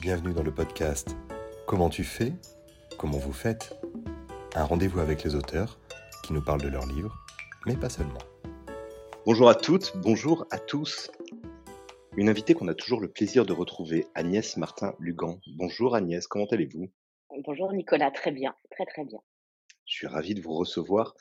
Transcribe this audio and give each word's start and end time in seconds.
Bienvenue 0.00 0.32
dans 0.32 0.42
le 0.42 0.54
podcast 0.54 1.14
Comment 1.66 1.90
tu 1.90 2.04
fais 2.04 2.32
Comment 2.98 3.18
vous 3.18 3.34
faites 3.34 3.78
Un 4.54 4.64
rendez-vous 4.64 4.98
avec 4.98 5.22
les 5.24 5.34
auteurs 5.34 5.78
qui 6.24 6.32
nous 6.32 6.42
parlent 6.42 6.62
de 6.62 6.68
leurs 6.68 6.86
livres, 6.86 7.14
mais 7.66 7.76
pas 7.76 7.90
seulement. 7.90 8.18
Bonjour 9.26 9.50
à 9.50 9.54
toutes, 9.54 9.92
bonjour 9.98 10.46
à 10.50 10.58
tous. 10.58 11.10
Une 12.16 12.30
invitée 12.30 12.54
qu'on 12.54 12.68
a 12.68 12.74
toujours 12.74 13.02
le 13.02 13.08
plaisir 13.08 13.44
de 13.44 13.52
retrouver, 13.52 14.06
Agnès 14.14 14.56
Martin-Lugan. 14.56 15.38
Bonjour 15.58 15.94
Agnès, 15.94 16.26
comment 16.26 16.46
allez-vous? 16.46 16.90
Bonjour 17.44 17.70
Nicolas, 17.74 18.10
très 18.10 18.32
bien, 18.32 18.54
très 18.70 18.86
très 18.86 19.04
bien. 19.04 19.20
Je 19.84 19.92
suis 19.92 20.06
ravi 20.06 20.34
de 20.34 20.40
vous 20.40 20.54
recevoir. 20.54 21.14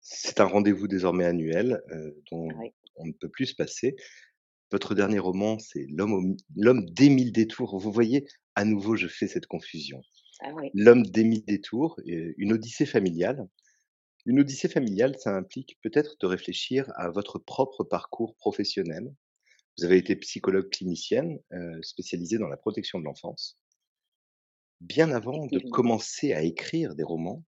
C'est 0.00 0.38
un 0.38 0.46
rendez-vous 0.46 0.86
désormais 0.86 1.24
annuel 1.24 1.82
euh, 1.90 2.12
dont 2.30 2.48
on 2.94 3.06
ne 3.06 3.12
peut 3.12 3.28
plus 3.28 3.46
se 3.46 3.56
passer. 3.56 3.96
Votre 4.72 4.94
dernier 4.94 5.18
roman, 5.18 5.58
c'est 5.58 5.86
L'homme 5.88 6.84
des 6.90 7.08
mille 7.08 7.32
détours. 7.32 7.78
Vous 7.78 7.92
voyez, 7.92 8.26
à 8.54 8.64
nouveau, 8.64 8.96
je 8.96 9.06
fais 9.06 9.28
cette 9.28 9.46
confusion. 9.46 10.02
Ah 10.40 10.50
L'homme 10.74 11.04
des 11.04 11.24
mille 11.24 11.44
détours, 11.44 12.00
une 12.04 12.52
odyssée 12.52 12.86
familiale. 12.86 13.46
Une 14.26 14.40
odyssée 14.40 14.68
familiale, 14.68 15.16
ça 15.18 15.36
implique 15.36 15.78
peut-être 15.82 16.16
de 16.20 16.26
réfléchir 16.26 16.90
à 16.96 17.10
votre 17.10 17.38
propre 17.38 17.84
parcours 17.84 18.34
professionnel. 18.34 19.14
Vous 19.78 19.84
avez 19.84 19.98
été 19.98 20.16
psychologue 20.16 20.68
clinicienne, 20.70 21.38
euh, 21.52 21.80
spécialisée 21.82 22.38
dans 22.38 22.48
la 22.48 22.56
protection 22.56 22.98
de 22.98 23.04
l'enfance. 23.04 23.58
Bien 24.80 25.12
avant 25.12 25.46
de 25.46 25.58
commencer 25.70 26.32
à 26.32 26.42
écrire 26.42 26.94
des 26.94 27.04
romans, 27.04 27.44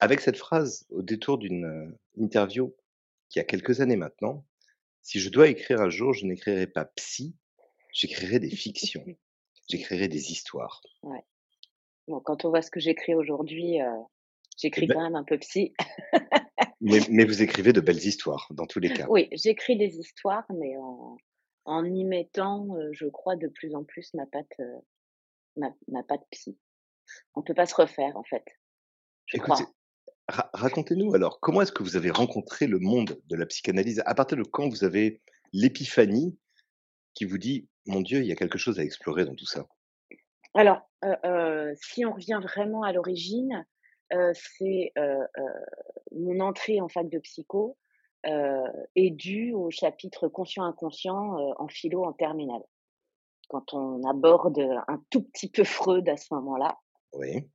avec 0.00 0.20
cette 0.20 0.36
phrase 0.36 0.84
au 0.90 1.02
détour 1.02 1.38
d'une 1.38 1.64
euh, 1.64 1.98
interview 2.18 2.76
qui 3.30 3.40
a 3.40 3.44
quelques 3.44 3.80
années 3.80 3.96
maintenant, 3.96 4.44
si 5.06 5.20
je 5.20 5.28
dois 5.28 5.46
écrire 5.46 5.80
un 5.80 5.88
jour, 5.88 6.12
je 6.14 6.26
n'écrirai 6.26 6.66
pas 6.66 6.84
psy, 6.84 7.36
j'écrirai 7.92 8.40
des 8.40 8.50
fictions, 8.50 9.04
j'écrirai 9.70 10.08
des 10.08 10.32
histoires. 10.32 10.82
Ouais. 11.04 11.22
Bon, 12.08 12.18
quand 12.18 12.44
on 12.44 12.50
voit 12.50 12.60
ce 12.60 12.72
que 12.72 12.80
j'écris 12.80 13.14
aujourd'hui, 13.14 13.80
euh, 13.80 13.86
j'écris 14.58 14.86
eh 14.86 14.88
ben 14.88 14.94
quand 14.94 15.02
même 15.02 15.14
un 15.14 15.22
peu 15.22 15.38
psy. 15.38 15.74
mais, 16.80 17.24
vous 17.24 17.40
écrivez 17.40 17.72
de 17.72 17.80
belles 17.80 18.04
histoires, 18.04 18.48
dans 18.50 18.66
tous 18.66 18.80
les 18.80 18.92
cas. 18.92 19.06
Oui, 19.08 19.28
j'écris 19.30 19.76
des 19.76 19.96
histoires, 19.96 20.44
mais 20.52 20.74
en, 21.66 21.84
y 21.84 22.02
mettant, 22.02 22.66
euh, 22.76 22.88
je 22.90 23.06
crois, 23.06 23.36
de 23.36 23.46
plus 23.46 23.76
en 23.76 23.84
plus 23.84 24.12
ma 24.14 24.26
patte, 24.26 24.58
euh, 24.58 24.80
ma, 25.56 25.72
ma 25.86 26.02
patte 26.02 26.26
psy. 26.32 26.58
On 27.36 27.42
ne 27.42 27.44
peut 27.44 27.54
pas 27.54 27.66
se 27.66 27.76
refaire, 27.76 28.16
en 28.16 28.24
fait. 28.24 28.44
Je 29.26 29.38
crois 29.38 29.60
racontez-nous 30.28 31.14
alors, 31.14 31.40
comment 31.40 31.62
est-ce 31.62 31.72
que 31.72 31.82
vous 31.82 31.96
avez 31.96 32.10
rencontré 32.10 32.66
le 32.66 32.78
monde 32.78 33.20
de 33.26 33.36
la 33.36 33.46
psychanalyse 33.46 34.02
À 34.06 34.14
partir 34.14 34.36
de 34.36 34.42
quand 34.42 34.68
vous 34.68 34.84
avez 34.84 35.20
l'épiphanie 35.52 36.38
qui 37.14 37.24
vous 37.24 37.38
dit, 37.38 37.68
mon 37.86 38.00
Dieu, 38.00 38.20
il 38.20 38.26
y 38.26 38.32
a 38.32 38.36
quelque 38.36 38.58
chose 38.58 38.78
à 38.78 38.82
explorer 38.82 39.24
dans 39.24 39.34
tout 39.34 39.46
ça? 39.46 39.66
Alors, 40.54 40.80
euh, 41.04 41.14
euh, 41.24 41.74
si 41.80 42.04
on 42.06 42.12
revient 42.12 42.40
vraiment 42.42 42.82
à 42.82 42.92
l'origine, 42.92 43.66
euh, 44.12 44.32
c'est 44.34 44.92
mon 46.12 46.40
entrée 46.40 46.80
en 46.80 46.88
fac 46.88 47.08
de 47.08 47.18
psycho 47.18 47.76
est 48.24 49.10
due 49.10 49.52
au 49.52 49.70
chapitre 49.70 50.26
conscient-inconscient 50.26 51.54
en 51.58 51.68
philo 51.68 52.04
en 52.04 52.12
terminale. 52.12 52.62
Quand 53.48 53.72
on 53.72 54.02
aborde 54.02 54.58
un 54.88 55.00
tout 55.10 55.22
petit 55.22 55.48
peu 55.48 55.62
Freud 55.62 56.08
à 56.08 56.16
ce 56.16 56.34
moment-là. 56.34 56.76
Oui. 57.12 57.48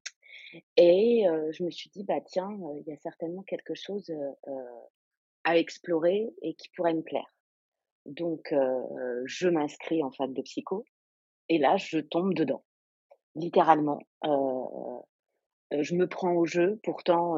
Et 0.78 1.26
je 1.52 1.64
me 1.64 1.72
suis 1.72 1.90
dit, 1.90 2.04
bah 2.04 2.22
tiens, 2.22 2.50
il 2.78 2.84
y 2.88 2.94
a 2.94 2.98
certainement 2.98 3.44
quelque 3.44 3.74
chose 3.76 4.14
à 5.44 5.58
explorer 5.58 6.30
et 6.42 6.54
qui 6.54 6.70
pourrait 6.76 6.94
me 6.94 7.02
plaire. 7.02 7.36
Donc, 8.06 8.54
je 9.26 9.48
m'inscris 9.48 10.04
en 10.04 10.12
fac 10.12 10.34
de 10.34 10.42
psycho 10.42 10.86
et 11.50 11.58
là, 11.58 11.78
je 11.78 12.00
tombe 12.00 12.34
dedans, 12.34 12.64
littéralement. 13.36 14.00
je 15.72 15.96
me 15.96 16.08
prends 16.08 16.34
au 16.34 16.46
jeu. 16.46 16.80
Pourtant, 16.84 17.38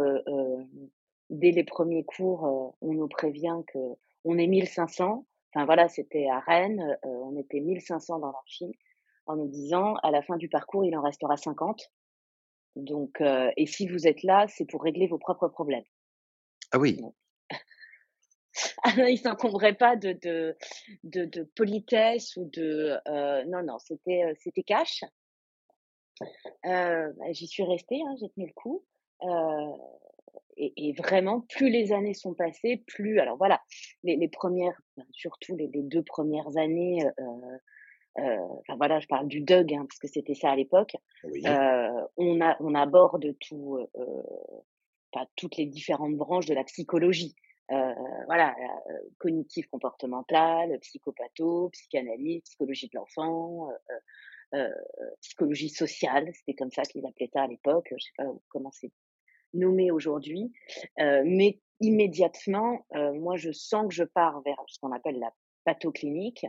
dès 1.29 1.52
les 1.52 1.63
premiers 1.63 2.03
cours, 2.03 2.75
on 2.81 2.94
nous 2.94 3.07
prévient 3.07 3.62
que 3.68 3.79
on 4.25 4.38
est 4.38 4.47
1500. 4.47 5.25
Enfin 5.53 5.66
voilà, 5.66 5.88
c'était 5.88 6.28
à 6.28 6.40
Rennes, 6.40 6.97
on 7.03 7.38
était 7.38 7.59
1500 7.59 8.19
dans 8.19 8.31
l'amphi, 8.31 8.72
en 9.28 9.35
nous 9.35 9.47
disant 9.47 9.96
à 10.03 10.12
la 10.12 10.22
fin 10.22 10.38
du 10.38 10.50
parcours, 10.50 10.84
il 10.85 10.96
en 10.97 11.02
restera 11.02 11.38
50. 11.38 11.91
Donc, 12.75 13.22
euh, 13.22 13.51
et 13.57 13.66
si 13.66 13.88
vous 13.88 14.07
êtes 14.07 14.23
là, 14.23 14.47
c'est 14.47 14.66
pour 14.66 14.84
régler 14.84 15.07
vos 15.07 15.17
propres 15.17 15.47
problèmes. 15.47 15.84
Ah 16.72 16.79
oui. 16.79 17.00
ah 18.84 19.09
il 19.09 19.17
s'encombrait 19.17 19.75
pas 19.75 19.95
de, 19.95 20.13
de, 20.13 20.56
de, 21.03 21.25
de, 21.25 21.44
politesse 21.56 22.35
ou 22.35 22.50
de. 22.51 22.97
Euh, 23.07 23.44
non, 23.45 23.63
non, 23.63 23.78
c'était, 23.79 24.34
c'était 24.39 24.63
cash. 24.63 25.03
Euh, 26.66 27.11
j'y 27.31 27.47
suis 27.47 27.63
restée, 27.63 28.01
hein, 28.01 28.16
j'ai 28.19 28.29
tenu 28.29 28.47
le 28.47 28.53
coup. 28.53 28.84
Euh, 29.23 29.78
et, 30.57 30.73
et, 30.78 30.94
vraiment, 30.94 31.41
plus 31.41 31.69
les 31.69 31.91
années 31.91 32.13
sont 32.13 32.34
passées, 32.34 32.84
plus. 32.88 33.19
Alors 33.19 33.38
voilà, 33.38 33.61
les, 34.03 34.16
les 34.16 34.28
premières, 34.29 34.79
surtout 35.11 35.55
les, 35.55 35.67
les, 35.67 35.84
deux 35.84 36.03
premières 36.03 36.57
années, 36.57 37.03
enfin 38.16 38.75
voilà, 38.78 39.00
je 39.00 39.07
parle 39.07 39.28
du 39.28 39.41
Doug 39.41 39.74
hein, 39.74 39.85
parce 39.88 40.00
que 40.00 40.07
c'était 40.07 40.35
ça 40.35 40.51
à 40.51 40.56
l'époque. 40.56 40.96
Euh, 41.25 42.07
on, 42.18 42.41
a, 42.41 42.56
on 42.59 42.75
aborde 42.75 43.35
tout, 43.40 43.78
euh, 43.96 44.24
pas 45.12 45.28
toutes 45.35 45.57
les 45.57 45.66
différentes 45.66 46.16
branches 46.16 46.46
de 46.46 46.53
la 46.53 46.63
psychologie. 46.63 47.35
voilà, 48.28 48.56
cognitif 49.18 49.68
comportemental, 49.68 50.78
psychopatho, 50.79 51.69
psychanalyse, 51.69 52.44
psychologie 52.44 52.88
de 52.88 52.97
l'enfant, 52.97 53.69
psychologie 55.22 55.69
sociale, 55.69 56.29
c'était 56.34 56.53
comme 56.53 56.72
ça 56.72 56.84
qu'ils 56.84 57.06
appelaient 57.06 57.31
ça 57.34 57.44
à 57.44 57.47
l'époque. 57.47 57.88
Je 57.97 58.03
sais 58.03 58.12
pas 58.18 58.25
comment 58.50 58.72
c'est 58.72 58.91
nommé 59.53 59.90
aujourd'hui, 59.90 60.52
mais 60.97 61.59
immédiatement, 61.79 62.85
moi 62.91 63.38
je 63.38 63.52
sens 63.52 63.88
que 63.88 63.94
je 63.96 64.03
pars 64.03 64.41
vers 64.41 64.62
ce 64.68 64.78
qu'on 64.79 64.91
appelle 64.91 65.19
la 65.19 65.34
pathoclinique, 65.66 66.46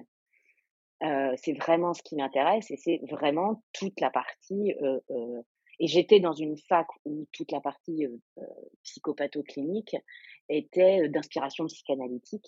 c'est 1.01 1.53
vraiment 1.53 1.93
ce 1.95 2.03
qui 2.03 2.17
m'intéresse 2.17 2.71
et 2.71 2.77
c'est 2.77 3.01
vraiment 3.11 3.63
toute 3.73 4.01
la 4.01 4.11
partie. 4.11 4.75
et 5.81 5.87
j'étais 5.87 6.21
dans 6.21 6.33
une 6.33 6.57
fac 6.57 6.87
où 7.05 7.27
toute 7.33 7.53
la 7.53 7.61
partie 7.61 8.07
psychopathoclinique 8.83 9.97
était 10.49 11.09
d'inspiration 11.09 11.67
psychanalytique. 11.67 12.47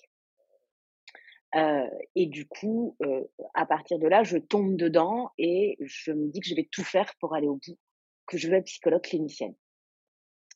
et 1.55 2.27
du 2.27 2.47
coup, 2.47 2.97
à 3.55 3.67
partir 3.67 3.99
de 3.99 4.06
là, 4.06 4.23
je 4.23 4.39
tombe 4.39 4.77
dedans 4.77 5.31
et 5.39 5.77
je 5.81 6.12
me 6.12 6.31
dis 6.31 6.41
que 6.41 6.49
je 6.49 6.55
vais 6.55 6.69
tout 6.71 6.85
faire 6.85 7.12
pour 7.21 7.35
aller 7.35 7.49
au 7.49 7.56
bout, 7.56 7.79
que 8.27 8.39
je 8.39 8.49
veux 8.49 8.55
être 8.55 8.67
psychologue 8.67 9.03
clinicienne. 9.03 9.55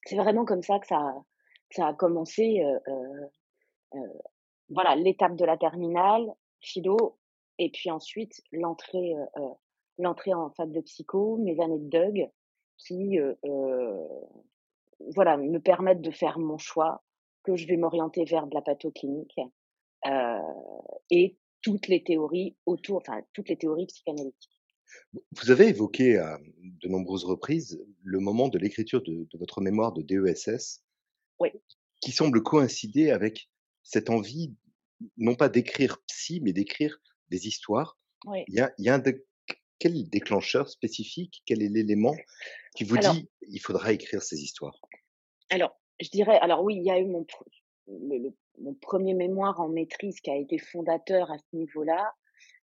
C'est 0.06 0.16
vraiment 0.16 0.46
comme 0.46 0.62
ça 0.62 0.78
que 0.78 0.86
ça, 0.86 1.14
ça 1.70 1.88
a 1.88 1.94
commencé. 1.94 2.62
voilà, 4.70 4.94
l'étape 4.96 5.36
de 5.36 5.44
la 5.44 5.56
terminale, 5.58 6.32
philo, 6.60 7.18
et 7.60 7.68
puis 7.68 7.90
ensuite, 7.90 8.40
l'entrée, 8.52 9.14
euh, 9.14 9.42
euh, 9.42 9.54
l'entrée 9.98 10.32
en 10.32 10.50
fac 10.50 10.72
de 10.72 10.80
psycho, 10.80 11.36
mes 11.36 11.60
années 11.60 11.78
de 11.78 11.90
Doug, 11.90 12.30
qui 12.78 13.20
euh, 13.20 13.34
voilà, 15.14 15.36
me 15.36 15.58
permettent 15.58 16.00
de 16.00 16.10
faire 16.10 16.38
mon 16.38 16.56
choix, 16.56 17.04
que 17.42 17.56
je 17.56 17.66
vais 17.66 17.76
m'orienter 17.76 18.24
vers 18.24 18.46
de 18.46 18.54
la 18.54 18.62
pathoclinique 18.62 19.38
et 21.10 21.36
toutes 21.60 21.88
les 21.88 22.02
théories 22.02 22.56
autour, 22.64 22.96
enfin, 22.96 23.20
toutes 23.34 23.50
les 23.50 23.58
théories 23.58 23.86
psychanalytiques. 23.86 24.62
Vous 25.12 25.50
avez 25.50 25.68
évoqué 25.68 26.16
à 26.16 26.38
de 26.62 26.88
nombreuses 26.88 27.24
reprises 27.24 27.84
le 28.02 28.18
moment 28.20 28.48
de 28.48 28.58
l'écriture 28.58 29.02
de, 29.02 29.28
de, 29.30 29.38
votre 29.38 29.60
mémoire 29.60 29.92
de 29.92 30.00
DESS, 30.00 30.82
oui. 31.38 31.50
qui 32.00 32.12
semble 32.12 32.42
coïncider 32.42 33.10
avec 33.10 33.50
cette 33.82 34.08
envie, 34.08 34.54
non 35.18 35.34
pas 35.34 35.50
d'écrire 35.50 35.98
psy, 36.06 36.40
mais 36.42 36.54
d'écrire 36.54 36.98
des 37.30 37.46
histoires. 37.46 37.98
Il 38.48 38.54
y 38.54 38.60
a, 38.60 38.72
il 38.78 38.84
y 38.84 38.88
a 38.88 38.94
un 38.94 39.02
quel 39.78 40.08
déclencheur 40.08 40.68
spécifique? 40.68 41.42
Quel 41.46 41.62
est 41.62 41.68
l'élément 41.68 42.14
qui 42.76 42.84
vous 42.84 42.98
dit 42.98 43.28
il 43.48 43.60
faudra 43.60 43.92
écrire 43.92 44.22
ces 44.22 44.40
histoires? 44.42 44.78
Alors, 45.48 45.74
je 46.00 46.10
dirais, 46.10 46.38
alors 46.40 46.62
oui, 46.62 46.76
il 46.76 46.84
y 46.84 46.90
a 46.90 46.98
eu 46.98 47.06
mon, 47.06 47.26
mon 48.60 48.74
premier 48.74 49.14
mémoire 49.14 49.58
en 49.60 49.68
maîtrise 49.68 50.20
qui 50.20 50.30
a 50.30 50.36
été 50.36 50.58
fondateur 50.58 51.30
à 51.30 51.38
ce 51.38 51.56
niveau-là. 51.56 52.12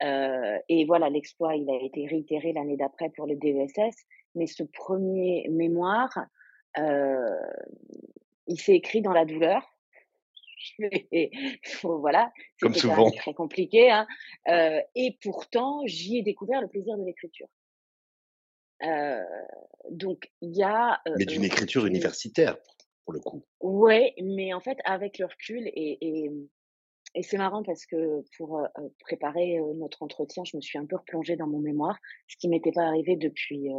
Euh, 0.03 0.57
et 0.67 0.85
voilà, 0.85 1.09
l'exploit, 1.09 1.55
il 1.55 1.69
a 1.69 1.81
été 1.81 2.05
réitéré 2.07 2.51
l'année 2.53 2.75
d'après 2.75 3.09
pour 3.11 3.27
le 3.27 3.35
DESS. 3.35 3.95
Mais 4.33 4.47
ce 4.47 4.63
premier 4.63 5.47
mémoire, 5.49 6.11
euh, 6.77 7.19
il 8.47 8.59
s'est 8.59 8.75
écrit 8.75 9.01
dans 9.01 9.13
la 9.13 9.25
douleur. 9.25 9.61
voilà, 11.83 12.31
comme 12.61 12.73
souvent, 12.73 13.11
très 13.11 13.33
compliqué. 13.33 13.91
Hein. 13.91 14.07
Euh, 14.47 14.79
et 14.95 15.17
pourtant, 15.21 15.81
j'y 15.85 16.17
ai 16.17 16.21
découvert 16.21 16.61
le 16.61 16.67
plaisir 16.67 16.97
de 16.97 17.03
l'écriture. 17.03 17.47
Euh, 18.83 19.23
donc, 19.89 20.31
il 20.41 20.55
y 20.55 20.63
a. 20.63 20.99
Euh, 21.07 21.15
mais 21.17 21.25
d'une 21.25 21.43
écriture 21.43 21.85
universitaire, 21.85 22.57
pour 23.05 23.13
le 23.13 23.19
coup. 23.19 23.45
Ouais, 23.61 24.13
mais 24.21 24.53
en 24.53 24.59
fait, 24.59 24.77
avec 24.85 25.19
le 25.19 25.25
recul 25.25 25.67
et, 25.67 25.97
et 26.01 26.31
et 27.17 27.23
c'est 27.23 27.37
marrant 27.37 27.63
parce 27.63 27.85
que 27.85 28.25
pour 28.35 28.61
préparer 28.99 29.57
notre 29.75 30.03
entretien, 30.03 30.43
je 30.43 30.57
me 30.57 30.61
suis 30.61 30.77
un 30.77 30.85
peu 30.85 30.97
replongée 30.97 31.37
dans 31.37 31.47
mon 31.47 31.59
mémoire, 31.59 31.97
ce 32.27 32.35
qui 32.35 32.49
m'était 32.49 32.73
pas 32.73 32.81
arrivé 32.81 33.15
depuis 33.15 33.69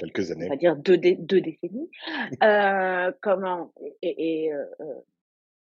quelques 0.00 0.30
années. 0.30 0.46
On 0.46 0.50
va 0.50 0.56
dire 0.56 0.76
deux, 0.76 0.98
deux 0.98 1.40
décennies. 1.40 1.90
euh, 2.42 3.12
comment 3.20 3.72
et, 4.02 4.46
et 4.46 4.52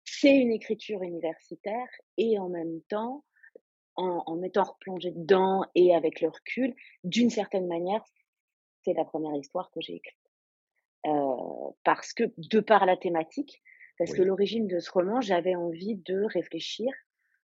c'est 0.06 0.36
une 0.36 0.52
écriture 0.52 1.04
universitaire 1.04 1.88
et 2.18 2.38
en 2.40 2.50
même 2.50 2.82
temps, 2.90 3.24
en, 3.96 4.24
en 4.26 4.42
étant 4.44 4.64
replongée 4.64 5.12
dedans 5.12 5.64
et 5.76 5.94
avec 5.94 6.22
le 6.22 6.30
recul, 6.30 6.76
d'une 7.04 7.30
certaine 7.30 7.68
manière, 7.68 8.04
c'est 8.84 8.94
la 8.94 9.06
première 9.06 9.36
histoire 9.36 9.70
que 9.72 9.82
j'ai 9.82 9.96
écrite. 9.96 10.18
Euh, 11.06 11.72
parce 11.84 12.14
que, 12.14 12.24
de 12.38 12.60
par 12.60 12.86
la 12.86 12.98
thématique, 12.98 13.62
parce 13.98 14.14
que 14.14 14.22
l'origine 14.22 14.68
de 14.68 14.80
ce 14.80 14.92
roman, 14.92 15.22
j'avais 15.22 15.56
envie 15.56 15.96
de 15.96 16.24
réfléchir 16.24 16.92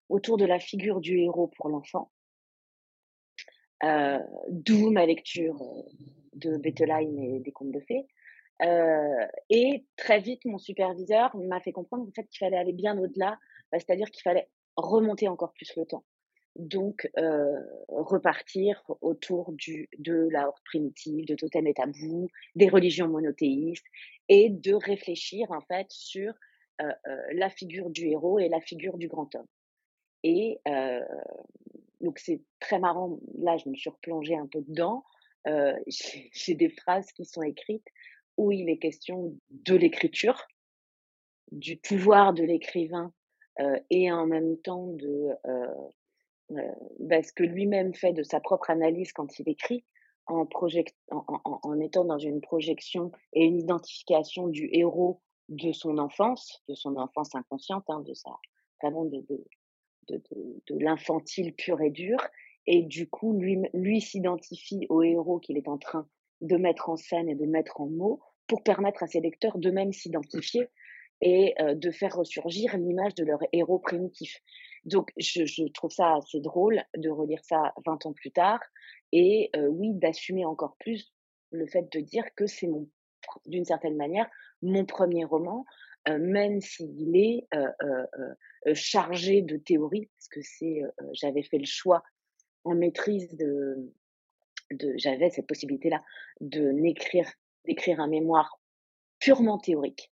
autour 0.09 0.37
de 0.37 0.45
la 0.45 0.59
figure 0.59 1.01
du 1.01 1.19
héros 1.19 1.49
pour 1.57 1.69
l'enfant. 1.69 2.11
Euh, 3.85 4.19
D'où 4.49 4.91
ma 4.91 5.07
lecture 5.07 5.61
euh, 5.63 5.83
de 6.35 6.57
Bettelheim 6.57 7.19
et 7.19 7.41
des 7.41 7.53
contes 7.53 7.73
de 7.73 7.81
fées. 7.81 8.07
Euh, 8.63 9.27
et 9.51 9.85
très 9.97 10.21
vite, 10.21 10.45
mon 10.45 10.59
superviseur 10.59 11.37
m'a 11.37 11.61
fait 11.61 11.73
comprendre 11.73 12.07
en 12.07 12.13
fait, 12.13 12.25
qu'il 12.29 12.39
fallait 12.39 12.59
aller 12.59 12.73
bien 12.73 12.99
au-delà, 12.99 13.39
bah, 13.71 13.79
c'est-à-dire 13.79 14.11
qu'il 14.11 14.23
fallait 14.23 14.49
remonter 14.77 15.29
encore 15.29 15.53
plus 15.53 15.75
le 15.77 15.85
temps. 15.85 16.05
Donc, 16.57 17.11
euh, 17.19 17.61
repartir 17.89 18.83
autour 19.01 19.53
du, 19.53 19.89
de 19.99 20.29
la 20.31 20.49
horde 20.49 20.61
primitive, 20.67 21.27
de 21.27 21.35
totem 21.35 21.67
et 21.67 21.75
tabou, 21.75 22.29
des 22.55 22.69
religions 22.69 23.09
monothéistes, 23.09 23.87
et 24.29 24.51
de 24.51 24.75
réfléchir 24.75 25.51
en 25.51 25.61
fait 25.63 25.87
sur 25.91 26.35
euh, 26.81 26.93
euh, 27.07 27.17
la 27.35 27.51
figure 27.51 27.91
du 27.91 28.07
héros 28.09 28.39
et 28.39 28.49
la 28.49 28.61
figure 28.61 28.97
du 28.99 29.09
grand 29.09 29.35
homme. 29.35 29.47
Et 30.23 30.59
euh, 30.69 31.01
donc 32.01 32.19
c'est 32.19 32.41
très 32.61 32.79
marrant. 32.79 33.19
Là, 33.39 33.57
je 33.57 33.69
me 33.69 33.75
suis 33.75 33.91
replongée 33.91 34.37
un 34.37 34.47
peu 34.47 34.63
dedans. 34.63 35.05
Euh, 35.47 35.75
J'ai 36.33 36.55
des 36.55 36.71
phrases 36.71 37.13
qui 37.13 37.25
sont 37.25 37.43
écrites 37.43 37.87
où 38.37 38.53
il 38.53 38.69
est 38.69 38.79
question 38.79 39.37
de 39.51 39.75
l'écriture, 39.75 40.47
du 41.51 41.77
pouvoir 41.77 42.33
de 42.33 42.43
l'écrivain 42.43 43.13
euh, 43.61 43.79
et 43.91 44.11
en 44.11 44.27
même 44.27 44.57
temps 44.59 44.87
de 44.87 45.29
euh, 45.47 45.67
euh, 46.53 46.73
bah, 47.01 47.23
ce 47.23 47.33
que 47.33 47.43
lui-même 47.43 47.95
fait 47.95 48.13
de 48.13 48.23
sa 48.23 48.41
propre 48.41 48.71
analyse 48.71 49.13
quand 49.13 49.39
il 49.39 49.49
écrit, 49.49 49.85
en, 50.27 50.47
project, 50.47 50.97
en, 51.11 51.25
en, 51.45 51.61
en, 51.63 51.81
étant 51.81 52.05
dans 52.05 52.19
une 52.19 52.41
projection 52.41 53.11
et 53.33 53.45
une 53.45 53.59
identification 53.59 54.49
du 54.49 54.69
héros 54.73 55.21
de 55.49 55.73
son 55.73 55.99
enfance, 55.99 56.63
de 56.69 56.75
son 56.75 56.97
enfance 56.97 57.35
inconsciente, 57.35 57.85
hein, 57.89 58.01
de 58.01 58.15
sa 58.15 58.31
vraiment 58.81 59.05
de, 59.05 59.21
de, 59.29 59.45
de, 60.09 60.17
de, 60.31 60.63
de 60.67 60.79
l'infantile 60.79 61.55
pur 61.55 61.81
et 61.81 61.91
dur, 61.91 62.19
et 62.67 62.83
du 62.83 63.09
coup 63.09 63.39
lui, 63.39 63.59
lui 63.75 64.01
s'identifie 64.01 64.87
au 64.89 65.03
héros 65.03 65.39
qu'il 65.39 65.57
est 65.57 65.69
en 65.69 65.79
train 65.79 66.07
de 66.41 66.57
mettre 66.57 66.91
en 66.91 66.97
scène 66.97 67.29
et 67.29 67.35
de 67.35 67.47
mettre 67.47 67.81
en 67.81 67.87
mots 67.87 68.21
pour 68.47 68.63
permettre 68.63 69.03
à 69.03 69.07
ses 69.07 69.21
lecteurs 69.21 69.59
d'eux-mêmes 69.59 69.93
s'identifier 69.93 70.69
et 71.21 71.55
euh, 71.61 71.75
de 71.75 71.91
faire 71.91 72.17
ressurgir 72.17 72.77
l'image 72.77 73.15
de 73.15 73.25
leur 73.25 73.39
héros 73.53 73.79
primitif. 73.79 74.41
Donc, 74.85 75.13
je, 75.17 75.47
je, 75.47 75.65
trouve 75.69 75.93
ça 75.93 76.17
assez 76.17 76.41
drôle 76.41 76.83
de 76.97 77.09
relire 77.09 77.45
ça 77.45 77.73
20 77.87 78.07
ans 78.07 78.13
plus 78.13 78.33
tard 78.33 78.61
et 79.13 79.51
euh, 79.57 79.69
oui, 79.69 79.95
d'assumer 79.95 80.45
encore 80.45 80.77
plus 80.79 81.15
le 81.53 81.67
fait 81.67 81.91
de 81.93 82.01
dire 82.01 82.25
que 82.35 82.47
c'est 82.47 82.67
mon, 82.67 82.89
d'une 83.47 83.65
certaine 83.65 83.97
manière, 83.97 84.29
mon 84.63 84.85
premier 84.85 85.25
roman, 85.25 85.65
euh, 86.09 86.19
même 86.19 86.61
s'il 86.61 87.17
est 87.17 87.47
chargé 88.75 89.43
de 89.43 89.57
théorie, 89.57 90.11
parce 90.17 90.29
que 90.29 90.41
c'est, 90.43 90.83
j'avais 91.13 91.43
fait 91.43 91.59
le 91.59 91.67
choix 91.67 92.03
en 92.65 92.75
maîtrise 92.75 93.35
de, 93.37 93.93
de 94.71 94.95
j'avais 94.97 95.31
cette 95.31 95.47
possibilité-là 95.47 96.03
de 96.41 96.71
n'écrire, 96.71 97.31
d'écrire 97.65 98.01
un 98.01 98.09
mémoire 98.09 98.61
purement 99.19 99.59
théorique 99.59 100.13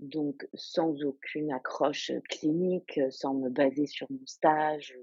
donc 0.00 0.46
sans 0.54 1.02
aucune 1.04 1.52
accroche 1.52 2.12
clinique, 2.28 3.00
sans 3.10 3.34
me 3.34 3.48
baser 3.48 3.86
sur 3.86 4.10
mon 4.10 4.26
stage 4.26 4.94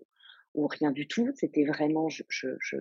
ou, 0.53 0.67
rien 0.67 0.91
du 0.91 1.07
tout. 1.07 1.31
C'était 1.35 1.65
vraiment, 1.65 2.09
je, 2.09 2.23
je, 2.29 2.49
je, 2.59 2.77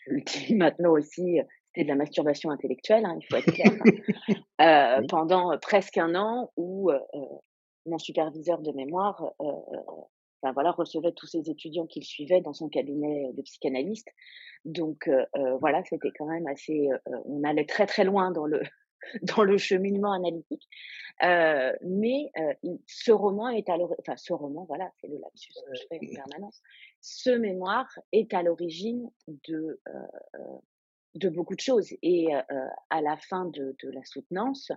je, 0.00 0.10
le 0.10 0.20
dis 0.20 0.54
maintenant 0.56 0.92
aussi, 0.92 1.40
c'était 1.68 1.84
de 1.84 1.88
la 1.88 1.96
masturbation 1.96 2.50
intellectuelle, 2.50 3.04
hein, 3.04 3.18
il 3.20 3.26
faut 3.26 3.36
être 3.36 3.52
clair. 3.52 3.72
euh, 4.60 5.00
oui. 5.00 5.06
Pendant 5.08 5.56
presque 5.58 5.98
un 5.98 6.14
an 6.14 6.52
où 6.56 6.90
euh, 6.90 6.98
mon 7.86 7.98
superviseur 7.98 8.60
de 8.60 8.72
mémoire 8.72 9.32
euh, 9.40 9.52
enfin, 10.42 10.52
voilà, 10.52 10.70
recevait 10.70 11.12
tous 11.12 11.26
ses 11.26 11.50
étudiants 11.50 11.86
qu'il 11.86 12.04
suivait 12.04 12.40
dans 12.40 12.52
son 12.52 12.68
cabinet 12.68 13.32
de 13.32 13.42
psychanalyste. 13.42 14.08
Donc 14.64 15.08
euh, 15.08 15.56
voilà, 15.60 15.82
c'était 15.84 16.12
quand 16.16 16.26
même 16.26 16.46
assez. 16.46 16.88
on 17.24 17.42
allait 17.44 17.66
très 17.66 17.86
très 17.86 18.04
loin 18.04 18.30
dans 18.30 18.46
le 18.46 18.60
dans 19.22 19.42
le 19.42 19.58
cheminement 19.58 20.12
analytique. 20.12 20.68
Euh, 21.22 21.72
mais 21.82 22.30
euh, 22.38 22.76
ce 22.86 23.12
roman 23.12 23.48
est 23.48 23.68
à 23.68 23.76
l'origine, 23.76 24.00
enfin 24.00 24.16
ce 24.16 24.32
roman, 24.32 24.64
voilà, 24.64 24.90
c'est 25.00 25.08
le 25.08 25.18
lapsus 25.18 25.52
que 25.52 25.76
je 25.76 25.82
fais 25.88 25.98
en 25.98 26.14
permanence. 26.14 26.62
Ce 27.00 27.30
mémoire 27.30 27.88
est 28.12 28.32
à 28.34 28.42
l'origine 28.42 29.10
de 29.48 29.80
euh, 29.88 30.58
de 31.14 31.28
beaucoup 31.28 31.56
de 31.56 31.60
choses. 31.60 31.92
Et 32.02 32.28
à 32.32 33.00
la 33.02 33.16
fin 33.16 33.46
de, 33.46 33.74
de 33.82 33.90
la 33.90 34.04
soutenance, 34.04 34.70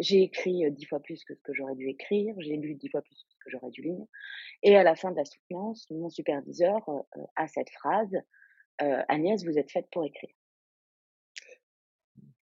j'ai 0.00 0.22
écrit 0.22 0.68
dix 0.72 0.86
fois 0.86 1.00
plus 1.00 1.22
que 1.24 1.34
ce 1.34 1.42
que 1.42 1.52
j'aurais 1.52 1.76
dû 1.76 1.88
écrire, 1.88 2.34
j'ai 2.38 2.56
lu 2.56 2.74
dix 2.74 2.88
fois 2.88 3.02
plus 3.02 3.14
que 3.14 3.32
ce 3.32 3.38
que 3.44 3.50
j'aurais 3.50 3.70
dû 3.70 3.82
lire. 3.82 4.04
Et 4.62 4.76
à 4.76 4.82
la 4.82 4.96
fin 4.96 5.12
de 5.12 5.16
la 5.16 5.24
soutenance, 5.24 5.88
mon 5.90 6.10
superviseur 6.10 6.78
a 7.36 7.46
cette 7.46 7.70
phrase 7.70 8.16
Agnès, 8.78 9.44
vous 9.44 9.58
êtes 9.58 9.70
faite 9.70 9.88
pour 9.92 10.04
écrire. 10.04 10.30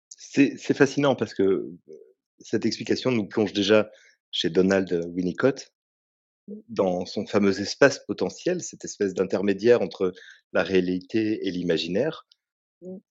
C'est 0.09 0.73
fascinant 0.73 1.15
parce 1.15 1.33
que 1.33 1.71
cette 2.39 2.65
explication 2.65 3.11
nous 3.11 3.27
plonge 3.27 3.53
déjà 3.53 3.91
chez 4.31 4.49
Donald 4.49 4.91
Winnicott 5.13 5.73
dans 6.69 7.05
son 7.05 7.25
fameux 7.25 7.59
espace 7.59 7.99
potentiel, 8.05 8.61
cette 8.61 8.85
espèce 8.85 9.13
d'intermédiaire 9.13 9.81
entre 9.81 10.13
la 10.53 10.63
réalité 10.63 11.47
et 11.47 11.51
l'imaginaire 11.51 12.27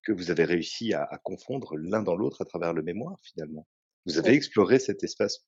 que 0.02 0.12
vous 0.12 0.30
avez 0.30 0.44
réussi 0.44 0.94
à, 0.94 1.02
à 1.02 1.18
confondre 1.18 1.76
l'un 1.76 2.02
dans 2.02 2.14
l'autre 2.14 2.42
à 2.42 2.44
travers 2.44 2.72
le 2.72 2.82
mémoire 2.82 3.18
finalement. 3.22 3.66
Vous 4.06 4.18
avez 4.18 4.34
exploré 4.34 4.78
cet 4.78 5.02
espace, 5.02 5.44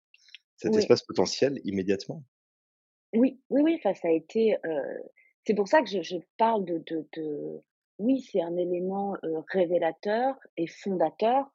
cet 0.57 0.73
oui. 0.73 0.79
espace 0.79 1.03
potentiel 1.03 1.61
immédiatement? 1.65 2.25
Oui, 3.15 3.41
oui, 3.51 3.63
oui. 3.63 3.75
Enfin, 3.79 3.95
ça 3.95 4.09
a 4.09 4.11
été. 4.11 4.57
Euh, 4.67 4.99
c'est 5.47 5.55
pour 5.55 5.69
ça 5.69 5.81
que 5.83 5.89
je, 5.89 6.03
je 6.03 6.17
parle 6.37 6.65
de, 6.65 6.79
de, 6.87 7.09
de... 7.17 7.63
Oui, 7.99 8.21
c'est 8.21 8.43
un 8.43 8.57
élément 8.57 9.17
euh, 9.25 9.41
révélateur 9.49 10.35
et 10.57 10.67
fondateur 10.67 11.47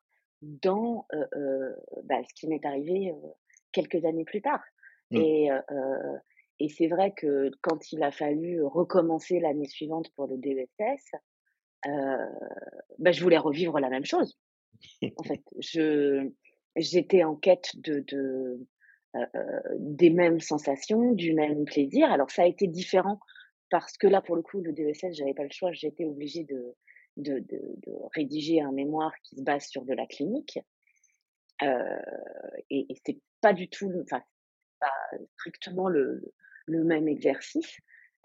dans 0.42 1.06
euh, 1.14 1.76
bah, 2.04 2.22
ce 2.28 2.34
qui 2.34 2.48
m'est 2.48 2.66
arrivé 2.66 3.14
quelques 3.72 4.04
années 4.06 4.26
plus 4.26 4.42
tard. 4.42 4.62
Mmh. 5.12 5.18
Et, 5.18 5.50
et 6.60 6.70
c'est 6.70 6.88
vrai 6.88 7.14
que 7.16 7.50
quand 7.62 7.92
il 7.94 8.04
a 8.04 8.12
fallu 8.12 8.62
recommencer 8.64 9.40
l'année 9.40 9.68
suivante 9.68 10.10
pour 10.16 10.28
le 10.28 10.38
DESS, 10.38 11.12
bah, 11.86 13.12
je 13.12 13.24
voulais 13.24 13.38
revivre 13.38 13.80
la 13.80 13.90
même 13.90 14.04
chose. 14.04 14.38
en 15.18 15.24
fait, 15.24 15.44
je 15.60 16.30
j'étais 16.76 17.24
en 17.24 17.36
quête 17.36 17.72
de, 17.76 18.00
de 18.00 18.68
des 19.78 20.10
mêmes 20.10 20.40
sensations, 20.40 21.12
du 21.12 21.34
même 21.34 21.66
plaisir. 21.66 22.12
Alors 22.12 22.32
ça 22.32 22.44
a 22.44 22.48
été 22.48 22.68
différent 22.68 23.20
parce 23.70 23.96
que 23.98 24.08
là, 24.08 24.22
pour 24.22 24.36
le 24.36 24.42
coup, 24.42 24.60
le 24.60 24.74
DESS, 24.74 25.14
j'avais 25.14 25.36
pas 25.36 25.44
le 25.44 25.52
choix. 25.52 25.72
J'étais 25.72 26.06
obligée 26.06 26.44
de 26.44 26.76
de, 27.18 27.40
de, 27.40 27.60
de, 27.86 27.92
rédiger 28.16 28.62
un 28.62 28.72
mémoire 28.72 29.14
qui 29.24 29.36
se 29.36 29.44
base 29.44 29.66
sur 29.68 29.84
de 29.86 29.94
la 29.94 30.06
clinique. 30.08 30.60
Euh, 31.62 32.00
et, 32.70 32.88
et 32.90 32.96
c'est 33.06 33.20
pas 33.42 33.54
du 33.54 33.70
tout, 33.70 33.92
enfin, 34.04 34.22
pas 34.80 34.92
strictement 35.36 35.90
le, 35.90 36.34
le 36.66 36.84
même 36.84 37.08
exercice. 37.08 37.78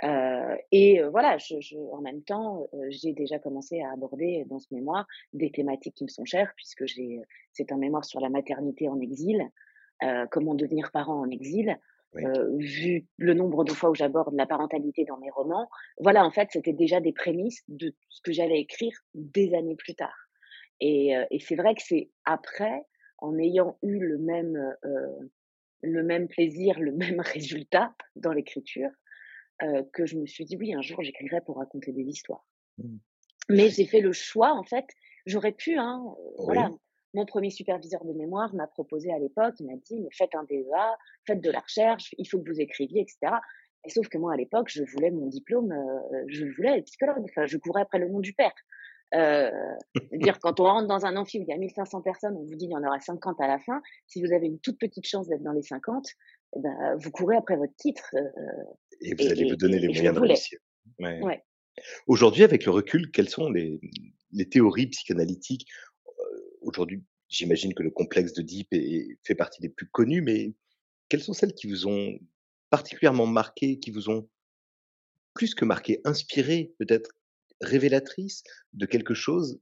Euh, 0.05 0.57
et 0.71 1.01
euh, 1.01 1.11
voilà, 1.11 1.39
je, 1.39 1.61
je, 1.61 1.77
en 1.77 2.01
même 2.01 2.23
temps, 2.23 2.69
euh, 2.75 2.87
j'ai 2.89 3.13
déjà 3.13 3.39
commencé 3.39 3.81
à 3.83 3.93
aborder 3.93 4.45
dans 4.47 4.61
ce 4.61 4.73
mémoire 4.73 5.07
des 5.33 5.51
thématiques 5.51 5.95
qui 5.95 6.05
me 6.05 6.09
sont 6.09 6.25
chères, 6.25 6.53
puisque 6.57 6.87
j'ai, 6.87 7.21
c'est 7.53 7.73
un 7.73 7.79
mémoire 7.79 8.05
sur 8.05 8.21
la 8.21 8.29
maternité 8.29 8.89
en 8.89 9.01
exil, 9.01 9.43
euh, 10.05 10.27
comment 10.31 10.55
devenir 10.55 10.91
parent 10.93 11.21
en 11.21 11.31
exil. 11.31 11.77
Oui. 12.15 12.25
Euh, 12.25 12.57
vu 12.57 13.07
le 13.19 13.35
nombre 13.35 13.65
de 13.65 13.73
fois 13.73 13.91
où 13.91 13.95
j'aborde 13.95 14.35
la 14.35 14.47
parentalité 14.47 15.05
dans 15.05 15.19
mes 15.19 15.31
romans, 15.31 15.69
voilà, 16.01 16.25
en 16.25 16.31
fait, 16.31 16.49
c'était 16.53 16.73
déjà 16.73 17.01
des 17.01 17.13
prémices 17.13 17.63
de 17.69 17.95
ce 18.09 18.23
que 18.23 18.33
j'allais 18.33 18.61
écrire 18.61 18.97
des 19.15 19.55
années 19.55 19.77
plus 19.77 19.95
tard. 19.95 20.17
Et, 20.81 21.17
euh, 21.17 21.25
et 21.31 21.39
c'est 21.41 21.57
vrai 21.57 21.75
que 21.75 21.83
c'est 21.83 22.11
après, 22.25 22.83
en 23.19 23.37
ayant 23.39 23.79
eu 23.83 23.99
le 23.99 24.19
même, 24.19 24.57
euh, 24.85 25.19
le 25.83 26.03
même 26.03 26.29
plaisir, 26.29 26.79
le 26.81 26.93
même 26.93 27.21
résultat 27.21 27.95
dans 28.17 28.33
l'écriture, 28.33 28.91
que 29.93 30.07
je 30.07 30.17
me 30.17 30.27
suis 30.27 30.45
dit, 30.45 30.57
oui, 30.57 30.73
un 30.73 30.83
jour, 30.83 31.03
j'écrirai 31.03 31.41
pour 31.41 31.57
raconter 31.57 31.93
des 31.93 32.03
histoires. 32.03 32.47
Mmh. 32.79 32.97
Mais 33.51 33.71
j'ai 33.71 33.87
fait 33.87 34.01
le 34.01 34.13
choix, 34.13 34.53
en 34.53 34.63
fait, 34.63 34.87
j'aurais 35.27 35.53
pu, 35.53 35.77
hein, 35.77 36.03
oui. 36.39 36.45
voilà, 36.45 36.71
mon 37.15 37.25
premier 37.25 37.51
superviseur 37.51 38.05
de 38.05 38.13
mémoire 38.13 38.55
m'a 38.55 38.67
proposé 38.67 39.11
à 39.13 39.19
l'époque, 39.19 39.55
il 39.61 39.67
m'a 39.67 39.77
dit, 39.77 40.01
mais 40.01 40.11
faites 40.13 40.35
un 40.35 40.45
DEA, 40.45 40.97
faites 41.27 41.41
de 41.41 41.51
la 41.51 41.61
recherche, 41.61 42.15
il 42.19 42.27
faut 42.27 42.39
que 42.41 42.51
vous 42.51 42.61
écriviez, 42.61 43.01
etc. 43.01 43.37
Et 43.85 43.91
sauf 43.91 44.09
que 44.09 44.19
moi, 44.19 44.35
à 44.35 44.37
l'époque, 44.37 44.69
je 44.69 44.83
voulais 44.85 45.11
mon 45.11 45.27
diplôme, 45.27 45.73
euh, 45.73 46.25
je 46.27 46.45
voulais 46.45 46.79
être 46.79 46.85
psychologue, 46.85 47.25
enfin, 47.25 47.47
je 47.47 47.57
courais 47.57 47.83
après 47.83 47.99
le 47.99 48.09
nom 48.09 48.21
du 48.21 48.35
père. 48.35 48.53
Euh, 49.15 49.51
dire 50.13 50.39
quand 50.39 50.61
on 50.61 50.65
rentre 50.65 50.87
dans 50.87 51.07
un 51.07 51.17
amphi 51.17 51.39
où 51.39 51.43
il 51.43 51.49
y 51.49 51.53
a 51.53 51.57
1500 51.57 52.03
personnes, 52.03 52.37
on 52.37 52.45
vous 52.45 52.57
dit 52.57 52.67
il 52.67 52.73
y 52.73 52.77
en 52.77 52.85
aura 52.85 53.01
50 53.01 53.41
à 53.41 53.47
la 53.47 53.59
fin. 53.59 53.81
Si 54.07 54.23
vous 54.23 54.33
avez 54.35 54.47
une 54.47 54.59
toute 54.59 54.79
petite 54.79 55.07
chance 55.07 55.29
d'être 55.29 55.43
dans 55.43 55.53
les 55.53 55.63
50, 55.63 56.07
eh 56.57 56.61
ben, 56.61 56.97
vous 56.97 57.11
courez 57.11 57.37
après 57.37 57.57
votre 57.57 57.75
titre. 57.77 58.15
Euh, 58.15 58.21
et 59.01 59.15
vous 59.15 59.27
allez 59.27 59.49
vous 59.49 59.57
donner 59.57 59.79
les 59.79 59.89
moyens 59.89 60.15
de 60.15 60.21
réussir. 60.21 60.59
Ouais. 60.99 61.43
Aujourd'hui, 62.07 62.43
avec 62.43 62.65
le 62.65 62.73
recul, 62.73 63.11
quelles 63.11 63.29
sont 63.29 63.51
les, 63.51 63.81
les 64.33 64.49
théories 64.49 64.89
psychanalytiques? 64.89 65.67
Aujourd'hui, 66.61 67.03
j'imagine 67.29 67.75
que 67.75 67.83
le 67.83 67.91
complexe 67.91 68.33
de 68.33 68.43
Deep 68.43 68.69
fait 69.23 69.35
partie 69.35 69.61
des 69.61 69.69
plus 69.69 69.87
connus, 69.87 70.23
mais 70.23 70.55
quelles 71.09 71.23
sont 71.23 71.33
celles 71.33 71.55
qui 71.55 71.69
vous 71.69 71.87
ont 71.87 72.19
particulièrement 72.71 73.27
marqué, 73.27 73.79
qui 73.79 73.91
vous 73.91 74.11
ont 74.11 74.29
plus 75.35 75.55
que 75.55 75.65
marqué, 75.65 76.01
inspiré, 76.05 76.75
peut-être 76.79 77.13
révélatrice 77.61 78.43
de 78.73 78.87
quelque 78.87 79.15
chose? 79.15 79.61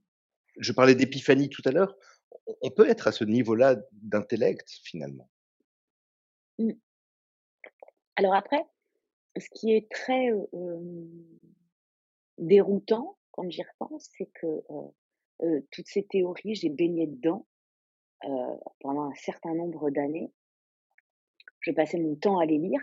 Je 0.57 0.71
parlais 0.71 0.95
d'épiphanie 0.95 1.49
tout 1.49 1.61
à 1.65 1.71
l'heure. 1.71 1.95
On 2.61 2.71
peut 2.71 2.89
être 2.89 3.07
à 3.07 3.11
ce 3.11 3.23
niveau-là 3.23 3.77
d'intellect, 3.91 4.67
finalement. 4.83 5.29
Mmh. 6.57 6.71
Alors 8.15 8.33
après, 8.33 8.65
ce 9.39 9.49
qui 9.53 9.73
est 9.73 9.89
très 9.89 10.29
déroutant 12.37 13.17
quand 13.31 13.49
j'y 13.49 13.63
repense, 13.63 14.09
c'est 14.17 14.29
que 14.33 14.63
toutes 15.71 15.87
ces 15.87 16.03
théories, 16.03 16.55
j'ai 16.55 16.69
baigné 16.69 17.07
dedans 17.07 17.45
pendant 18.79 19.03
un 19.03 19.15
certain 19.15 19.53
nombre 19.53 19.89
d'années. 19.89 20.31
Je 21.59 21.71
passais 21.71 21.99
mon 21.99 22.15
temps 22.15 22.39
à 22.39 22.45
les 22.45 22.57
lire, 22.57 22.81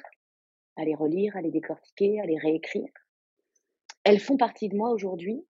à 0.77 0.85
les 0.85 0.95
relire, 0.95 1.37
à 1.37 1.41
les 1.41 1.51
décortiquer, 1.51 2.21
à 2.21 2.27
les 2.27 2.39
réécrire. 2.39 2.93
Elles 4.05 4.21
font 4.21 4.37
partie 4.37 4.69
de 4.69 4.77
moi 4.77 4.91
aujourd'hui. 4.91 5.45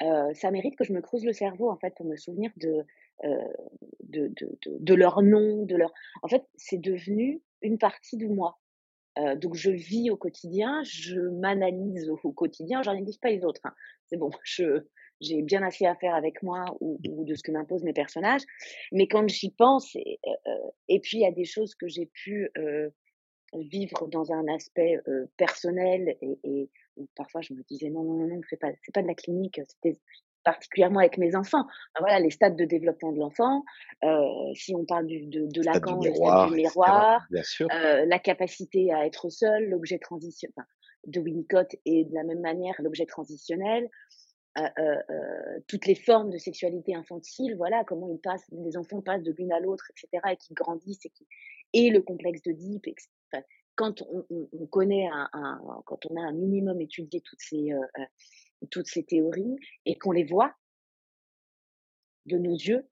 ça 0.00 0.50
mérite 0.50 0.76
que 0.76 0.84
je 0.84 0.92
me 0.92 1.00
creuse 1.00 1.24
le 1.24 1.32
cerveau 1.32 1.70
en 1.70 1.76
fait 1.76 1.94
pour 1.94 2.06
me 2.06 2.16
souvenir 2.16 2.50
de 2.56 2.84
de, 3.22 4.28
de, 4.28 4.58
de, 4.62 4.76
de, 4.78 4.94
leur 4.94 5.22
nom, 5.22 5.64
de 5.64 5.76
leur. 5.76 5.92
En 6.22 6.28
fait, 6.28 6.44
c'est 6.56 6.80
devenu 6.80 7.42
une 7.62 7.78
partie 7.78 8.16
de 8.16 8.26
moi. 8.26 8.58
Euh, 9.18 9.36
donc 9.36 9.54
je 9.54 9.70
vis 9.70 10.10
au 10.10 10.16
quotidien, 10.16 10.82
je 10.84 11.20
m'analyse 11.20 12.08
au, 12.08 12.32
quotidien, 12.32 12.82
néglige 12.82 13.20
pas 13.20 13.30
les 13.30 13.44
autres. 13.44 13.60
Hein. 13.64 13.74
C'est 14.06 14.16
bon, 14.16 14.30
j'ai 15.20 15.42
bien 15.42 15.62
assez 15.62 15.86
à 15.86 15.94
faire 15.94 16.14
avec 16.14 16.42
moi 16.42 16.64
ou, 16.80 16.98
ou 17.08 17.24
de 17.24 17.34
ce 17.34 17.42
que 17.42 17.52
m'imposent 17.52 17.84
mes 17.84 17.92
personnages. 17.92 18.42
Mais 18.92 19.06
quand 19.06 19.28
j'y 19.28 19.50
pense, 19.50 19.94
et, 19.96 20.18
euh, 20.26 20.70
et, 20.88 21.00
puis 21.00 21.18
il 21.18 21.20
y 21.20 21.26
a 21.26 21.32
des 21.32 21.44
choses 21.44 21.74
que 21.74 21.86
j'ai 21.86 22.06
pu 22.06 22.50
euh, 22.58 22.90
vivre 23.54 24.08
dans 24.08 24.32
un 24.32 24.48
aspect 24.48 24.98
euh, 25.08 25.26
personnel 25.36 26.16
et, 26.20 26.38
et 26.44 26.70
parfois 27.16 27.40
je 27.40 27.52
me 27.54 27.62
disais 27.62 27.90
non 27.90 28.02
non 28.02 28.14
non 28.14 28.26
non 28.26 28.40
c'est 28.48 28.56
pas 28.56 28.70
pas 28.92 29.02
de 29.02 29.06
la 29.06 29.14
clinique, 29.14 29.60
c'était 29.68 29.98
particulièrement 30.44 31.00
avec 31.00 31.18
mes 31.18 31.34
enfants. 31.34 31.66
voilà, 31.98 32.20
les 32.20 32.30
stades 32.30 32.56
de 32.56 32.64
développement 32.64 33.12
de 33.12 33.18
l'enfant, 33.18 33.64
euh, 34.04 34.20
si 34.54 34.74
on 34.74 34.84
parle 34.84 35.06
du, 35.06 35.26
de, 35.26 35.46
de 35.46 35.62
Lacan, 35.62 36.00
le 36.02 36.14
stade 36.14 36.48
du 36.48 36.54
miroir, 36.56 37.26
euh, 37.32 38.04
la 38.06 38.18
capacité 38.18 38.92
à 38.92 39.06
être 39.06 39.30
seul, 39.30 39.68
l'objet 39.70 39.98
transitionnel, 39.98 40.54
enfin, 40.56 40.66
de 41.06 41.20
Winnicott 41.20 41.74
et 41.84 42.04
de 42.04 42.14
la 42.14 42.24
même 42.24 42.40
manière 42.40 42.74
l'objet 42.78 43.06
transitionnel, 43.06 43.88
euh, 44.56 44.62
euh, 44.78 44.96
euh, 45.10 45.60
toutes 45.66 45.86
les 45.86 45.96
formes 45.96 46.30
de 46.30 46.38
sexualité 46.38 46.94
infantile, 46.94 47.56
voilà, 47.56 47.82
comment 47.84 48.08
ils 48.08 48.20
passent, 48.20 48.46
les 48.52 48.76
enfants 48.76 49.00
passent 49.00 49.24
de 49.24 49.32
l'une 49.32 49.52
à 49.52 49.58
l'autre, 49.58 49.90
etc., 49.90 50.22
et 50.30 50.36
qui 50.36 50.54
grandissent, 50.54 51.04
et, 51.04 51.10
qui, 51.10 51.26
et 51.72 51.90
le 51.90 52.00
complexe 52.02 52.40
de 52.42 52.52
Deep, 52.52 52.86
etc. 52.86 53.08
quand 53.74 54.02
on, 54.02 54.24
on, 54.30 54.48
on 54.52 54.66
connaît 54.66 55.08
un, 55.12 55.28
un, 55.32 55.60
quand 55.86 56.06
on 56.08 56.16
a 56.16 56.20
un 56.20 56.32
minimum 56.32 56.80
étudié 56.80 57.20
toutes 57.20 57.40
ces 57.40 57.72
euh, 57.72 58.04
toutes 58.70 58.88
ces 58.88 59.04
théories 59.04 59.56
et 59.86 59.96
qu'on 59.96 60.12
les 60.12 60.24
voit 60.24 60.54
de 62.26 62.38
nos 62.38 62.54
yeux, 62.54 62.88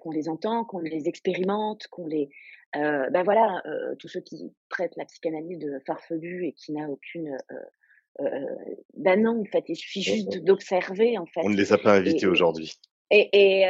qu'on 0.00 0.10
les 0.10 0.28
entend, 0.28 0.64
qu'on 0.64 0.78
les 0.78 1.08
expérimente, 1.08 1.86
qu'on 1.88 2.06
les, 2.06 2.28
euh, 2.76 3.08
ben 3.10 3.22
voilà, 3.22 3.62
euh, 3.66 3.94
tous 3.96 4.08
ceux 4.08 4.20
qui 4.20 4.52
traitent 4.68 4.96
la 4.96 5.04
psychanalyse 5.04 5.58
de 5.58 5.78
farfelu 5.86 6.46
et 6.46 6.52
qui 6.52 6.72
n'a 6.72 6.88
aucune, 6.88 7.36
euh, 8.20 8.24
ben 8.94 9.22
non, 9.22 9.40
en 9.40 9.44
fait, 9.44 9.64
il 9.68 9.76
suffit 9.76 10.02
juste 10.02 10.38
d'observer, 10.38 11.16
en 11.18 11.26
fait. 11.26 11.40
On 11.44 11.50
ne 11.50 11.56
les 11.56 11.72
a 11.72 11.78
pas 11.78 11.94
invités 11.94 12.26
aujourd'hui. 12.26 12.74
Et, 13.10 13.28
et, 13.32 13.64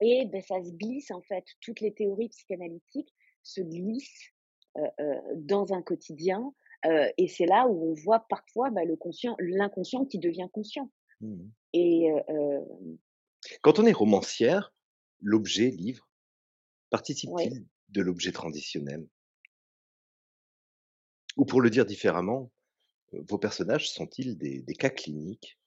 et 0.00 0.26
ben, 0.26 0.42
ça 0.42 0.62
se 0.62 0.70
glisse, 0.72 1.10
en 1.10 1.22
fait, 1.22 1.44
toutes 1.60 1.80
les 1.80 1.92
théories 1.92 2.28
psychanalytiques 2.30 3.14
se 3.42 3.60
glissent 3.60 4.32
dans 5.34 5.72
un 5.72 5.82
quotidien 5.82 6.52
et 6.84 7.28
c'est 7.28 7.46
là 7.46 7.66
où 7.66 7.90
on 7.90 7.94
voit 7.94 8.20
parfois 8.28 8.70
bah, 8.70 8.84
le 8.84 8.96
conscient, 8.96 9.36
l'inconscient 9.38 10.04
qui 10.04 10.18
devient 10.18 10.48
conscient. 10.52 10.90
Mmh 11.20 11.48
et 11.74 12.10
quand 13.62 13.78
on 13.78 13.86
est 13.86 13.92
romancière, 13.92 14.72
l'objet 15.20 15.70
livre 15.70 16.08
participe-t-il 16.90 17.66
de 17.90 18.02
l'objet 18.02 18.32
transitionnel 18.32 19.06
Ou 21.36 21.44
pour 21.44 21.60
le 21.60 21.70
dire 21.70 21.84
différemment, 21.84 22.50
vos 23.12 23.38
personnages 23.38 23.90
sont-ils 23.90 24.36
des, 24.38 24.62
des, 24.62 24.74
cas 24.74 24.90
cliniques 24.90 25.58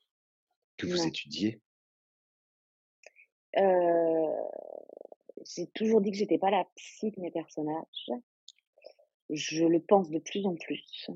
que 0.78 0.88
vous 0.88 1.06
étudiez? 1.06 1.62
J'ai 5.46 5.68
toujours 5.74 6.02
dit 6.02 6.12
que 6.12 6.18
j'étais 6.18 6.38
pas 6.38 6.52
la 6.52 6.66
psy 6.76 7.12
de 7.12 7.22
mes 7.22 7.32
personnages 7.32 8.12
je 9.32 9.66
le 9.66 9.80
pense 9.80 10.10
de 10.10 10.20
plus 10.20 10.46
en 10.46 10.56
plus. 10.56 11.10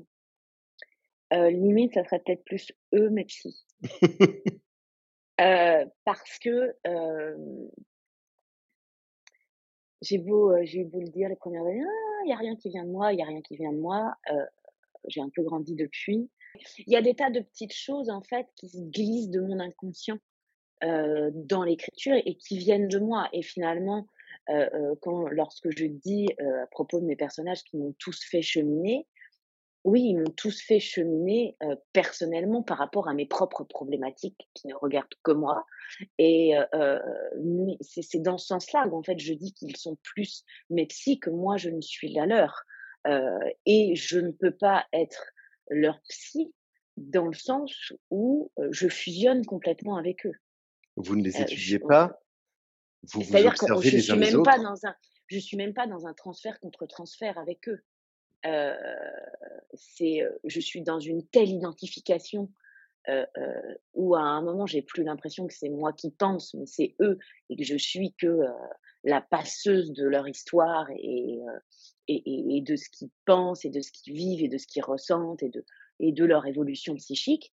Euh, 1.32 1.50
limite, 1.50 1.94
ça 1.94 2.04
serait 2.04 2.20
peut-être 2.20 2.44
plus 2.44 2.72
eux, 2.94 3.10
mes 3.10 3.24
psy. 3.24 3.64
euh, 5.40 5.84
parce 6.04 6.38
que 6.38 6.74
euh, 6.86 7.36
j'ai 10.02 10.18
beau, 10.18 10.54
j'ai 10.64 10.84
beau 10.84 11.00
le 11.00 11.08
dire 11.08 11.28
les 11.28 11.36
premières 11.36 11.66
années, 11.66 11.82
ah, 11.84 12.20
il 12.24 12.26
n'y 12.26 12.32
a 12.32 12.36
rien 12.36 12.56
qui 12.56 12.70
vient 12.70 12.84
de 12.84 12.90
moi, 12.90 13.12
il 13.12 13.16
n'y 13.16 13.22
a 13.22 13.26
rien 13.26 13.42
qui 13.42 13.56
vient 13.56 13.72
de 13.72 13.78
moi. 13.78 14.14
J'ai 15.08 15.20
un 15.20 15.30
peu 15.34 15.42
grandi 15.42 15.74
depuis. 15.74 16.30
Il 16.78 16.92
y 16.92 16.96
a 16.96 17.02
des 17.02 17.14
tas 17.14 17.30
de 17.30 17.40
petites 17.40 17.74
choses 17.74 18.08
en 18.08 18.22
fait 18.22 18.46
qui 18.56 18.68
se 18.68 18.80
glissent 18.80 19.30
de 19.30 19.40
mon 19.40 19.60
inconscient 19.60 20.18
dans 20.82 21.64
l'écriture 21.64 22.14
et 22.24 22.36
qui 22.36 22.58
viennent 22.58 22.88
de 22.88 22.98
moi. 22.98 23.28
Et 23.32 23.42
finalement, 23.42 24.06
quand, 25.00 25.28
lorsque 25.28 25.70
je 25.76 25.86
dis 25.86 26.28
euh, 26.40 26.62
à 26.62 26.66
propos 26.66 27.00
de 27.00 27.06
mes 27.06 27.16
personnages 27.16 27.64
qui 27.64 27.76
m'ont 27.76 27.94
tous 27.98 28.22
fait 28.24 28.42
cheminer, 28.42 29.06
oui, 29.86 30.02
ils 30.02 30.18
m'ont 30.18 30.32
tous 30.32 30.60
fait 30.60 30.80
cheminer 30.80 31.56
euh, 31.62 31.76
personnellement 31.92 32.60
par 32.60 32.76
rapport 32.76 33.08
à 33.08 33.14
mes 33.14 33.24
propres 33.24 33.62
problématiques 33.62 34.48
qui 34.52 34.66
ne 34.66 34.74
regardent 34.74 35.14
que 35.22 35.30
moi. 35.30 35.64
Et 36.18 36.58
euh, 36.74 36.98
c'est 37.80 38.18
dans 38.18 38.36
ce 38.36 38.48
sens-là 38.48 38.88
qu'en 38.90 39.04
fait 39.04 39.20
je 39.20 39.32
dis 39.32 39.54
qu'ils 39.54 39.76
sont 39.76 39.96
plus 40.02 40.44
mes 40.70 40.86
psys 40.86 41.20
que 41.20 41.30
moi 41.30 41.56
je 41.56 41.70
ne 41.70 41.80
suis 41.80 42.12
la 42.12 42.26
leur. 42.26 42.64
Euh, 43.06 43.38
et 43.64 43.94
je 43.94 44.18
ne 44.18 44.32
peux 44.32 44.50
pas 44.50 44.84
être 44.92 45.24
leur 45.70 46.00
psy 46.08 46.52
dans 46.96 47.26
le 47.26 47.34
sens 47.34 47.92
où 48.10 48.50
je 48.70 48.88
fusionne 48.88 49.46
complètement 49.46 49.96
avec 49.96 50.26
eux. 50.26 50.34
Vous 50.96 51.14
ne 51.14 51.22
les 51.22 51.40
étudiez 51.40 51.78
pas? 51.78 52.18
C'est-à-dire 53.04 53.54
que 53.54 53.80
je 53.82 53.98
suis 53.98 54.18
même 54.18 54.42
pas 54.42 54.58
dans 54.58 54.86
un, 54.86 54.94
je 55.28 55.38
suis 55.38 55.56
même 55.56 55.74
pas 55.74 55.86
dans 55.86 56.06
un 56.06 56.14
transfert 56.14 56.58
contre 56.60 56.86
transfert 56.86 57.38
avec 57.38 57.68
eux. 57.68 57.82
Euh, 58.44 58.74
c'est, 59.74 60.22
je 60.44 60.60
suis 60.60 60.82
dans 60.82 61.00
une 61.00 61.26
telle 61.26 61.48
identification 61.48 62.50
euh, 63.08 63.24
euh, 63.38 63.74
où 63.94 64.16
à 64.16 64.20
un 64.20 64.42
moment 64.42 64.66
j'ai 64.66 64.82
plus 64.82 65.04
l'impression 65.04 65.46
que 65.46 65.54
c'est 65.54 65.68
moi 65.68 65.92
qui 65.92 66.10
pense, 66.10 66.54
mais 66.54 66.66
c'est 66.66 66.96
eux 67.00 67.18
et 67.48 67.56
que 67.56 67.62
je 67.62 67.76
suis 67.76 68.14
que 68.14 68.26
euh, 68.26 68.48
la 69.04 69.20
passeuse 69.20 69.92
de 69.92 70.04
leur 70.08 70.26
histoire 70.26 70.90
et, 70.90 71.38
euh, 71.40 71.58
et, 72.08 72.16
et, 72.16 72.56
et, 72.56 72.60
de 72.62 72.74
ce 72.74 72.88
qu'ils 72.90 73.10
pensent 73.24 73.64
et 73.64 73.70
de 73.70 73.80
ce 73.80 73.92
qu'ils 73.92 74.14
vivent 74.14 74.42
et 74.42 74.48
de 74.48 74.58
ce 74.58 74.66
qu'ils 74.66 74.82
ressentent 74.82 75.44
et 75.44 75.50
de, 75.50 75.64
et 76.00 76.10
de 76.10 76.24
leur 76.24 76.46
évolution 76.46 76.96
psychique. 76.96 77.54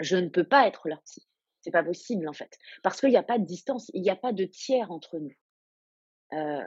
Je 0.00 0.16
ne 0.16 0.28
peux 0.28 0.42
pas 0.42 0.66
être 0.66 0.88
leur 0.88 1.00
psy. 1.02 1.24
C'est 1.66 1.72
pas 1.72 1.82
possible 1.82 2.28
en 2.28 2.32
fait, 2.32 2.56
parce 2.84 3.00
qu'il 3.00 3.10
n'y 3.10 3.16
a 3.16 3.24
pas 3.24 3.40
de 3.40 3.44
distance, 3.44 3.90
il 3.92 4.00
n'y 4.00 4.10
a 4.10 4.14
pas 4.14 4.32
de 4.32 4.44
tiers 4.44 4.92
entre 4.92 5.18
nous. 5.18 5.34
Euh, 6.32 6.62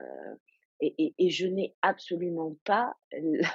et, 0.81 0.93
et, 0.97 1.13
et, 1.17 1.29
je 1.29 1.47
n'ai 1.47 1.73
absolument 1.81 2.57
pas 2.65 2.97
la, 3.13 3.49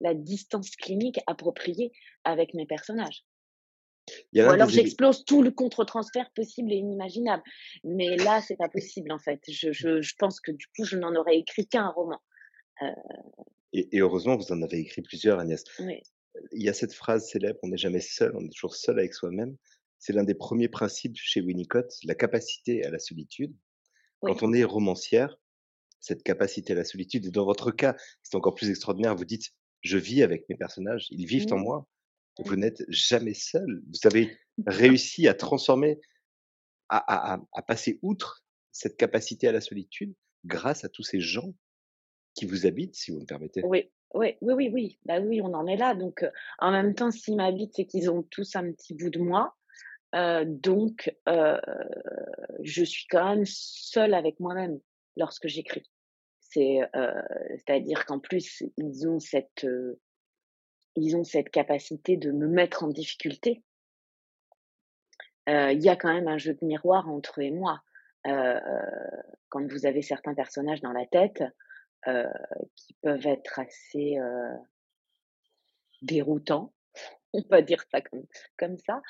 la, 0.00 0.14
distance 0.14 0.74
clinique 0.74 1.20
appropriée 1.28 1.92
avec 2.24 2.54
mes 2.54 2.66
personnages. 2.66 3.24
Ou 4.34 4.40
alors 4.40 4.68
j'explose 4.68 5.24
tout 5.24 5.40
le 5.40 5.52
contre-transfert 5.52 6.32
possible 6.32 6.72
et 6.72 6.76
inimaginable. 6.78 7.44
Mais 7.84 8.16
là, 8.16 8.40
c'est 8.40 8.56
pas 8.56 8.68
possible 8.68 9.12
en 9.12 9.20
fait. 9.20 9.40
Je, 9.48 9.70
je, 9.70 10.02
je, 10.02 10.14
pense 10.18 10.40
que 10.40 10.50
du 10.50 10.66
coup, 10.66 10.84
je 10.84 10.96
n'en 10.96 11.14
aurais 11.14 11.36
écrit 11.36 11.68
qu'un 11.68 11.90
roman. 11.90 12.20
Euh... 12.82 12.86
Et, 13.72 13.96
et, 13.96 14.00
heureusement, 14.00 14.36
vous 14.36 14.50
en 14.50 14.62
avez 14.62 14.78
écrit 14.78 15.02
plusieurs, 15.02 15.38
Agnès. 15.38 15.62
Oui. 15.78 16.02
Il 16.50 16.64
y 16.64 16.68
a 16.68 16.72
cette 16.72 16.92
phrase 16.92 17.28
célèbre 17.28 17.60
on 17.62 17.68
n'est 17.68 17.76
jamais 17.76 18.00
seul, 18.00 18.32
on 18.34 18.44
est 18.44 18.52
toujours 18.52 18.74
seul 18.74 18.98
avec 18.98 19.14
soi-même 19.14 19.56
c'est 20.02 20.12
l'un 20.12 20.24
des 20.24 20.34
premiers 20.34 20.68
principes 20.68 21.16
chez 21.16 21.40
Winnicott, 21.40 21.92
la 22.02 22.16
capacité 22.16 22.84
à 22.84 22.90
la 22.90 22.98
solitude. 22.98 23.54
Oui. 24.22 24.32
Quand 24.32 24.42
on 24.42 24.52
est 24.52 24.64
romancière, 24.64 25.38
cette 26.00 26.24
capacité 26.24 26.72
à 26.72 26.76
la 26.76 26.84
solitude 26.84 27.26
et 27.26 27.30
dans 27.30 27.44
votre 27.44 27.70
cas, 27.70 27.96
c'est 28.24 28.36
encore 28.36 28.56
plus 28.56 28.68
extraordinaire, 28.70 29.14
vous 29.14 29.24
dites: 29.24 29.50
«Je 29.82 29.98
vis 29.98 30.24
avec 30.24 30.48
mes 30.48 30.56
personnages, 30.56 31.06
ils 31.10 31.26
vivent 31.26 31.46
en 31.52 31.58
Mmh. 31.58 31.62
moi». 31.62 31.88
Vous 32.44 32.56
Mmh. 32.56 32.60
n'êtes 32.60 32.84
jamais 32.88 33.34
seule. 33.34 33.82
Vous 33.88 34.06
avez 34.08 34.36
réussi 34.66 35.28
à 35.28 35.34
transformer, 35.34 36.00
à 36.88 36.98
à 37.34 37.40
à 37.52 37.62
passer 37.62 38.00
outre 38.02 38.44
cette 38.72 38.96
capacité 38.96 39.48
à 39.48 39.52
la 39.52 39.60
solitude 39.60 40.14
grâce 40.44 40.84
à 40.84 40.88
tous 40.88 41.04
ces 41.04 41.20
gens 41.20 41.54
qui 42.34 42.46
vous 42.46 42.66
habitent, 42.66 42.96
si 42.96 43.12
vous 43.12 43.20
me 43.20 43.26
permettez. 43.26 43.62
Oui, 43.62 43.92
oui, 44.14 44.36
oui, 44.40 44.54
oui, 44.54 44.70
oui. 44.72 44.98
Bah, 45.04 45.20
oui, 45.20 45.40
on 45.40 45.54
en 45.54 45.66
est 45.66 45.76
là 45.76 45.94
donc 45.94 46.22
heu, 46.24 46.30
en 46.58 46.72
même 46.72 46.94
temps, 46.94 47.10
s'ils 47.12 47.36
m'habitent, 47.36 47.74
c'est 47.76 47.86
qu'ils 47.86 48.10
ont 48.10 48.22
tous 48.22 48.56
un 48.56 48.72
petit 48.72 48.94
bout 48.94 49.10
de 49.10 49.20
moi, 49.20 49.56
heu, 50.14 50.44
donc 50.46 51.14
heu, 51.28 51.60
je 52.62 52.84
suis 52.84 53.06
quand 53.08 53.24
même 53.34 53.44
seule 53.46 54.14
avec 54.14 54.38
moi-même 54.40 54.78
lorsque 55.16 55.48
j'écris. 55.48 55.90
C'est, 56.40 56.80
heu, 56.96 57.12
c'est-à-dire 57.56 58.04
qu'en 58.06 58.18
plus, 58.18 58.62
ils 58.76 59.08
ont 59.08 59.20
cette, 59.20 59.64
heu, 59.64 60.00
ils 60.96 61.16
ont 61.16 61.24
cette 61.24 61.50
capacité 61.50 62.16
de 62.16 62.32
me 62.32 62.48
mettre 62.48 62.84
en 62.84 62.88
difficulté. 62.88 63.62
Heu, 65.48 65.72
il 65.72 65.82
y 65.82 65.88
a 65.88 65.96
quand 65.96 66.12
même 66.12 66.28
un 66.28 66.38
jeu 66.38 66.54
de 66.54 66.64
miroir 66.66 67.08
entre 67.08 67.40
eux 67.40 67.44
et 67.44 67.50
moi. 67.50 67.80
Quand 68.24 69.66
vous 69.70 69.86
avez 69.86 70.02
certains 70.02 70.34
personnages 70.34 70.80
dans 70.80 70.92
la 70.92 71.06
tête, 71.06 71.42
qui 72.76 72.94
peuvent 73.02 73.26
être 73.26 73.58
assez, 73.58 74.18
déroutants, 76.02 76.72
on 77.34 77.42
va 77.50 77.62
dire 77.62 77.82
ça 77.90 78.00
comme 78.58 78.78
ça, 78.78 79.00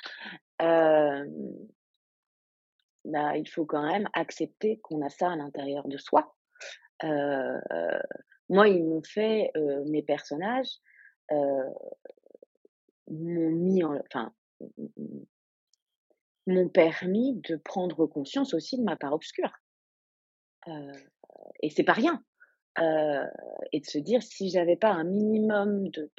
bah, 3.05 3.37
il 3.37 3.49
faut 3.49 3.67
quand 3.67 3.83
même 3.83 4.09
accepter 4.13 4.79
qu'on 4.81 5.05
a 5.05 5.09
ça 5.09 5.33
à 5.33 5.37
l'intérieur 5.37 5.89
de 5.89 5.99
soi. 5.99 6.35
Moi, 7.03 8.69
ils 8.69 8.85
m'ont 8.85 9.03
fait, 9.03 9.51
mes 9.87 10.03
personnages, 10.03 10.71
m'ont 11.31 11.75
mis 13.51 13.83
en 13.83 13.97
enfin, 13.97 14.33
m'ont 16.47 16.69
permis 16.69 17.41
de 17.49 17.57
prendre 17.57 18.07
conscience 18.07 18.55
aussi 18.55 18.79
de 18.79 18.85
ma 18.85 18.97
part 18.97 19.13
obscure. 19.13 19.53
Et 21.61 21.71
c'est 21.71 21.85
pas 21.85 21.93
rien. 21.93 22.23
Et 22.79 23.81
de 23.81 23.87
se 23.87 23.99
dire 23.99 24.23
si 24.23 24.49
j'avais 24.49 24.77
pas 24.77 24.91
un 24.91 25.05
minimum 25.05 25.89
de 25.89 26.11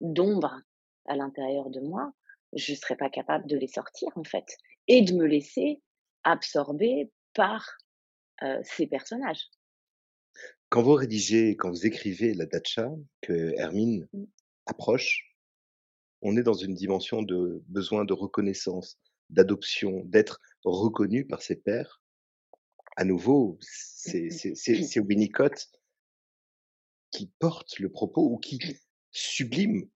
d'ombre 0.00 0.60
à 1.06 1.16
l'intérieur 1.16 1.70
de 1.70 1.80
moi, 1.80 2.12
je 2.54 2.74
serais 2.74 2.96
pas 2.96 3.10
capable 3.10 3.46
de 3.46 3.56
les 3.56 3.68
sortir, 3.68 4.08
en 4.16 4.24
fait 4.24 4.56
et 4.90 5.02
de 5.02 5.14
me 5.14 5.24
laisser 5.24 5.80
absorber 6.24 7.12
par, 7.34 7.78
ces 8.62 8.86
personnages. 8.86 9.50
Quand 10.70 10.82
vous 10.82 10.94
rédigez, 10.94 11.56
quand 11.56 11.68
vous 11.68 11.86
écrivez 11.86 12.32
la 12.32 12.46
datcha 12.46 12.90
que 13.20 13.52
Hermine 13.58 14.08
Mmh. 14.14 14.24
approche, 14.64 15.36
on 16.22 16.38
est 16.38 16.42
dans 16.42 16.54
une 16.54 16.74
dimension 16.74 17.22
de 17.22 17.62
besoin 17.68 18.06
de 18.06 18.14
reconnaissance, 18.14 18.98
d'adoption, 19.28 20.02
d'être 20.06 20.40
reconnu 20.64 21.26
par 21.26 21.42
ses 21.42 21.56
pairs. 21.56 22.02
À 22.96 23.04
nouveau, 23.04 23.58
c'est 23.60 24.30
c'est 24.30 24.54
c'est 24.84 25.00
Winnicott 25.00 25.68
qui 27.10 27.30
porte 27.38 27.78
le 27.78 27.90
propos 27.90 28.26
ou 28.32 28.38
qui 28.38 28.58
sublime. 29.10 29.86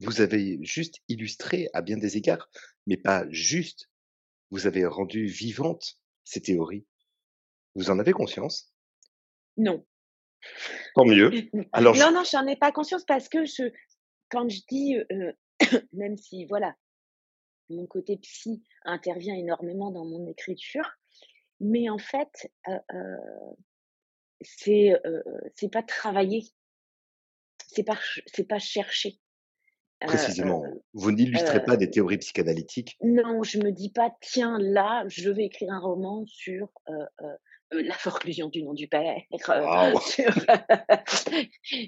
Vous 0.00 0.20
avez 0.22 0.58
juste 0.62 1.00
illustré 1.08 1.68
à 1.74 1.82
bien 1.82 1.98
des 1.98 2.16
égards, 2.16 2.48
mais 2.86 2.96
pas 2.96 3.26
juste, 3.30 3.90
vous 4.50 4.66
avez 4.66 4.86
rendu 4.86 5.26
vivantes 5.26 5.98
ces 6.24 6.40
théories. 6.40 6.86
Vous 7.74 7.90
en 7.90 7.98
avez 7.98 8.12
conscience? 8.12 8.72
Non. 9.56 9.84
Tant 10.94 11.04
mieux. 11.04 11.30
Alors 11.72 11.94
je 11.94 12.00
Non, 12.00 12.12
non, 12.12 12.22
j'en 12.30 12.46
ai 12.46 12.56
pas 12.56 12.72
conscience 12.72 13.04
parce 13.04 13.28
que 13.28 13.44
je 13.44 13.70
quand 14.30 14.48
je 14.48 14.60
dis, 14.68 14.96
heu, 14.96 15.32
même 15.92 16.16
si 16.16 16.46
voilà, 16.46 16.74
mon 17.68 17.86
côté 17.86 18.16
psy 18.18 18.64
intervient 18.84 19.34
énormément 19.34 19.90
dans 19.90 20.04
mon 20.04 20.26
écriture, 20.26 20.88
mais 21.60 21.90
en 21.90 21.98
fait, 21.98 22.50
heu 22.68 22.78
heu, 22.94 23.18
c'est, 24.40 24.94
c'est 25.54 25.70
pas 25.70 25.82
travaillé. 25.82 26.44
C'est 27.68 27.84
pas 27.84 27.98
c'est 28.26 28.48
pas 28.48 28.58
cherché. 28.58 29.20
Précisément, 30.04 30.66
heu 30.66 30.82
vous 30.92 31.10
n'illustrez 31.10 31.60
pas 31.64 31.74
heu, 31.74 31.78
des 31.78 31.90
théories 31.90 32.18
psychanalytiques? 32.18 33.00
non, 33.02 33.42
je 33.42 33.58
me 33.58 33.70
dis 33.72 33.90
pas: 33.90 34.10
«Tiens, 34.20 34.58
là, 34.60 35.04
je 35.08 35.30
vais 35.30 35.44
écrire 35.46 35.72
un 35.72 35.80
roman 35.80 36.24
sur, 36.26 36.70
la 37.72 37.94
forclusion 37.94 38.48
du 38.48 38.62
nom 38.62 38.74
du 38.74 38.88
père, 38.88 39.22
sur» 40.00 40.32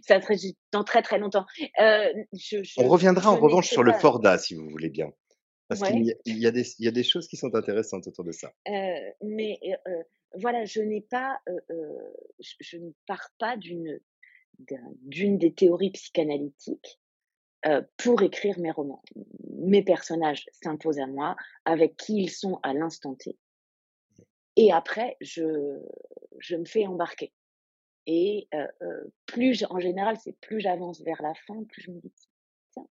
ça 0.06 0.20
juste 0.20 0.56
dans 0.72 0.84
très, 0.84 1.02
très 1.02 1.18
longtemps. 1.18 1.44
Heu, 1.80 2.12
je 2.32 2.62
On 2.76 2.86
je 2.86 2.86
reviendra 2.86 3.30
je 3.30 3.32
en 3.32 3.38
revanche 3.38 3.70
sur 3.70 3.82
le 3.82 3.94
pas 3.94 3.94
Fordat 3.94 4.36
si 4.36 4.54
vous 4.54 4.68
voulez 4.68 4.90
bien. 4.90 5.10
Parce 5.68 5.82
qu'il 5.82 6.02
y 6.04 6.14
y 6.26 6.40
y 6.40 6.46
a 6.88 6.90
des 6.92 7.04
choses 7.04 7.28
qui 7.28 7.36
sont 7.36 7.54
intéressantes 7.54 8.06
autour 8.08 8.24
de 8.24 8.32
ça. 8.32 8.52
mais 9.22 9.58
voilà, 10.34 10.64
je 10.64 10.80
n'ai 10.80 11.00
pas, 11.02 11.38
heu, 11.48 11.60
je 12.40 12.54
je 12.60 12.76
ne 12.78 12.90
pars 13.06 13.30
pas 13.38 13.56
d'une 13.56 14.00
d'un 14.58 14.92
d'une 15.02 15.38
des 15.38 15.54
théories 15.54 15.92
psychanalytiques, 15.92 17.00
heu, 17.66 17.86
pour 17.98 18.22
écrire 18.22 18.58
mes 18.58 18.70
romans. 18.70 19.02
Mes 19.58 19.82
personnages 19.82 20.46
s'imposent 20.52 21.00
à 21.00 21.06
moi, 21.06 21.36
avec 21.64 21.96
qui 21.96 22.16
ils 22.22 22.30
sont 22.30 22.58
à 22.62 22.74
l'instant 22.74 23.14
T 23.14 23.36
et 24.56 24.72
après 24.72 25.16
je 25.20 25.78
je 26.38 26.56
me 26.56 26.64
fais 26.64 26.86
embarquer 26.86 27.32
et 28.06 28.48
heu 28.54 28.66
heu, 28.82 29.12
plus 29.26 29.64
en 29.70 29.80
général, 29.80 30.18
c'est 30.18 30.36
plus 30.40 30.60
j'avance 30.60 31.02
vers 31.02 31.22
la 31.22 31.34
fin, 31.46 31.64
plus 31.64 31.82
je 31.82 31.90
me 31.92 32.00
dis: 32.00 32.12
«Tiens, 32.72 32.86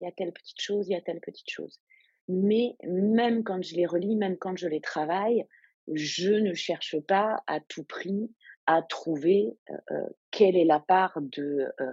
il 0.00 0.04
y 0.04 0.08
a 0.08 0.12
telle 0.12 0.32
petite 0.32 0.60
chose, 0.60 0.88
il 0.88 0.92
y 0.92 0.96
a 0.96 1.02
telle 1.02 1.20
petite 1.20 1.50
chose». 1.50 1.80
Mais 2.28 2.76
même 2.84 3.44
quand 3.44 3.62
je 3.62 3.76
les 3.76 3.86
relis, 3.86 4.16
même 4.16 4.38
quand 4.38 4.56
je 4.56 4.68
les 4.68 4.80
travaille, 4.80 5.46
je 5.92 6.32
ne 6.32 6.54
cherche 6.54 6.98
pas 7.00 7.42
à 7.46 7.60
tout 7.60 7.84
prix 7.84 8.30
à 8.66 8.82
trouver, 8.82 9.56
heu 9.70 9.74
heu, 9.92 10.16
quelle 10.32 10.56
est 10.56 10.64
la 10.64 10.80
part 10.80 11.18
de, 11.22 11.66
heu, 11.80 11.86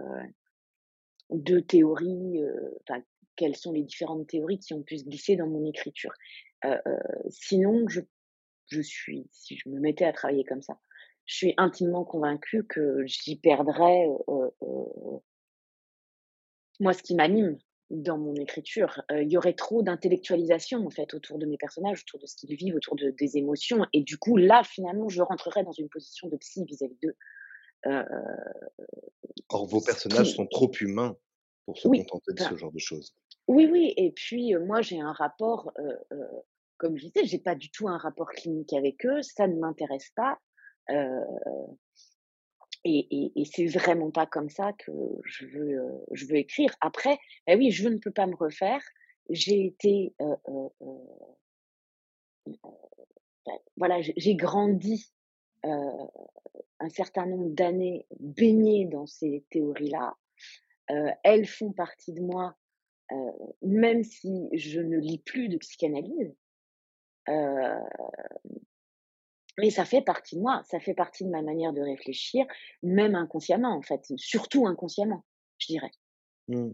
de 1.34 1.60
théories, 1.60 2.40
heu, 2.42 2.78
enfin, 2.88 3.02
quelles 3.36 3.56
sont 3.58 3.72
les 3.74 3.84
différentes 3.84 4.28
théories 4.28 4.60
qui 4.60 4.74
ont 4.74 4.84
pu 4.84 4.98
se 5.00 5.06
glisser 5.06 5.36
dans 5.36 5.48
mon 5.48 5.66
écriture. 5.66 6.14
Heu 6.66 6.78
heu, 6.88 7.00
sinon 7.30 7.88
je 7.90 8.02
je 8.68 8.82
suis 8.82 9.28
si 9.32 9.58
je 9.58 9.70
me 9.70 9.80
mettais 9.80 10.06
à 10.06 10.14
travailler 10.14 10.46
comme 10.46 10.62
ça, 10.64 10.80
je 11.26 11.36
suis 11.38 11.54
intimement 11.58 12.06
convaincue 12.06 12.66
que 12.66 13.06
j'y 13.08 13.38
perdrais, 13.40 14.08
moi, 16.80 16.94
ce 16.94 17.04
qui 17.04 17.16
m'anime 17.16 17.58
dans 17.90 18.18
mon 18.18 18.34
écriture. 18.36 19.02
Il 19.12 19.32
y 19.32 19.38
aurait 19.38 19.54
trop 19.54 19.84
d'intellectualisation, 19.84 20.86
en 20.86 20.90
fait, 20.90 21.14
autour 21.14 21.38
de 21.38 21.46
mes 21.46 21.58
personnages, 21.58 22.02
autour 22.08 22.20
de 22.20 22.26
ce 22.26 22.36
qu'ils 22.36 22.56
vivent, 22.56 22.76
autour 22.76 22.96
de 22.96 23.12
des 23.12 23.38
émotions 23.38 23.86
et 23.94 24.02
du 24.02 24.18
coup, 24.18 24.38
là, 24.38 24.64
finalement, 24.64 25.10
je 25.10 25.22
rentrerais 25.22 25.64
dans 25.64 25.72
une 25.72 25.90
position 25.90 26.28
de 26.30 26.38
psy 26.38 26.66
vis-à-vis 26.66 26.98
d'eux. 27.02 27.16
Heu, 27.86 28.06
Or 29.48 29.68
vos 29.68 29.80
personnages 29.80 30.32
qui 30.32 30.36
sont 30.36 30.48
trop 30.48 30.70
humains 30.82 31.16
pour 31.66 31.78
se 31.78 31.88
oui, 31.88 32.02
contenter 32.02 32.34
de 32.34 32.40
enfin, 32.40 32.52
ce 32.52 32.58
genre 32.58 32.74
de 32.74 32.80
choses. 32.80 33.16
oui, 33.48 33.68
oui 33.72 33.94
et 33.98 34.12
puis, 34.12 34.56
moi, 34.56 34.82
j'ai 34.82 35.00
un 35.02 35.14
rapport, 35.14 35.74
comme 36.78 36.98
je 36.98 37.08
disais, 37.08 37.26
j'ai 37.26 37.40
pas 37.40 37.56
du 37.56 37.72
tout 37.72 37.88
un 37.90 37.98
rapport 37.98 38.30
clinique 38.32 38.74
avec 38.74 39.06
eux, 39.06 39.22
ça 39.24 39.48
ne 39.48 39.58
m'intéresse 39.60 40.12
pas, 40.16 40.40
et 42.86 43.08
et 43.12 43.32
et 43.36 43.46
c'est 43.46 43.66
vraiment 43.68 44.12
pas 44.12 44.26
comme 44.26 44.50
ça 44.50 44.74
que 44.74 44.92
je 45.26 45.46
veux, 45.48 45.82
je 46.12 46.26
veux 46.26 46.36
écrire. 46.38 46.74
Après, 46.82 47.18
bah, 47.48 47.56
oui, 47.58 47.72
je 47.72 47.88
ne 47.88 47.98
peux 47.98 48.12
pas 48.12 48.28
me 48.28 48.36
refaire. 48.36 48.82
J'ai 49.30 49.66
été, 49.66 50.14
Bah, 53.46 53.54
voilà, 53.78 54.02
j'ai 54.02 54.36
grandi, 54.36 55.12
un 55.64 56.90
certain 56.90 57.26
nombre 57.26 57.50
d'années 57.50 58.06
baignée 58.20 58.86
dans 58.86 59.06
ces 59.06 59.46
théories-là. 59.52 60.16
Heu, 60.92 61.10
elles 61.24 61.48
font 61.48 61.72
partie 61.72 62.14
de 62.14 62.22
moi, 62.22 62.56
heu, 63.12 63.32
même 63.62 64.04
si 64.04 64.50
je 64.54 64.82
ne 64.82 64.98
lis 64.98 65.20
plus 65.20 65.50
de 65.50 65.58
psychanalyse. 65.58 66.36
Mais 69.60 69.70
ça 69.70 69.86
fait 69.86 70.02
partie 70.02 70.36
de 70.36 70.42
moi, 70.42 70.62
ça 70.66 70.80
fait 70.80 70.96
partie 70.96 71.24
de 71.24 71.30
ma 71.30 71.42
manière 71.42 71.74
de 71.74 71.82
réfléchir, 71.82 72.46
même 72.82 73.16
inconsciemment 73.16 73.76
en 73.76 73.82
fait, 73.82 74.02
surtout 74.18 74.66
inconsciemment, 74.66 75.26
je 75.60 75.68
dirais. 75.68 75.92
Mmh. 76.48 76.72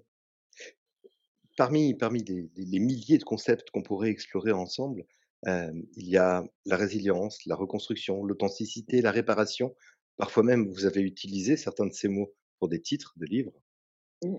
Parmi 1.58 1.94
parmi 1.94 2.24
les 2.24 2.50
les 2.56 2.80
milliers 2.80 3.18
de 3.18 3.24
concepts 3.26 3.70
qu'on 3.72 3.84
pourrait 3.84 4.10
explorer 4.10 4.54
ensemble, 4.54 5.06
il 5.46 5.88
y 5.96 6.18
a 6.18 6.44
la 6.66 6.76
résilience, 6.76 7.46
la 7.46 7.56
reconstruction, 7.56 8.24
l'authenticité, 8.24 9.02
la 9.02 9.12
réparation. 9.12 9.76
Parfois 10.18 10.44
même, 10.44 10.70
vous 10.70 10.86
avez 10.86 11.02
utilisé 11.02 11.56
certains 11.56 11.86
de 11.86 11.94
ces 11.94 12.10
mots 12.10 12.34
pour 12.60 12.68
des 12.68 12.82
titres 12.82 13.14
de 13.16 13.26
livres. 13.26 13.54
Mmh. 14.24 14.38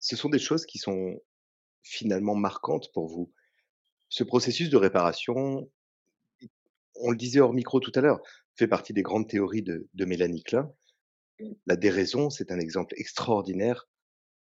Ce 0.00 0.16
sont 0.16 0.30
des 0.30 0.38
choses 0.38 0.66
qui 0.66 0.78
sont 0.78 1.20
finalement 1.82 2.34
marquantes 2.34 2.90
pour 2.92 3.08
vous. 3.08 3.32
Ce 4.08 4.24
processus 4.24 4.70
de 4.70 4.76
réparation, 4.76 5.70
on 6.94 7.10
le 7.10 7.16
disait 7.16 7.40
hors 7.40 7.52
micro 7.52 7.80
tout 7.80 7.92
à 7.94 8.00
l'heure, 8.00 8.20
fait 8.56 8.68
partie 8.68 8.92
des 8.92 9.02
grandes 9.02 9.28
théories 9.28 9.62
de, 9.62 9.88
de 9.92 10.04
Mélanie 10.04 10.42
Klein. 10.42 10.72
Mmh. 11.40 11.52
La 11.66 11.76
déraison, 11.76 12.30
c'est 12.30 12.52
un 12.52 12.58
exemple 12.58 12.94
extraordinaire 12.96 13.86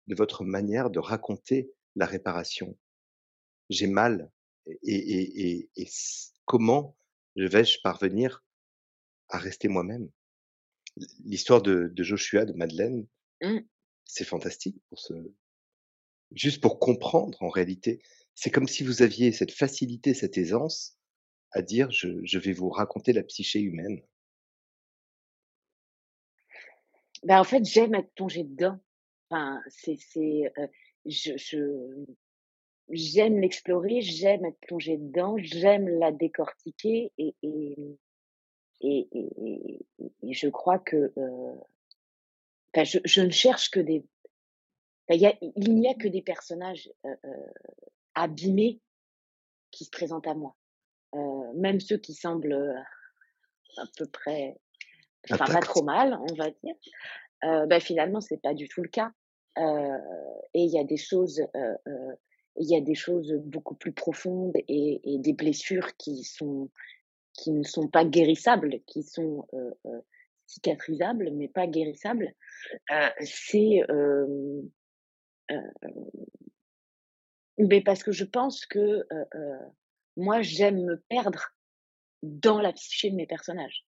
de 0.07 0.15
votre 0.15 0.45
manière 0.45 0.89
de 0.89 1.01
raconter 1.01 1.71
la 1.97 2.07
réparation. 2.07 2.79
J'ai 3.69 3.87
mal 3.89 4.31
et, 4.83 4.95
et, 4.95 5.51
et, 5.51 5.71
et 5.77 5.89
comment 6.45 6.97
vais-je 7.37 7.79
parvenir 7.83 8.45
à 9.29 9.39
rester 9.39 9.69
moi-même? 9.69 10.11
L'histoire 11.25 11.63
de, 11.63 11.89
de, 11.93 12.03
Joshua, 12.03 12.45
de 12.45 12.53
Madeleine, 12.55 13.07
mmh. 13.43 13.59
c'est 14.05 14.25
fantastique 14.25 14.81
pour 14.89 14.99
ce, 14.99 15.15
juste 16.33 16.61
pour 16.61 16.79
comprendre 16.79 17.41
en 17.43 17.49
réalité. 17.49 18.03
C'est 18.35 18.51
comme 18.51 18.69
si 18.69 18.85
vous 18.85 19.03
aviez 19.03 19.33
cette 19.33 19.53
facilité, 19.53 20.15
cette 20.15 20.39
aisance 20.39 20.97
à 21.53 21.63
dire 21.63 21.91
je, 21.91 22.09
je 22.25 22.39
vais 22.39 22.53
vous 22.53 22.69
raconter 22.69 23.13
la 23.13 23.23
psyché 23.23 23.61
humaine. 23.61 24.03
Ben, 27.25 27.41
en 27.41 27.45
fait, 27.45 27.65
j'aime 27.65 27.95
être 27.95 28.13
plongée 28.15 28.45
dedans. 28.45 28.79
Enfin, 29.31 29.61
c'est, 29.69 29.97
c'est, 29.97 30.53
euh, 30.59 30.67
je, 31.05 31.37
je, 31.37 32.05
j'aime 32.91 33.41
l'explorer, 33.41 34.01
j'aime 34.01 34.45
être 34.45 34.61
plongée 34.61 34.97
dedans, 34.97 35.37
j'aime 35.39 35.89
la 35.89 36.13
décortiquer 36.13 37.13
et, 37.19 37.35
et, 37.43 37.99
et, 38.81 39.09
et, 39.13 39.87
et 40.23 40.33
je 40.33 40.49
crois 40.49 40.79
que, 40.79 41.13
euh, 41.17 41.55
je, 42.85 42.99
je 43.05 43.23
ne 43.23 43.31
cherche 43.31 43.71
que 43.71 43.81
des, 43.81 44.05
il, 45.11 45.21
y 45.21 45.27
a, 45.27 45.35
il 45.41 45.75
n'y 45.75 45.89
a 45.89 45.95
que 45.95 46.09
des 46.09 46.23
personnages 46.23 46.91
euh, 47.07 47.17
euh, 47.25 47.53
abîmés 48.15 48.81
qui 49.71 49.85
se 49.85 49.91
présentent 49.91 50.27
à 50.27 50.35
moi. 50.35 50.55
Euh, 51.15 51.53
même 51.55 51.81
ceux 51.81 51.97
qui 51.97 52.15
semblent 52.15 52.53
euh, 52.53 52.75
à 53.79 53.85
peu 53.97 54.07
près, 54.07 54.57
enfin 55.31 55.47
pas 55.47 55.61
trop 55.61 55.83
mal, 55.83 56.19
on 56.29 56.35
va 56.35 56.51
dire. 56.51 56.75
Euh, 57.45 57.67
ben, 57.67 57.81
finalement, 57.81 58.21
c'est 58.21 58.43
pas 58.43 58.55
du 58.55 58.69
tout 58.69 58.83
le 58.83 58.89
cas. 58.89 59.11
Euh, 59.57 59.99
et 60.55 60.63
il 60.63 60.71
y 60.71 60.79
a 60.79 60.85
des 60.85 60.97
choses, 60.97 61.43
il 62.57 62.69
y 62.69 62.77
a 62.77 62.81
des 62.81 62.95
choses 62.95 63.33
beaucoup 63.45 63.75
plus 63.75 63.93
profondes 63.93 64.57
et, 64.69 65.01
des 65.05 65.33
blessures 65.33 65.97
qui 65.97 66.25
sont, 66.25 66.71
qui 67.35 67.53
ne 67.53 67.63
sont 67.63 67.89
pas 67.89 68.05
guérissables, 68.05 68.81
qui 68.87 69.03
sont 69.03 69.47
cicatrisables, 70.47 71.31
mais 71.33 71.49
pas 71.49 71.67
guérissables. 71.67 72.35
c'est 73.21 73.83
mais 77.59 77.83
parce 77.83 78.03
que 78.03 78.13
je 78.13 78.25
pense 78.25 78.67
que 78.67 79.05
moi, 80.17 80.43
j'aime 80.43 80.85
me 80.85 81.01
perdre 81.09 81.55
dans 82.23 82.61
la 82.61 82.73
psyché 82.73 83.11
de 83.11 83.17
mes 83.17 83.27
personnages. 83.27 83.87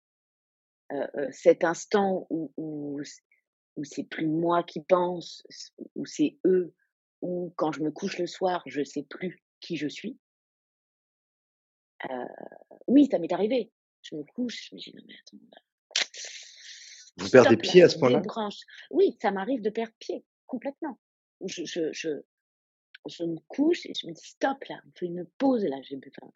cet 1.31 1.63
instant 1.63 2.25
où, 2.29 2.51
où, 2.57 2.99
où 3.75 3.83
c'est 3.83 4.03
plus 4.03 4.27
moi 4.27 4.63
qui 4.63 4.81
pense, 4.81 5.43
où 5.95 6.05
c'est 6.05 6.37
eux, 6.45 6.73
ou 7.25 7.53
quand 7.55 7.71
je 7.71 7.81
me 7.81 7.91
couche 7.91 8.19
le 8.19 8.27
soir, 8.27 8.61
je 8.65 8.83
sais 8.83 9.03
plus 9.03 9.43
qui 9.59 9.77
je 9.77 9.87
suis. 9.87 10.17
oui, 12.87 13.07
ça 13.11 13.19
m'est 13.19 13.33
arrivé. 13.33 13.71
Je 14.01 14.15
me 14.15 14.23
couche, 14.23 14.69
je 14.69 14.75
me 14.75 14.79
dis 14.79 14.93
non 14.95 15.03
mais 15.07 15.15
attends. 15.15 15.37
Vous 17.17 17.29
perdez 17.29 17.57
pied 17.57 17.81
à 17.81 17.89
ce 17.89 17.97
point-là? 17.97 18.21
Oui, 18.91 19.17
ça 19.21 19.31
m'arrive 19.31 19.61
de 19.61 19.69
perdre 19.69 19.93
pied 19.99 20.23
complètement 20.45 20.99
je, 21.43 21.65
je, 21.65 21.91
je, 21.91 22.09
je, 23.07 23.23
me 23.23 23.37
couche 23.47 23.85
et 23.85 23.93
je 23.99 24.07
me 24.07 24.13
dis 24.13 24.25
stop 24.25 24.63
là, 24.69 24.79
on 24.85 24.91
fait 24.97 25.05
une 25.05 25.25
pause 25.37 25.63
là. 25.65 25.77
J'ai 25.83 25.97
enfin, 25.97 26.31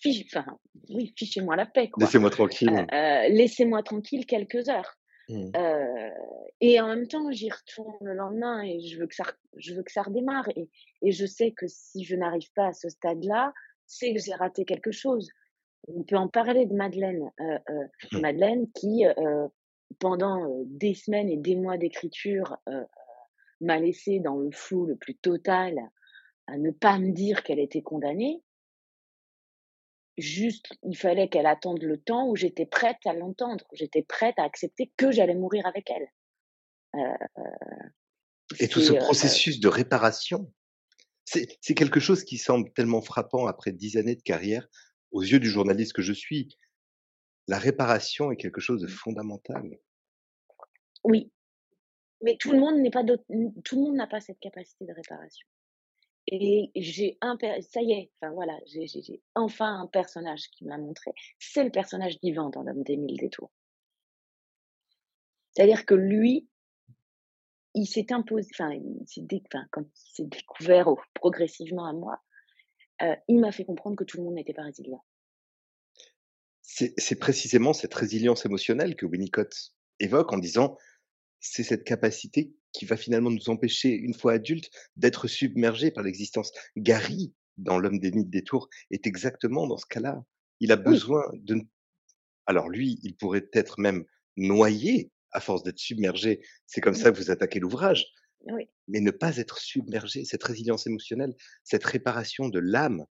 fiche, 0.00 0.24
enfin, 0.26 0.58
oui, 0.90 1.12
fichez-moi 1.16 1.56
la 1.56 1.66
paix. 1.66 1.90
Laissez-moi 1.98 2.30
tranquille. 2.30 2.70
Euh, 2.70 2.94
euh, 2.94 3.28
laissez-moi 3.28 3.82
tranquille 3.82 4.26
quelques 4.26 4.68
heures. 4.68 4.98
Mmh. 5.32 5.52
Euh, 5.56 6.10
et 6.60 6.80
en 6.80 6.88
même 6.88 7.08
temps, 7.08 7.30
j'y 7.30 7.50
retourne 7.50 7.96
le 8.02 8.14
lendemain 8.14 8.62
et 8.62 8.80
je 8.80 8.98
veux 8.98 9.06
que 9.06 9.14
ça, 9.14 9.24
je 9.56 9.74
veux 9.74 9.82
que 9.82 9.92
ça 9.92 10.02
redémarre. 10.02 10.48
Et, 10.56 10.68
et 11.02 11.12
je 11.12 11.26
sais 11.26 11.52
que 11.52 11.66
si 11.66 12.04
je 12.04 12.16
n'arrive 12.16 12.52
pas 12.54 12.68
à 12.68 12.72
ce 12.72 12.88
stade-là, 12.88 13.52
c'est 13.86 14.12
que 14.12 14.20
j'ai 14.20 14.34
raté 14.34 14.64
quelque 14.64 14.92
chose. 14.92 15.30
On 15.88 16.02
peut 16.02 16.16
en 16.16 16.28
parler 16.28 16.66
de 16.66 16.74
Madeleine. 16.74 17.30
Euh, 17.40 17.58
euh, 17.70 17.86
mmh. 18.12 18.20
Madeleine 18.20 18.70
qui, 18.72 19.04
pendant 19.98 20.62
des 20.66 20.94
semaines 20.94 21.28
et 21.28 21.36
des 21.36 21.56
mois 21.56 21.78
d'écriture, 21.78 22.56
m'a 23.60 23.78
laissé 23.78 24.20
dans 24.20 24.36
le 24.36 24.50
flou 24.50 24.86
le 24.86 24.96
plus 24.96 25.14
total, 25.14 25.78
à 26.46 26.58
ne 26.58 26.70
pas 26.70 26.98
me 26.98 27.12
dire 27.12 27.42
qu'elle 27.42 27.60
était 27.60 27.82
condamnée. 27.82 28.42
Juste, 30.18 30.68
il 30.82 30.96
fallait 30.96 31.28
qu'elle 31.28 31.46
attende 31.46 31.82
le 31.82 31.96
temps 31.96 32.28
où 32.28 32.36
j'étais 32.36 32.66
prête 32.66 32.98
à 33.06 33.14
l'entendre, 33.14 33.64
j'étais 33.72 34.02
prête 34.02 34.38
à 34.38 34.44
accepter 34.44 34.92
que 34.96 35.10
j'allais 35.10 35.34
mourir 35.34 35.66
avec 35.66 35.90
elle. 35.90 36.08
Euh, 36.96 37.44
Et 38.60 38.68
tout 38.68 38.80
ce 38.80 38.92
processus 38.92 39.58
de 39.58 39.68
réparation, 39.68 40.52
c'est 41.24 41.74
quelque 41.74 42.00
chose 42.00 42.24
qui 42.24 42.36
semble 42.36 42.72
tellement 42.72 43.00
frappant 43.00 43.46
après 43.46 43.72
dix 43.72 43.96
années 43.96 44.16
de 44.16 44.22
carrière 44.22 44.68
aux 45.12 45.22
yeux 45.22 45.40
du 45.40 45.48
journaliste 45.48 45.94
que 45.94 46.02
je 46.02 46.12
suis. 46.12 46.58
La 47.48 47.58
réparation 47.58 48.30
est 48.30 48.36
quelque 48.36 48.60
chose 48.60 48.82
de 48.82 48.88
fondamental. 48.88 49.78
Oui, 51.04 51.32
mais 52.22 52.36
tout 52.38 52.52
le 52.52 52.58
monde 52.58 52.76
n'est 52.80 52.90
pas 52.90 53.02
tout 53.04 53.76
le 53.76 53.82
monde 53.82 53.96
n'a 53.96 54.06
pas 54.06 54.20
cette 54.20 54.38
capacité 54.40 54.84
de 54.84 54.92
réparation. 54.92 55.46
Et 56.28 56.70
j'ai 56.76 57.18
un 57.20 57.36
ça 57.62 57.82
y 57.82 57.92
est, 57.92 58.10
enfin 58.20 58.32
voilà, 58.32 58.58
j'ai 58.66 59.22
enfin 59.34 59.80
un 59.80 59.86
personnage 59.86 60.48
qui 60.50 60.64
m'a 60.64 60.78
montré. 60.78 61.12
C'est 61.38 61.64
le 61.64 61.70
personnage 61.70 62.20
d'Ivan 62.20 62.50
dans 62.50 62.62
l'homme 62.62 62.84
des 62.84 62.96
mille 62.96 63.18
détours. 63.18 63.50
C'est-à-dire 65.50 65.84
que 65.84 65.94
lui, 65.94 66.48
il 67.74 67.86
s'est 67.86 68.12
imposé, 68.12 68.48
enfin, 68.54 69.66
quand 69.70 69.82
il 69.82 70.14
s'est 70.14 70.24
découvert 70.24 70.88
progressivement 71.14 71.86
à 71.86 71.92
moi, 71.92 72.22
euh, 73.02 73.16
il 73.28 73.40
m'a 73.40 73.52
fait 73.52 73.64
comprendre 73.64 73.96
que 73.96 74.04
tout 74.04 74.18
le 74.18 74.24
monde 74.24 74.34
n'était 74.34 74.54
pas 74.54 74.62
résilient. 74.62 75.04
C'est 76.62 77.18
précisément 77.18 77.72
cette 77.72 77.92
résilience 77.92 78.46
émotionnelle 78.46 78.96
que 78.96 79.04
Winnicott 79.04 79.74
évoque 79.98 80.32
en 80.32 80.38
disant 80.38 80.78
c'est 81.40 81.64
cette 81.64 81.84
capacité 81.84 82.54
qui 82.72 82.84
va 82.84 82.96
finalement 82.96 83.30
nous 83.30 83.48
empêcher, 83.48 83.90
une 83.90 84.14
fois 84.14 84.32
adultes, 84.32 84.70
d'être 84.96 85.28
submergés 85.28 85.90
par 85.90 86.02
l'existence. 86.02 86.52
Gary, 86.76 87.32
dans 87.56 87.78
L'homme 87.78 87.98
des 87.98 88.10
nids 88.10 88.24
des 88.24 88.42
tours, 88.42 88.68
est 88.90 89.06
exactement 89.06 89.66
dans 89.66 89.76
ce 89.76 89.86
cas-là. 89.86 90.24
Il 90.60 90.72
a 90.72 90.76
besoin 90.76 91.22
de... 91.34 91.60
Alors 92.46 92.68
lui, 92.68 92.98
il 93.02 93.14
pourrait 93.16 93.48
être 93.52 93.80
même 93.80 94.04
noyé 94.36 95.10
à 95.32 95.40
force 95.40 95.62
d'être 95.62 95.78
submergé. 95.78 96.42
C'est 96.66 96.80
comme 96.80 96.94
ça 96.94 97.10
que 97.10 97.18
vous 97.18 97.30
attaquez 97.30 97.60
l'ouvrage. 97.60 98.06
Mais 98.88 99.00
ne 99.00 99.10
pas 99.10 99.36
être 99.36 99.58
submergé, 99.58 100.24
cette 100.24 100.42
résilience 100.42 100.86
émotionnelle, 100.86 101.34
cette 101.62 101.84
réparation 101.84 102.48
de 102.48 102.58
l'âme, 102.58 103.06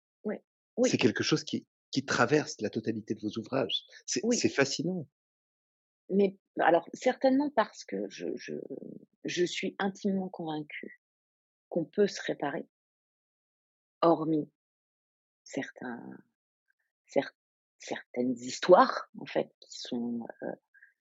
c'est 0.86 0.98
quelque 0.98 1.22
chose 1.22 1.44
qui, 1.44 1.66
qui 1.90 2.04
traverse 2.04 2.56
la 2.60 2.70
totalité 2.70 3.14
de 3.14 3.20
vos 3.20 3.38
ouvrages. 3.38 3.82
C'est 4.06 4.48
fascinant. 4.48 5.06
Mais 6.10 6.36
alors 6.58 6.88
certainement 6.92 7.50
parce 7.50 7.84
que 7.84 8.08
je, 8.08 8.28
je, 8.36 8.54
je 9.24 9.44
suis 9.44 9.76
intimement 9.78 10.28
convaincue 10.28 11.00
qu'on 11.68 11.84
peut 11.84 12.08
se 12.08 12.20
réparer, 12.22 12.66
hormis 14.02 14.50
certains, 15.44 16.02
certaines 17.78 18.32
histoires 18.32 19.08
en 19.18 19.26
fait 19.26 19.50
qui 19.60 19.78
sont 19.78 20.26
euh, 20.42 20.52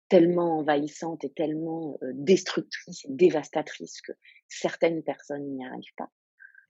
tellement 0.09 0.59
envahissantes 0.59 1.23
et 1.23 1.31
tellement 1.31 1.97
euh, 2.03 2.11
destructrices 2.13 3.05
et 3.05 3.11
dévastatrices 3.11 4.01
que 4.01 4.11
certaines 4.47 5.03
personnes 5.03 5.55
n'y 5.55 5.65
arrivent 5.65 5.95
pas. 5.97 6.11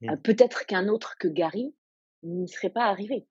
Euh, 0.03 0.15
mmh. 0.15 0.21
Peut-être 0.21 0.65
qu'un 0.65 0.87
autre 0.87 1.15
que 1.19 1.27
Gary 1.27 1.75
n'y 2.23 2.47
serait 2.47 2.69
pas 2.69 2.85
arrivé 2.85 3.27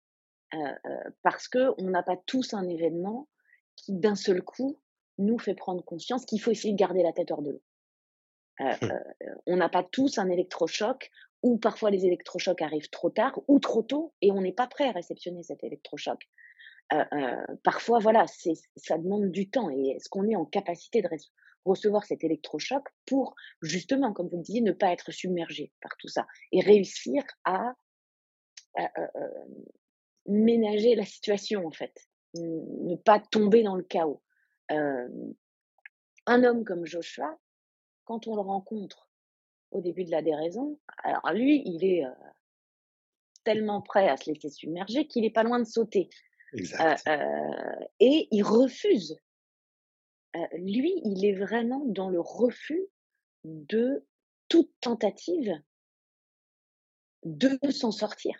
parce 1.22 1.50
que 1.50 1.74
on 1.80 1.90
n'a 1.90 2.04
pas 2.04 2.16
tous 2.16 2.54
un 2.54 2.66
événement 2.70 3.28
qui 3.76 3.94
d'un 3.94 4.16
seul 4.16 4.42
coup 4.42 4.80
nous 5.18 5.40
fait 5.40 5.56
prendre 5.56 5.84
conscience 5.84 6.26
qu'il 6.26 6.42
faut 6.42 6.52
essayer 6.52 6.74
de 6.74 6.80
garder 6.80 7.04
la 7.04 7.14
tête 7.14 7.32
hors 7.32 7.42
de 7.42 7.52
l'eau. 7.52 7.64
Euh, 8.62 8.74
hum. 8.82 8.92
euh, 8.92 9.36
on 9.48 9.58
n'a 9.58 9.70
pas 9.70 9.84
tous 9.84 10.18
un 10.18 10.30
électrochoc 10.30 11.12
ou 11.44 11.58
parfois 11.58 11.92
les 11.92 12.06
électrochocs 12.06 12.62
arrivent 12.62 12.90
trop 12.90 13.10
tard 13.10 13.40
ou 13.48 13.60
trop 13.60 13.84
tôt 13.84 14.14
et 14.22 14.32
on 14.32 14.42
n'est 14.42 14.54
pas 14.54 14.68
prêt 14.68 14.88
à 14.88 14.92
réceptionner 14.92 15.44
cet 15.44 15.64
électrochoc. 15.64 16.20
Euh, 16.94 17.06
parfois, 17.64 18.00
voilà, 18.00 18.26
ça 18.28 18.98
demande 18.98 19.32
du 19.32 19.50
temps 19.50 19.70
et 19.70 19.96
est-ce 19.96 20.08
qu'on 20.08 20.28
est 20.30 20.36
en 20.36 20.46
capacité 20.46 21.02
de 21.02 21.10
recevoir 21.66 22.06
cet 22.06 22.24
électrochoc 22.24 22.84
pour 23.06 23.36
justement, 23.62 24.14
comme 24.14 24.30
vous 24.30 24.38
le 24.38 24.44
disiez, 24.44 24.62
ne 24.62 24.72
pas 24.72 24.92
être 24.92 25.12
submergé 25.12 25.72
par 25.82 25.92
tout 25.98 26.08
ça 26.08 26.28
et 26.52 26.62
réussir 26.62 27.24
à 27.44 27.74
ménager 30.28 30.96
la 30.96 31.06
situation 31.06 31.66
en 31.66 31.72
fait, 31.72 31.94
ne 32.36 32.96
pas 32.96 33.20
tomber 33.20 33.64
dans 33.64 33.76
le 33.76 33.84
chaos 33.84 34.22
un 36.26 36.44
homme 36.44 36.64
comme 36.64 36.86
Joshua, 36.86 37.38
quand 38.06 38.28
on 38.28 38.36
le 38.36 38.42
rencontre 38.42 39.10
au 39.72 39.82
début 39.82 40.06
de 40.06 40.12
la 40.12 40.22
déraison, 40.22 40.80
alors 41.04 41.32
lui, 41.34 41.62
il 41.66 41.84
est 41.84 42.04
tellement 43.44 43.82
prêt 43.82 44.10
à 44.10 44.18
se 44.18 44.32
laisser 44.32 44.50
submerger 44.50 45.08
qu'il 45.08 45.26
est 45.26 45.32
pas 45.32 45.44
loin 45.44 45.60
de 45.60 45.66
sauter. 45.66 46.10
Exact. 46.54 47.04
et 48.00 48.28
il 48.32 48.44
refuse. 48.44 49.20
lui, 50.54 50.94
il 51.04 51.26
est 51.26 51.36
vraiment 51.36 51.84
dans 51.86 52.10
le 52.10 52.20
refus 52.20 52.88
de 53.44 54.06
toute 54.48 54.72
tentative 54.80 55.54
de 57.24 57.60
s'en 57.72 57.92
sortir. 57.92 58.36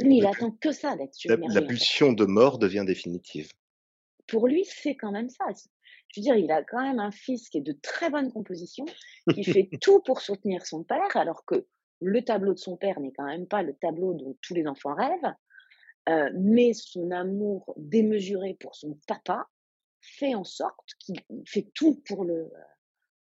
Lui, 0.00 0.18
il 0.18 0.26
attend 0.26 0.50
que 0.50 0.72
ça 0.72 0.96
d'être 0.96 1.14
submergé. 1.14 1.60
La, 1.60 1.66
pulsion 1.66 2.12
de 2.12 2.24
mort 2.24 2.58
devient 2.58 2.84
définitive. 2.86 3.52
Pour 4.26 4.46
lui, 4.46 4.64
c'est 4.64 4.96
quand 4.96 5.12
même 5.12 5.28
ça. 5.28 5.44
Je 6.08 6.20
veux 6.20 6.22
dire, 6.22 6.36
il 6.36 6.50
a 6.50 6.62
quand 6.62 6.82
même 6.82 6.98
un 6.98 7.10
fils 7.10 7.48
qui 7.48 7.58
est 7.58 7.62
de 7.62 7.76
très 7.82 8.10
bonne 8.10 8.32
composition, 8.32 8.84
qui 9.34 9.44
fait 9.44 9.68
tout 9.80 10.00
pour 10.00 10.20
soutenir 10.20 10.66
son 10.66 10.84
père, 10.84 11.16
alors 11.16 11.44
que 11.44 11.66
le 12.00 12.22
tableau 12.22 12.54
de 12.54 12.58
son 12.58 12.76
père 12.76 12.98
n'est 13.00 13.12
quand 13.12 13.26
même 13.26 13.46
pas 13.46 13.62
le 13.62 13.74
tableau 13.74 14.14
dont 14.14 14.36
tous 14.42 14.54
les 14.54 14.66
enfants 14.66 14.94
rêvent. 14.94 15.34
Euh, 16.08 16.30
mais 16.34 16.72
son 16.72 17.10
amour 17.10 17.74
démesuré 17.76 18.56
pour 18.58 18.74
son 18.74 18.98
papa 19.06 19.48
fait 20.00 20.34
en 20.34 20.44
sorte 20.44 20.94
qu'il 20.98 21.20
fait 21.46 21.70
tout 21.74 22.02
pour 22.06 22.24
le, 22.24 22.50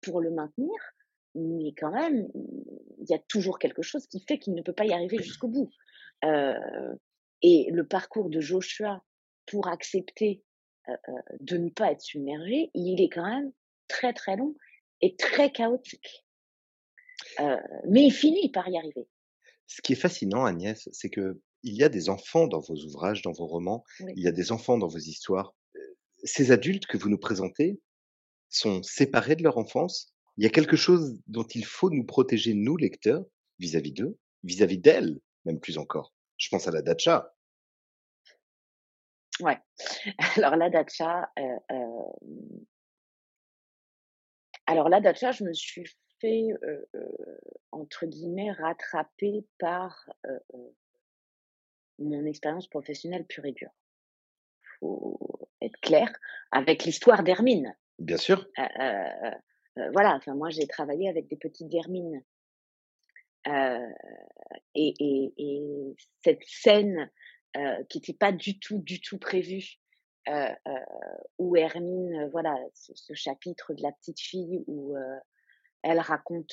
pour 0.02 0.22
le 0.22 0.30
maintenir, 0.30 0.76
mais 1.34 1.74
quand 1.78 1.92
même, 1.92 2.28
il 2.34 3.10
y 3.10 3.14
a 3.14 3.20
toujours 3.20 3.58
quelque 3.60 3.82
chose 3.82 4.06
qui 4.08 4.24
fait 4.28 4.38
qu'il 4.38 4.54
ne 4.54 4.62
peut 4.62 4.74
pas 4.74 4.86
y 4.86 4.94
arriver 4.94 5.18
jusqu'au 5.18 5.48
bout. 5.48 5.70
Euh, 6.24 6.96
et 7.42 7.70
le 7.72 7.86
parcours 7.86 8.30
de 8.30 8.42
Joshua 8.42 9.04
pour 9.46 9.68
accepter 9.68 10.44
euh, 10.90 10.94
euh, 11.10 11.14
de 11.40 11.58
ne 11.58 11.70
pas 11.70 11.92
être 11.92 12.02
submergé, 12.02 12.72
il 12.74 13.02
est 13.02 13.10
quand 13.10 13.28
même 13.28 13.52
très 13.88 14.14
très 14.14 14.36
long 14.36 14.56
et 15.02 15.16
très 15.16 15.52
chaotique. 15.52 16.26
mais 17.88 18.06
il 18.06 18.12
finit 18.12 18.50
par 18.52 18.68
y 18.68 18.78
arriver. 18.78 19.08
Ce 19.68 19.82
qui 19.82 19.94
est 19.94 19.98
fascinant, 19.98 20.46
Agnès, 20.46 20.90
c'est 20.92 21.10
que 21.10 21.40
il 21.64 21.76
y 21.76 21.84
a 21.84 21.90
des 21.90 22.10
enfants 22.10 22.48
dans 22.48 22.60
vos 22.60 22.76
ouvrages, 22.76 23.22
dans 23.22 23.32
vos 23.32 23.48
romans, 23.48 23.84
il 24.00 24.24
y 24.24 24.28
a 24.28 24.32
des 24.32 24.52
enfants 24.52 24.78
dans 24.78 24.88
vos 24.88 24.98
histoires. 24.98 25.56
Ces 26.24 26.52
adultes 26.52 26.86
que 26.86 26.98
vous 26.98 27.10
nous 27.10 27.18
présentez 27.18 27.80
sont 28.50 28.82
séparés 28.84 29.36
de 29.36 29.44
leur 29.44 29.58
enfance? 29.58 30.14
Il 30.38 30.44
y 30.44 30.48
a 30.48 30.52
quelque 30.52 30.78
chose 30.78 31.20
dont 31.28 31.44
il 31.44 31.66
faut 31.66 31.90
nous 31.90 32.06
protéger, 32.06 32.54
nous, 32.54 32.78
lecteurs, 32.78 33.26
vis-à-vis 33.60 33.92
d'eux, 33.92 34.18
vis-à-vis 34.44 34.78
d'elles? 34.78 35.20
Même 35.48 35.60
plus 35.60 35.78
encore. 35.78 36.14
Je 36.38 36.50
pense 36.50 36.68
à 36.68 36.72
la 36.72 36.82
Dacha. 36.82 37.34
Ouais. 39.40 39.58
Alors 40.38 40.56
la 40.56 40.70
Dacha, 40.70 41.32
euh, 41.40 41.60
euh, 41.72 42.66
alors 44.66 44.90
la 44.90 45.00
Dacha, 45.00 45.32
je 45.32 45.44
me 45.44 45.54
suis 45.54 45.86
fait 46.20 46.48
euh, 46.64 46.86
entre 47.72 48.06
guillemets 48.06 48.52
rattraper 48.52 49.46
par 49.60 50.10
mon 52.00 52.26
expérience 52.26 52.68
professionnelle 52.68 53.26
pure 53.26 53.46
et 53.46 53.54
dure. 53.54 53.72
Faut 54.80 55.48
être 55.62 55.80
clair 55.80 56.12
avec 56.52 56.84
l'histoire 56.84 57.24
d'Hermine. 57.24 57.76
Bien 58.00 58.18
sûr. 58.18 58.46
voilà. 59.76 60.16
Enfin 60.16 60.36
moi 60.36 60.50
j'ai 60.50 60.68
travaillé 60.68 61.08
avec 61.08 61.28
des 61.28 61.38
petites 61.38 61.74
Hermines 61.74 62.24
euh, 63.48 63.90
et, 64.76 64.94
et, 65.00 65.34
et, 65.38 65.96
cette 66.24 66.44
scène 66.46 67.10
euh, 67.56 67.84
qui 67.90 68.00
n'était 68.00 68.14
pas 68.14 68.32
du 68.32 68.60
tout, 68.60 68.80
du 68.80 69.00
tout 69.00 69.18
prévue, 69.18 69.80
euh, 70.28 70.54
où 71.38 71.56
Hermine, 71.56 72.30
voilà, 72.32 72.58
ce, 72.74 73.14
chapitre 73.14 73.74
de 73.74 73.82
la 73.82 73.92
petite 73.94 74.20
fille 74.20 74.64
où 74.68 74.96
elle 75.84 76.00
raconte 76.00 76.52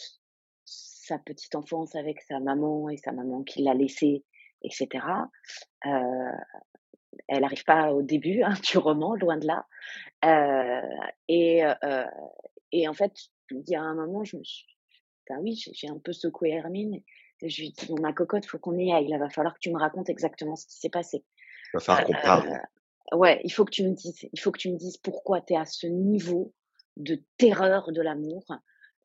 sa 0.65 1.19
petite 1.19 1.55
enfance 1.57 1.97
avec 1.97 2.21
sa 2.23 2.39
maman 2.39 2.89
et 2.89 2.97
sa 2.97 3.13
maman 3.13 3.43
qui 3.43 3.63
l'a 3.63 3.75
laissée, 3.75 4.25
etc. 4.63 5.05
elle 5.83 7.41
n'arrive 7.41 7.65
pas 7.65 7.93
au 7.93 8.03
début 8.03 8.43
hein, 8.43 8.55
du 8.71 8.79
roman, 8.79 9.17
loin 9.17 9.39
de 9.39 9.47
là. 9.47 9.67
et, 11.27 11.63
et 12.71 12.89
en 12.89 12.95
fait, 12.95 13.13
il 13.51 13.69
y 13.69 13.75
a 13.75 13.83
un 13.83 13.95
moment, 13.95 14.23
je 14.23 14.37
me 14.37 14.45
suis 14.45 14.67
ben 15.29 15.39
oui, 15.41 15.63
j'ai 15.73 15.89
un 15.89 15.99
peu 15.99 16.13
secoué 16.13 16.51
Hermine. 16.51 17.03
je 17.43 17.63
lui 17.63 17.71
dit, 17.71 17.87
bon, 17.87 18.01
ma 18.01 18.13
cocotte, 18.13 18.47
faut 18.47 18.59
qu'on 18.59 18.79
y 18.79 18.93
aille. 18.93 19.07
Il 19.09 19.19
va 19.19 19.31
falloir 19.31 19.55
que 19.55 19.61
tu 19.61 19.71
me 19.71 19.79
racontes 19.79 20.09
exactement 20.09 20.57
ce 20.57 20.67
qui 20.67 20.77
s'est 20.77 20.91
passé. 20.91 21.25
Il 21.73 21.75
va 21.75 21.81
falloir 21.81 22.05
qu'on 22.07 22.13
parle. 22.13 22.49
Euh, 23.13 23.17
ouais, 23.17 23.41
il 23.45 23.51
faut 23.51 23.65
que 23.65 23.71
tu 23.71 23.85
me 23.85 23.95
dises, 23.95 24.29
il 24.33 24.41
faut 24.41 24.53
que 24.53 24.59
tu 24.59 24.71
me 24.71 24.77
dises 24.77 24.97
pourquoi 24.97 25.41
tu 25.41 25.55
es 25.55 25.57
à 25.57 25.65
ce 25.65 25.87
niveau 25.87 26.53
de 26.97 27.23
terreur 27.39 27.91
de 27.93 28.01
l'amour, 28.01 28.45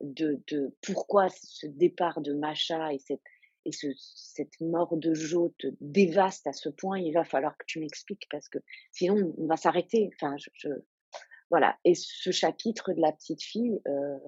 de, 0.00 0.42
de 0.48 0.74
pourquoi 0.82 1.28
ce 1.30 1.66
départ 1.66 2.20
de 2.20 2.32
Macha 2.32 2.92
et 2.92 2.98
cette, 2.98 3.22
et 3.64 3.72
ce, 3.72 3.88
cette 3.96 4.60
mort 4.60 4.96
de 4.96 5.12
Jo 5.12 5.54
te 5.58 5.66
dévaste 5.80 6.46
à 6.46 6.52
ce 6.52 6.68
point, 6.68 6.98
il 6.98 7.12
va 7.12 7.24
falloir 7.24 7.56
que 7.58 7.64
tu 7.66 7.78
m'expliques 7.80 8.26
parce 8.30 8.48
que 8.48 8.58
sinon 8.90 9.34
on 9.36 9.46
va 9.46 9.56
s'arrêter. 9.56 10.10
Enfin, 10.14 10.36
je, 10.38 10.68
voilà. 11.50 11.76
Et 11.84 11.94
ce 11.94 12.30
chapitre 12.30 12.92
de 12.92 13.00
la 13.00 13.12
petite 13.12 13.42
fille, 13.42 13.80
euh, 13.86 14.18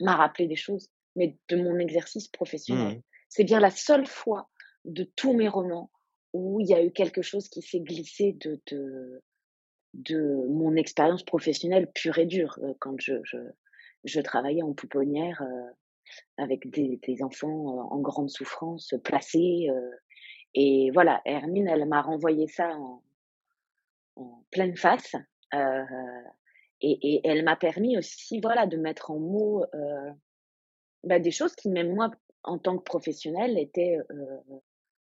m'a 0.00 0.16
rappelé 0.16 0.46
des 0.46 0.56
choses, 0.56 0.88
mais 1.16 1.36
de 1.48 1.56
mon 1.56 1.78
exercice 1.78 2.28
professionnel. 2.28 2.98
Mmh. 2.98 3.02
C'est 3.28 3.44
bien 3.44 3.60
la 3.60 3.70
seule 3.70 4.06
fois 4.06 4.48
de 4.84 5.04
tous 5.16 5.32
mes 5.32 5.48
romans 5.48 5.90
où 6.32 6.60
il 6.60 6.68
y 6.68 6.74
a 6.74 6.82
eu 6.82 6.90
quelque 6.90 7.22
chose 7.22 7.48
qui 7.48 7.62
s'est 7.62 7.80
glissé 7.80 8.32
de, 8.32 8.60
de, 8.70 9.22
de 9.94 10.46
mon 10.48 10.76
expérience 10.76 11.22
professionnelle 11.22 11.90
pure 11.92 12.18
et 12.18 12.26
dure. 12.26 12.58
Euh, 12.62 12.72
quand 12.80 12.94
je, 13.00 13.14
je, 13.24 13.38
je 14.04 14.20
travaillais 14.20 14.62
en 14.62 14.72
pouponnière 14.72 15.42
euh, 15.42 15.70
avec 16.38 16.70
des, 16.70 16.98
des, 17.06 17.22
enfants 17.22 17.78
euh, 17.78 17.82
en 17.82 18.00
grande 18.00 18.30
souffrance, 18.30 18.94
placés. 19.04 19.68
et 20.54 20.90
voilà, 20.92 21.20
Hermine, 21.24 21.68
elle 21.68 21.86
m'a 21.86 22.02
renvoyé 22.02 22.46
ça 22.48 22.68
en, 22.76 23.02
en 24.16 24.44
pleine 24.50 24.76
face. 24.76 25.14
Et, 26.82 27.14
et 27.14 27.20
elle 27.24 27.44
m'a 27.44 27.56
permis 27.56 27.96
aussi, 27.96 28.40
voilà, 28.40 28.66
de 28.66 28.76
mettre 28.76 29.10
en 29.10 29.18
mots 29.18 29.64
euh, 29.74 30.10
bah, 31.04 31.20
des 31.20 31.30
choses 31.30 31.54
qui, 31.54 31.68
même 31.68 31.94
moi, 31.94 32.10
en 32.42 32.58
tant 32.58 32.76
que 32.76 32.82
professionnelle, 32.82 33.58
étaient 33.58 33.98
euh, 34.10 34.60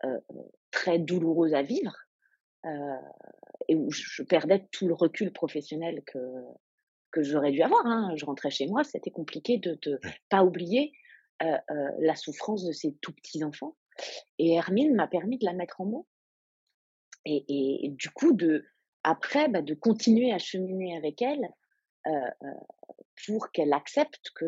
euh, 0.05 0.21
très 0.71 0.99
douloureuses 0.99 1.55
à 1.55 1.63
vivre 1.63 1.95
euh, 2.65 2.97
et 3.69 3.75
où 3.75 3.91
je 3.91 4.23
perdais 4.23 4.67
tout 4.71 4.87
le 4.87 4.95
recul 4.95 5.33
professionnel 5.33 6.03
que 6.05 6.19
que 7.13 7.23
j'aurais 7.23 7.53
dû 7.53 7.63
avoir. 7.63 7.87
Hein. 7.87 8.13
Je 8.17 8.27
rentrais 8.27 8.51
chez 8.51 8.67
moi, 8.67 8.85
c'était 8.85 9.11
compliqué 9.11 9.57
de 9.57 9.79
ne 9.87 9.97
pas 10.29 10.45
oublier 10.45 10.93
euh, 11.43 11.57
euh, 11.71 11.91
la 11.99 12.15
souffrance 12.15 12.65
de 12.65 12.73
ces 12.73 12.95
tout 12.97 13.13
petits 13.13 13.43
enfants. 13.43 13.75
Et 14.39 14.55
Hermine 14.55 14.95
m'a 14.95 15.07
permis 15.07 15.39
de 15.39 15.47
la 15.47 15.55
mettre 15.55 15.81
en 15.81 15.87
mots. 15.87 16.07
Et, 17.25 17.45
et, 17.49 17.87
et 17.87 17.89
du 17.89 18.11
coup, 18.11 18.35
de, 18.35 18.67
après, 19.07 19.49
bah, 19.49 19.63
de 19.63 19.73
continuer 19.73 20.33
à 20.33 20.39
cheminer 20.39 20.97
avec 20.97 21.23
elle 21.23 21.49
euh, 22.09 22.11
euh, 22.43 22.51
pour 23.25 23.53
qu'elle 23.53 23.73
accepte 23.73 24.33
que 24.35 24.45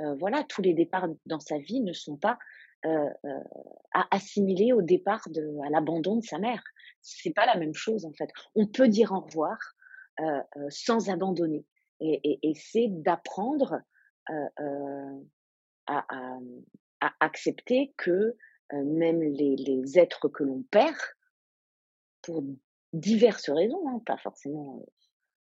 euh, 0.00 0.14
voilà, 0.14 0.44
tous 0.44 0.62
les 0.62 0.72
départs 0.72 1.08
dans 1.26 1.40
sa 1.40 1.58
vie 1.58 1.80
ne 1.80 1.92
sont 1.92 2.16
pas 2.16 2.38
à 2.84 4.06
assimiler 4.12 4.72
au 4.72 4.80
départ 4.80 5.28
de, 5.28 5.58
à 5.66 5.70
l'abandon 5.70 6.16
de 6.16 6.24
sa 6.24 6.38
mère. 6.38 6.62
C'est 7.02 7.34
pas 7.34 7.44
la 7.44 7.56
même 7.56 7.74
chose 7.74 8.04
en 8.04 8.12
fait. 8.12 8.30
On 8.54 8.68
peut 8.68 8.86
dire 8.86 9.10
au 9.10 9.20
revoir 9.20 9.58
sans 10.68 11.10
abandonner, 11.10 11.66
et, 11.98 12.52
c'est 12.54 12.86
d'apprendre 12.88 13.80
à, 15.88 16.06
accepter 17.18 17.92
que 17.96 18.36
même 18.72 19.20
les, 19.20 19.56
les, 19.56 19.98
êtres 19.98 20.28
que 20.28 20.44
l'on 20.44 20.62
perd, 20.70 20.96
pour 22.22 22.44
diverses 22.96 23.50
raisons, 23.50 23.88
hein, 23.88 24.02
pas 24.04 24.16
forcément 24.18 24.84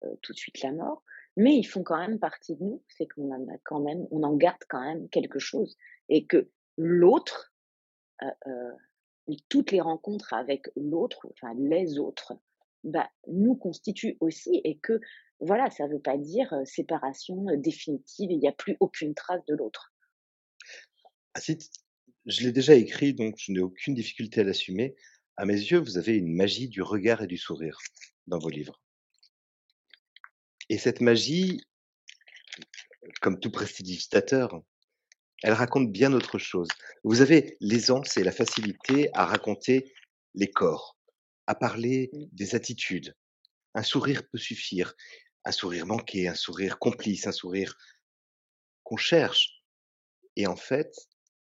euh, 0.03 0.15
tout 0.21 0.33
de 0.33 0.37
suite 0.37 0.61
la 0.61 0.71
mort, 0.71 1.03
mais 1.35 1.55
ils 1.55 1.65
font 1.65 1.83
quand 1.83 1.97
même 1.97 2.19
partie 2.19 2.55
de 2.55 2.63
nous. 2.63 2.83
C'est 2.87 3.07
qu'on 3.07 3.31
en 3.31 3.47
a 3.49 3.57
quand 3.63 3.79
même, 3.79 4.07
on 4.11 4.23
en 4.23 4.35
garde 4.35 4.63
quand 4.69 4.81
même 4.81 5.09
quelque 5.09 5.39
chose, 5.39 5.75
et 6.09 6.25
que 6.25 6.49
l'autre, 6.77 7.53
euh, 8.23 8.27
euh, 8.47 9.33
toutes 9.49 9.71
les 9.71 9.81
rencontres 9.81 10.33
avec 10.33 10.69
l'autre, 10.75 11.27
enfin 11.31 11.53
les 11.57 11.99
autres, 11.99 12.33
bah, 12.83 13.09
nous 13.27 13.55
constituent 13.55 14.17
aussi, 14.19 14.61
et 14.63 14.77
que 14.79 14.99
voilà, 15.39 15.69
ça 15.69 15.87
ne 15.87 15.93
veut 15.93 16.01
pas 16.01 16.17
dire 16.17 16.53
séparation 16.65 17.45
définitive. 17.55 18.31
Il 18.31 18.39
n'y 18.39 18.47
a 18.47 18.51
plus 18.51 18.75
aucune 18.79 19.13
trace 19.15 19.43
de 19.45 19.55
l'autre. 19.55 19.93
Ah, 21.33 21.39
je 22.25 22.43
l'ai 22.43 22.51
déjà 22.51 22.75
écrit, 22.75 23.13
donc 23.13 23.35
je 23.37 23.51
n'ai 23.51 23.61
aucune 23.61 23.93
difficulté 23.93 24.41
à 24.41 24.43
l'assumer. 24.43 24.95
À 25.39 25.45
mes 25.45 25.53
yeux, 25.53 25.79
vous 25.79 25.97
avez 25.97 26.17
une 26.17 26.35
magie 26.35 26.67
du 26.67 26.81
regard 26.81 27.21
et 27.21 27.27
du 27.27 27.37
sourire 27.37 27.77
dans 28.27 28.39
vos 28.39 28.49
livres. 28.49 28.81
Et 30.67 30.77
cette 30.77 30.99
magie, 30.99 31.61
comme 33.21 33.39
tout 33.39 33.49
prestidigitateur, 33.49 34.61
elle 35.41 35.53
raconte 35.53 35.93
bien 35.93 36.11
autre 36.11 36.39
chose. 36.39 36.67
Vous 37.05 37.21
avez 37.21 37.55
l'aisance 37.61 38.17
et 38.17 38.23
la 38.25 38.33
facilité 38.33 39.11
à 39.13 39.25
raconter 39.25 39.93
les 40.35 40.51
corps, 40.51 40.97
à 41.47 41.55
parler 41.55 42.09
mmh. 42.11 42.25
des 42.33 42.55
attitudes. 42.55 43.15
Un 43.75 43.83
sourire 43.83 44.27
peut 44.27 44.37
suffire. 44.37 44.93
Un 45.45 45.53
sourire 45.53 45.85
manqué, 45.85 46.27
un 46.27 46.35
sourire 46.35 46.79
complice, 46.79 47.27
un 47.27 47.31
sourire 47.31 47.77
qu'on 48.83 48.97
cherche. 48.97 49.63
Et 50.35 50.47
en 50.47 50.57
fait, 50.57 50.93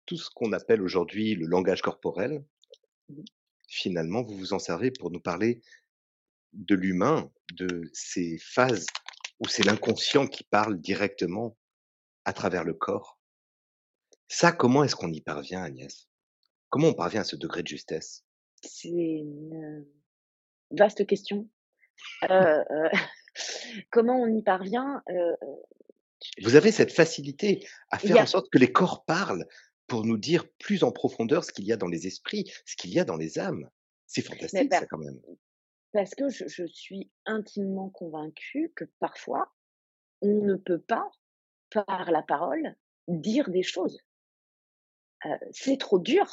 tout 0.07 0.17
ce 0.17 0.31
qu'on 0.31 0.51
appelle 0.51 0.81
aujourd'hui 0.81 1.35
le 1.35 1.45
langage 1.45 1.83
corporel, 1.83 2.43
mmh 3.09 3.21
finalement, 3.73 4.23
vous 4.23 4.37
vous 4.37 4.53
en 4.53 4.59
servez 4.59 4.91
pour 4.91 5.11
nous 5.11 5.19
parler 5.19 5.61
de 6.53 6.75
l'humain, 6.75 7.31
de 7.53 7.89
ces 7.93 8.37
phases 8.37 8.85
où 9.39 9.47
c'est 9.47 9.63
l'inconscient 9.63 10.27
qui 10.27 10.43
parle 10.43 10.79
directement 10.79 11.57
à 12.25 12.33
travers 12.33 12.63
le 12.63 12.73
corps. 12.73 13.19
Ça, 14.27 14.51
comment 14.51 14.83
est-ce 14.83 14.95
qu'on 14.95 15.11
y 15.11 15.21
parvient, 15.21 15.63
Agnès? 15.63 16.07
Comment 16.69 16.89
on 16.89 16.93
parvient 16.93 17.21
à 17.21 17.25
ce 17.25 17.35
degré 17.35 17.63
de 17.63 17.67
justesse? 17.67 18.23
C'est 18.63 18.89
une 18.89 19.85
vaste 20.71 21.05
question. 21.05 21.49
Euh, 22.23 22.63
euh, 22.71 22.89
comment 23.91 24.21
on 24.21 24.27
y 24.27 24.41
parvient? 24.41 25.03
Euh, 25.09 25.35
Vous 26.41 26.55
avez 26.55 26.71
cette 26.71 26.93
facilité 26.93 27.67
à 27.89 27.99
faire 27.99 28.17
en 28.17 28.25
sorte 28.25 28.49
que 28.49 28.57
les 28.59 28.71
corps 28.71 29.03
parlent 29.05 29.45
pour 29.87 30.05
nous 30.05 30.17
dire 30.17 30.47
plus 30.59 30.83
en 30.83 30.91
profondeur 30.91 31.43
ce 31.43 31.51
qu'il 31.51 31.65
y 31.65 31.73
a 31.73 31.77
dans 31.77 31.87
les 31.87 32.07
esprits, 32.07 32.51
ce 32.65 32.75
qu'il 32.75 32.91
y 32.91 32.99
a 32.99 33.05
dans 33.05 33.17
les 33.17 33.39
âmes. 33.39 33.69
C'est 34.07 34.21
fantastique, 34.21 34.73
ça, 34.73 34.85
quand 34.85 34.97
même. 34.97 35.19
Parce 35.91 36.15
que 36.15 36.29
je, 36.29 36.65
suis 36.65 37.11
intimement 37.25 37.89
convaincue 37.89 38.71
que 38.75 38.85
parfois, 38.99 39.53
on 40.21 40.43
ne 40.43 40.55
peut 40.55 40.81
pas, 40.81 41.09
par 41.69 42.11
la 42.11 42.23
parole, 42.23 42.75
dire 43.07 43.49
des 43.49 43.63
choses. 43.63 43.99
c'est 45.51 45.77
trop 45.77 45.99
dur. 45.99 46.27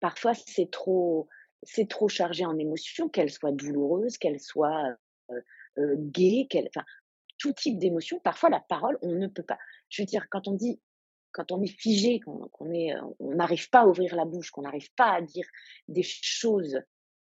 Parfois, 0.00 0.34
c'est 0.34 0.70
trop, 0.70 1.28
c'est 1.62 1.88
trop 1.88 2.08
chargé 2.08 2.44
en 2.44 2.58
émotions, 2.58 3.08
qu'elles 3.08 3.30
soient 3.30 3.52
douloureuses, 3.52 4.18
qu'elles 4.18 4.40
soient 4.40 4.94
euh, 5.78 5.96
gays, 5.98 6.48
enfin, 6.68 6.84
tout 7.38 7.52
type 7.52 7.78
d'émotions. 7.78 8.20
Parfois, 8.20 8.50
la 8.50 8.60
parole, 8.60 8.98
on 9.02 9.12
ne 9.12 9.26
peut 9.26 9.42
pas. 9.42 9.58
Je 9.88 10.02
veux 10.02 10.06
dire, 10.06 10.28
quand 10.30 10.48
on 10.48 10.54
dit 10.54 10.80
quand 11.36 11.52
on 11.52 11.60
est 11.60 11.78
figé, 11.80 12.18
qu'on 12.20 12.72
est, 12.72 12.94
on 13.18 13.34
n'arrive 13.34 13.68
pas 13.68 13.80
à 13.80 13.86
ouvrir 13.86 14.16
la 14.16 14.24
bouche, 14.24 14.50
qu'on 14.50 14.62
n'arrive 14.62 14.90
pas 14.94 15.12
à 15.12 15.20
dire 15.20 15.46
des 15.86 16.02
choses, 16.02 16.80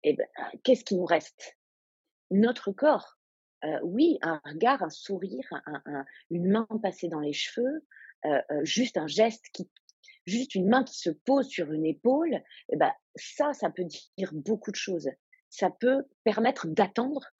eh 0.03 0.13
ben, 0.13 0.27
qu'est-ce 0.63 0.85
qui 0.85 0.95
nous 0.95 1.05
reste? 1.05 1.57
Notre 2.29 2.71
corps. 2.71 3.17
oui, 3.81 4.19
un 4.21 4.39
regard, 4.45 4.83
un 4.83 4.91
sourire, 4.91 5.49
une 6.29 6.51
main 6.51 6.67
passée 6.83 7.07
dans 7.07 7.21
les 7.21 7.33
cheveux, 7.33 7.83
juste 8.63 8.97
un 8.97 9.07
geste 9.07 9.49
juste 10.27 10.53
une 10.55 10.67
main 10.67 10.83
qui 10.83 10.99
se 10.99 11.09
pose 11.09 11.47
sur 11.47 11.71
une 11.71 11.85
épaule, 11.85 12.43
eh 12.69 12.75
ben, 12.75 12.91
ça, 13.15 13.53
ça 13.53 13.71
peut 13.71 13.85
dire 13.85 14.31
beaucoup 14.33 14.71
de 14.71 14.75
choses. 14.75 15.09
Ça 15.49 15.71
peut 15.71 16.03
permettre 16.23 16.67
d'attendre, 16.67 17.31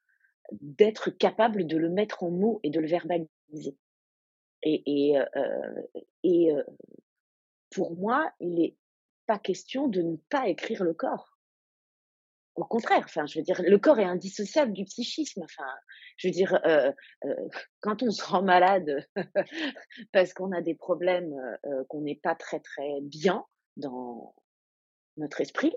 d'être 0.61 1.11
capable 1.11 1.67
de 1.67 1.77
le 1.77 1.89
mettre 1.89 2.23
en 2.23 2.31
mots 2.31 2.59
et 2.63 2.69
de 2.69 2.79
le 2.79 2.87
verbaliser. 2.87 3.77
Et, 4.85 5.17
euh, 5.17 5.81
et 6.23 6.51
euh, 6.51 6.63
pour 7.71 7.95
moi, 7.95 8.31
il 8.39 8.55
n'est 8.55 8.75
pas 9.27 9.39
question 9.39 9.87
de 9.87 10.01
ne 10.01 10.15
pas 10.29 10.47
écrire 10.47 10.83
le 10.83 10.93
corps. 10.93 11.37
Au 12.55 12.65
contraire, 12.65 13.03
enfin, 13.03 13.27
je 13.27 13.37
veux 13.37 13.43
dire, 13.43 13.61
le 13.61 13.77
corps 13.77 13.99
est 13.99 14.05
indissociable 14.05 14.73
du 14.73 14.83
psychisme. 14.85 15.43
Enfin, 15.43 15.69
je 16.17 16.27
veux 16.27 16.31
dire, 16.31 16.59
euh, 16.65 16.91
euh, 17.25 17.47
quand 17.81 18.01
on 18.01 18.09
se 18.09 18.23
rend 18.23 18.41
malade 18.41 19.07
parce 20.11 20.33
qu'on 20.33 20.51
a 20.51 20.61
des 20.61 20.73
problèmes 20.73 21.31
euh, 21.65 21.83
qu'on 21.87 22.01
n'est 22.01 22.15
pas 22.15 22.33
très 22.33 22.59
très 22.59 22.99
bien 23.01 23.45
dans 23.75 24.33
notre 25.17 25.39
esprit, 25.41 25.75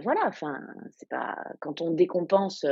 voilà. 0.00 0.22
Enfin, 0.24 0.58
c'est 0.96 1.08
pas 1.10 1.36
quand 1.60 1.82
on 1.82 1.90
décompense 1.90 2.64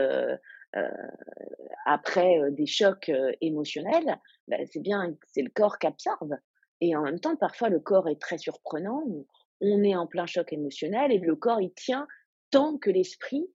après 1.87 2.51
des 2.51 2.67
chocs 2.67 3.11
émotionnels, 3.41 4.19
ben, 4.49 4.67
c'est 4.71 4.81
bien, 4.81 5.15
c'est 5.27 5.43
le 5.43 5.51
corps 5.51 5.79
qui 5.79 5.87
absorbe. 5.87 6.37
Et 6.81 6.97
en 6.97 7.03
même 7.03 7.21
temps, 7.21 7.37
parfois, 7.37 7.69
le 7.69 7.81
corps 7.81 8.09
est 8.09 8.21
très 8.21 8.39
surprenant. 8.39 9.03
On 9.61 9.83
est 9.83 9.95
en 9.95 10.07
plein 10.07 10.27
choc 10.27 10.53
émotionnel 10.53 11.13
et 11.13 11.19
le 11.19 11.37
corps, 11.37 11.61
il 11.61 11.73
tient 11.73 12.07
tant 12.51 12.77
que 12.77 12.91
l'esprit, 12.91 13.47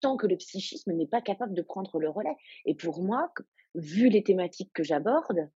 tant 0.00 0.16
que 0.16 0.26
le 0.26 0.36
psychisme 0.36 0.92
n'est 0.92 1.06
pas 1.06 1.20
capable 1.20 1.54
de 1.54 1.62
prendre 1.62 1.98
le 1.98 2.08
relais. 2.08 2.36
Et 2.64 2.74
pour 2.74 3.02
moi, 3.02 3.32
vu 3.74 4.08
les 4.08 4.22
thématiques 4.22 4.72
que 4.72 4.82
j'aborde, 4.82 5.50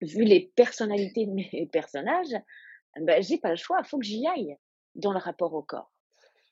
vu 0.00 0.24
les 0.24 0.52
personnalités 0.54 1.26
de 1.26 1.32
mes 1.32 1.68
personnages, 1.72 2.36
ben, 3.00 3.22
j'ai 3.22 3.38
pas 3.38 3.50
le 3.50 3.56
choix, 3.56 3.78
il 3.80 3.86
faut 3.86 3.98
que 3.98 4.04
j'y 4.04 4.26
aille 4.26 4.56
dans 4.94 5.12
le 5.12 5.18
rapport 5.18 5.54
au 5.54 5.62
corps. 5.62 5.92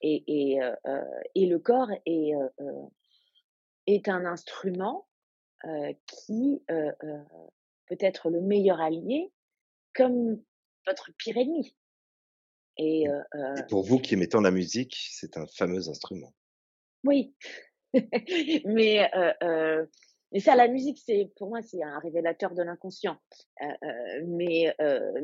Et, 0.03 0.25
et, 0.27 0.63
euh, 0.63 0.75
euh, 0.87 1.21
et 1.35 1.47
le 1.47 1.59
corps 1.59 1.91
est, 2.07 2.35
euh, 2.35 2.87
est 3.95 4.09
un 4.09 4.25
instrument 4.25 5.07
qui 6.07 6.63
peut 6.67 7.99
être 7.99 8.31
le 8.31 8.41
meilleur 8.41 8.81
allié 8.81 9.31
comme 9.95 10.43
votre 10.87 11.11
pire 11.19 11.37
ennemi. 11.37 11.77
Et, 12.79 13.05
pour 13.69 13.83
vous 13.83 13.99
qui 13.99 14.17
tant 14.29 14.41
la 14.41 14.51
musique, 14.51 14.97
c'est 15.11 15.37
un 15.37 15.47
fameux 15.47 15.89
instrument. 15.89 16.33
Oui, 17.05 17.35
mais 18.65 19.11
mais 20.33 20.39
ça, 20.39 20.55
la 20.55 20.69
musique, 20.69 20.99
c'est 21.05 21.33
pour 21.37 21.49
moi, 21.49 21.61
c'est 21.61 21.83
un 21.83 21.99
révélateur 21.99 22.55
de 22.55 22.63
l'inconscient. 22.63 23.19
mais 24.27 24.75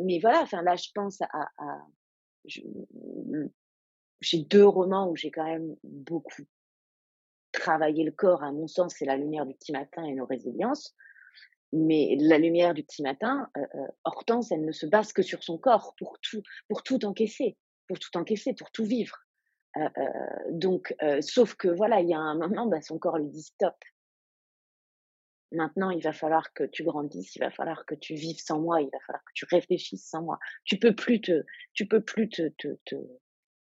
mais 0.00 0.18
voilà, 0.18 0.42
enfin 0.42 0.62
là, 0.62 0.76
je 0.76 0.90
pense 0.94 1.22
à, 1.22 1.48
à 1.58 1.86
j'ai 4.20 4.38
deux 4.38 4.66
romans 4.66 5.10
où 5.10 5.16
j'ai 5.16 5.30
quand 5.30 5.44
même 5.44 5.76
beaucoup 5.82 6.42
travaillé 7.56 8.04
le 8.04 8.12
corps. 8.12 8.44
À 8.44 8.52
mon 8.52 8.68
sens, 8.68 8.94
c'est 8.96 9.04
La 9.04 9.16
lumière 9.16 9.46
du 9.46 9.54
petit 9.54 9.72
matin 9.72 10.04
et 10.04 10.14
Nos 10.14 10.26
résiliences. 10.26 10.94
Mais 11.72 12.16
la 12.20 12.38
lumière 12.38 12.74
du 12.74 12.84
petit 12.84 13.02
matin, 13.02 13.48
euh, 13.56 13.60
euh, 13.74 13.86
Hortense, 14.04 14.52
elle 14.52 14.64
ne 14.64 14.72
se 14.72 14.86
base 14.86 15.12
que 15.12 15.22
sur 15.22 15.42
son 15.42 15.58
corps 15.58 15.94
pour 15.98 16.18
tout, 16.20 16.42
pour 16.68 16.82
tout 16.82 17.04
encaisser, 17.04 17.56
pour 17.88 17.98
tout 17.98 18.16
encaisser, 18.16 18.54
pour 18.54 18.70
tout 18.70 18.84
vivre. 18.84 19.16
Euh, 19.76 19.90
donc, 20.50 20.94
sauf 21.20 21.54
que 21.54 21.68
voilà, 21.68 22.00
il 22.00 22.08
y 22.08 22.14
a 22.14 22.18
un 22.18 22.36
moment, 22.38 22.66
bah, 22.66 22.80
son 22.80 22.98
corps 22.98 23.18
lui 23.18 23.28
dit 23.28 23.42
stop. 23.42 23.76
Maintenant, 25.52 25.90
il 25.90 26.02
va 26.02 26.12
falloir 26.12 26.52
que 26.54 26.64
tu 26.64 26.82
grandisses, 26.82 27.36
il 27.36 27.40
va 27.40 27.50
falloir 27.50 27.84
que 27.84 27.94
tu 27.94 28.14
vives 28.14 28.40
sans 28.40 28.60
moi, 28.60 28.80
il 28.80 28.88
va 28.90 28.98
falloir 29.06 29.24
que 29.24 29.32
tu 29.34 29.44
réfléchisses 29.50 30.08
sans 30.08 30.22
moi. 30.22 30.38
Tu 30.64 30.78
peux 30.78 30.94
plus 30.94 31.20
te, 31.20 31.44
tu 31.72 31.86
peux 31.86 32.00
plus 32.00 32.28
te, 32.28 32.48
te, 32.58 32.78
te 32.84 32.96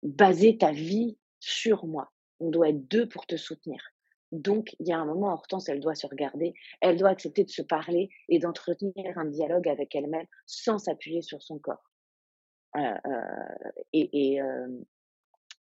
baser 0.04 0.58
ta 0.58 0.72
vie 0.72 1.18
sur 1.40 1.86
moi. 1.86 2.12
On 2.42 2.50
doit 2.50 2.70
être 2.70 2.88
deux 2.90 3.08
pour 3.08 3.26
te 3.26 3.38
soutenir. 3.38 3.80
Donc, 4.32 4.76
il 4.80 4.88
y 4.88 4.94
a 4.94 4.98
un 4.98 5.06
moment, 5.06 5.34
Hortense, 5.34 5.68
elle 5.70 5.82
doit 5.82 5.96
se 5.96 6.08
regarder, 6.08 6.54
elle 6.80 6.98
doit 6.98 7.10
accepter 7.10 7.44
de 7.44 7.50
se 7.50 7.62
parler 7.62 8.10
et 8.30 8.40
d'entretenir 8.40 9.18
un 9.18 9.26
dialogue 9.26 9.68
avec 9.68 9.94
elle-même 9.96 10.26
sans 10.46 10.78
s'appuyer 10.78 11.22
sur 11.22 11.42
son 11.42 11.60
corps. 11.60 11.92
Euh, 12.78 12.80
euh, 13.06 13.72
et, 13.92 14.42
euh, 14.42 14.68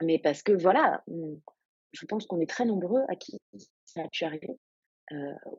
mais 0.03 0.19
parce 0.19 0.43
que 0.43 0.53
voilà, 0.53 1.03
je 1.93 2.07
pense 2.07 2.27
qu'on 2.27 2.41
est 2.41 2.49
très 2.49 2.67
nombreux 2.67 3.03
à 3.09 3.17
qui 3.17 3.41
ça 3.85 4.03
a 4.03 4.09
pu 4.09 4.25
arriver, 4.25 4.59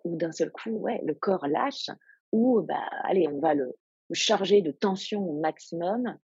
où 0.03 0.15
d'un 0.15 0.31
seul 0.31 0.51
coup, 0.51 0.71
ouais, 0.71 1.01
le 1.03 1.15
corps 1.15 1.47
lâche, 1.47 1.89
ou 2.31 2.61
bah 2.61 2.87
allez, 3.03 3.27
on 3.27 3.39
va 3.39 3.55
le 3.55 3.75
charger 4.13 4.61
de 4.61 4.71
tension 4.71 5.27
au 5.27 5.39
maximum 5.39 6.17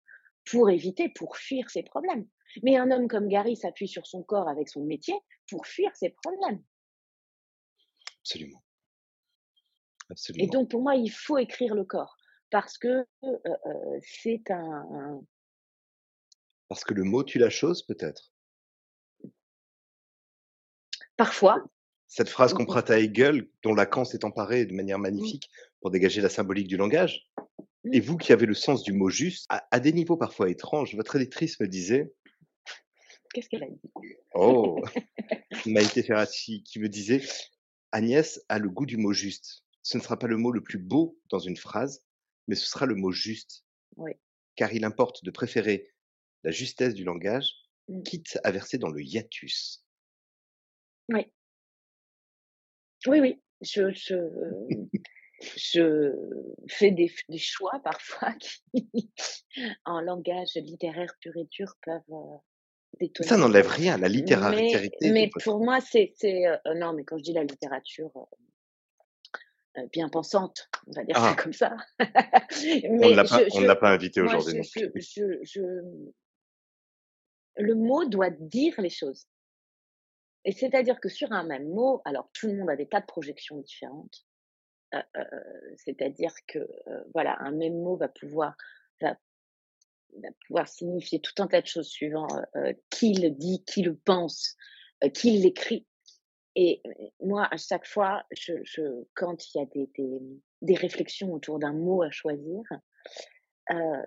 pour 0.46 0.70
éviter, 0.70 1.10
pour 1.10 1.38
fuir 1.38 1.70
ses 1.70 1.84
problèmes. 1.84 2.28
Mais 2.62 2.78
un 2.78 2.92
homme 2.92 3.08
comme 3.08 3.28
Gary 3.28 3.56
s'appuie 3.56 3.88
sur 3.88 4.06
son 4.06 4.22
corps 4.22 4.48
avec 4.48 4.70
son 4.70 4.84
métier 4.84 5.16
pour 5.50 5.66
fuir 5.66 5.96
ses 5.96 6.10
problèmes. 6.10 6.62
Absolument. 8.22 8.62
Et 10.38 10.48
donc, 10.48 10.70
pour 10.70 10.82
moi, 10.82 10.96
il 10.96 11.10
faut 11.10 11.38
écrire 11.38 11.74
le 11.74 11.84
corps 11.84 12.18
parce 12.52 12.78
que 12.78 13.06
c'est 14.02 14.52
un, 14.52 15.22
Parce 16.68 16.84
que 16.84 16.94
le 16.94 17.04
mot 17.04 17.24
tue 17.24 17.40
la 17.40 17.50
chose, 17.50 17.84
peut-être? 17.84 18.32
Parfois. 21.18 21.64
Cette 22.08 22.30
phrase 22.30 22.54
qu'on 22.54 22.66
prête 22.66 22.92
à 22.92 23.00
Hegel, 23.00 23.50
dont 23.64 23.74
Lacan 23.74 24.06
s'est 24.06 24.24
emparé 24.24 24.66
de 24.66 24.74
manière 24.76 25.00
mmh. 25.00 25.02
magnifique 25.02 25.50
pour 25.82 25.90
dégager 25.90 26.22
la 26.22 26.30
symbolique 26.30 26.68
du 26.68 26.78
langage. 26.78 27.28
Et 27.92 28.00
mmh. 28.00 28.04
vous 28.04 28.18
qui 28.18 28.34
avez 28.34 28.46
le 28.46 28.54
sens 28.54 28.84
du 28.84 28.94
mot 28.94 29.10
juste, 29.10 29.48
à, 29.50 29.66
à 29.72 29.80
des 29.80 29.92
niveaux 29.92 30.18
parfois 30.18 30.50
étranges, 30.50 30.96
votre 30.96 31.16
électrice 31.16 31.60
me 31.60 31.68
disait 31.68 32.14
Qu'est-ce 33.34 33.50
qu'elle 33.50 33.64
a 33.64 33.70
dit? 33.70 33.92
Oh 34.36 34.80
Maïté 35.66 36.04
Ferracci 36.04 36.64
qui 36.64 36.80
me 36.80 36.88
disait 36.88 37.22
Agnès 37.92 38.44
a 38.48 38.60
le 38.60 38.70
goût 38.70 38.86
du 38.86 38.98
mot 38.98 39.12
juste. 39.12 39.64
Ce 39.82 39.98
ne 39.98 40.04
sera 40.04 40.18
pas 40.18 40.28
le 40.28 40.38
mot 40.38 40.52
le 40.52 40.62
plus 40.62 40.78
beau 40.78 41.20
dans 41.30 41.40
une 41.40 41.58
phrase, 41.58 42.06
mais 42.48 42.56
ce 42.56 42.68
sera 42.68 42.86
le 42.86 42.96
mot 42.96 43.12
juste. 43.12 43.66
Oui. 43.98 44.12
Car 44.56 44.72
il 44.72 44.86
importe 44.86 45.24
de 45.24 45.32
préférer 45.32 45.92
la 46.44 46.52
justesse 46.52 46.94
du 46.94 47.04
langage, 47.04 47.54
mmh. 47.88 48.04
quitte 48.04 48.40
à 48.44 48.52
verser 48.52 48.78
dans 48.78 48.90
le 48.90 49.02
hiatus. 49.02 49.84
Oui. 51.10 51.32
Oui, 53.08 53.20
oui. 53.20 53.42
Je, 53.62 53.92
je, 53.94 54.16
je 55.42 56.14
fais 56.70 56.92
des, 56.92 57.12
des, 57.30 57.38
choix 57.38 57.80
parfois 57.84 58.34
qui, 58.40 59.12
en 59.86 60.02
langage 60.02 60.54
littéraire 60.56 61.14
pur 61.20 61.36
et 61.36 61.46
dur, 61.46 61.76
peuvent 61.82 62.40
euh, 63.02 63.08
ça 63.22 63.38
n'enlève 63.38 63.68
rien, 63.68 63.98
la 63.98 64.08
littérarité. 64.08 64.98
Mais, 65.02 65.12
mais 65.12 65.30
pour 65.44 65.64
moi, 65.64 65.80
c'est. 65.82 66.14
Euh, 66.24 66.58
non, 66.76 66.94
mais 66.94 67.04
quand 67.04 67.18
je 67.18 67.24
dis 67.24 67.34
la 67.34 67.44
littérature 67.44 68.12
euh, 68.16 69.80
euh, 69.80 69.88
bien 69.92 70.10
pensante, 70.10 70.70
on 70.88 70.92
va 70.92 71.04
dire 71.04 71.16
ça 71.16 71.36
ah. 71.38 71.42
comme 71.42 71.54
ça. 71.54 71.76
on 72.00 73.10
ne 73.10 73.66
l'a 73.66 73.76
pas, 73.76 73.90
invité 73.90 74.22
aujourd'hui. 74.22 74.62
Je, 74.74 75.40
je, 75.44 75.62
le 77.58 77.76
mot 77.76 78.06
doit 78.06 78.30
dire 78.30 78.80
les 78.80 78.90
choses. 78.90 79.28
Et 80.46 80.52
c'est-à-dire 80.52 81.00
que 81.00 81.10
sur 81.10 81.32
un 81.32 81.44
même 81.44 81.70
mot, 81.70 82.02
alors 82.06 82.30
tout 82.34 82.48
le 82.48 82.58
monde 82.58 82.70
a 82.70 82.76
des 82.76 82.88
tas 82.88 83.00
de 83.00 83.06
projections 83.06 83.58
différentes. 83.58 84.26
Euh, 84.94 85.02
euh, 85.18 85.24
c'est-à-dire 85.78 86.34
que 86.48 86.60
euh, 86.60 87.04
voilà, 87.14 87.38
un 87.40 87.52
même 87.52 87.82
mot 87.82 87.96
va 87.96 88.10
pouvoir 88.10 88.56
va, 89.02 89.18
pouvoir 90.48 90.68
signifier 90.68 91.20
tout 91.20 91.42
un 91.42 91.48
tas 91.48 91.62
de 91.62 91.68
choses 91.68 91.88
suivant 91.88 92.28
qui 92.90 93.14
le 93.14 93.30
dit, 93.30 93.64
qui 93.66 93.82
le 93.82 93.96
pense, 93.96 94.56
qui 95.14 95.32
l'écrit. 95.32 95.86
Et 96.56 96.82
moi, 97.20 97.48
à 97.52 97.58
chaque 97.58 97.88
fois, 97.88 98.26
quand 99.16 99.56
il 99.56 99.58
y 99.58 99.62
a 99.62 99.66
des, 99.66 99.90
des, 100.62 100.76
réflexions 100.76 101.34
autour 101.34 101.58
d'un 101.58 101.74
mot 101.74 102.04
à 102.04 102.12
choisir, 102.12 102.62
euh, 103.72 104.04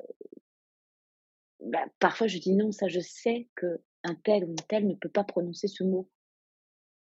bah, 1.61 1.85
parfois 1.99 2.27
je 2.27 2.39
dis 2.39 2.53
non, 2.53 2.71
ça 2.71 2.89
je 2.89 3.01
sais 3.01 3.49
que 3.55 3.81
un 4.05 4.15
tel 4.15 4.45
ou 4.45 4.51
une 4.51 4.67
telle 4.69 4.87
ne 4.87 4.95
peut 4.95 5.09
pas 5.09 5.25
prononcer 5.25 5.67
ce 5.67 5.83
mot. 5.83 6.09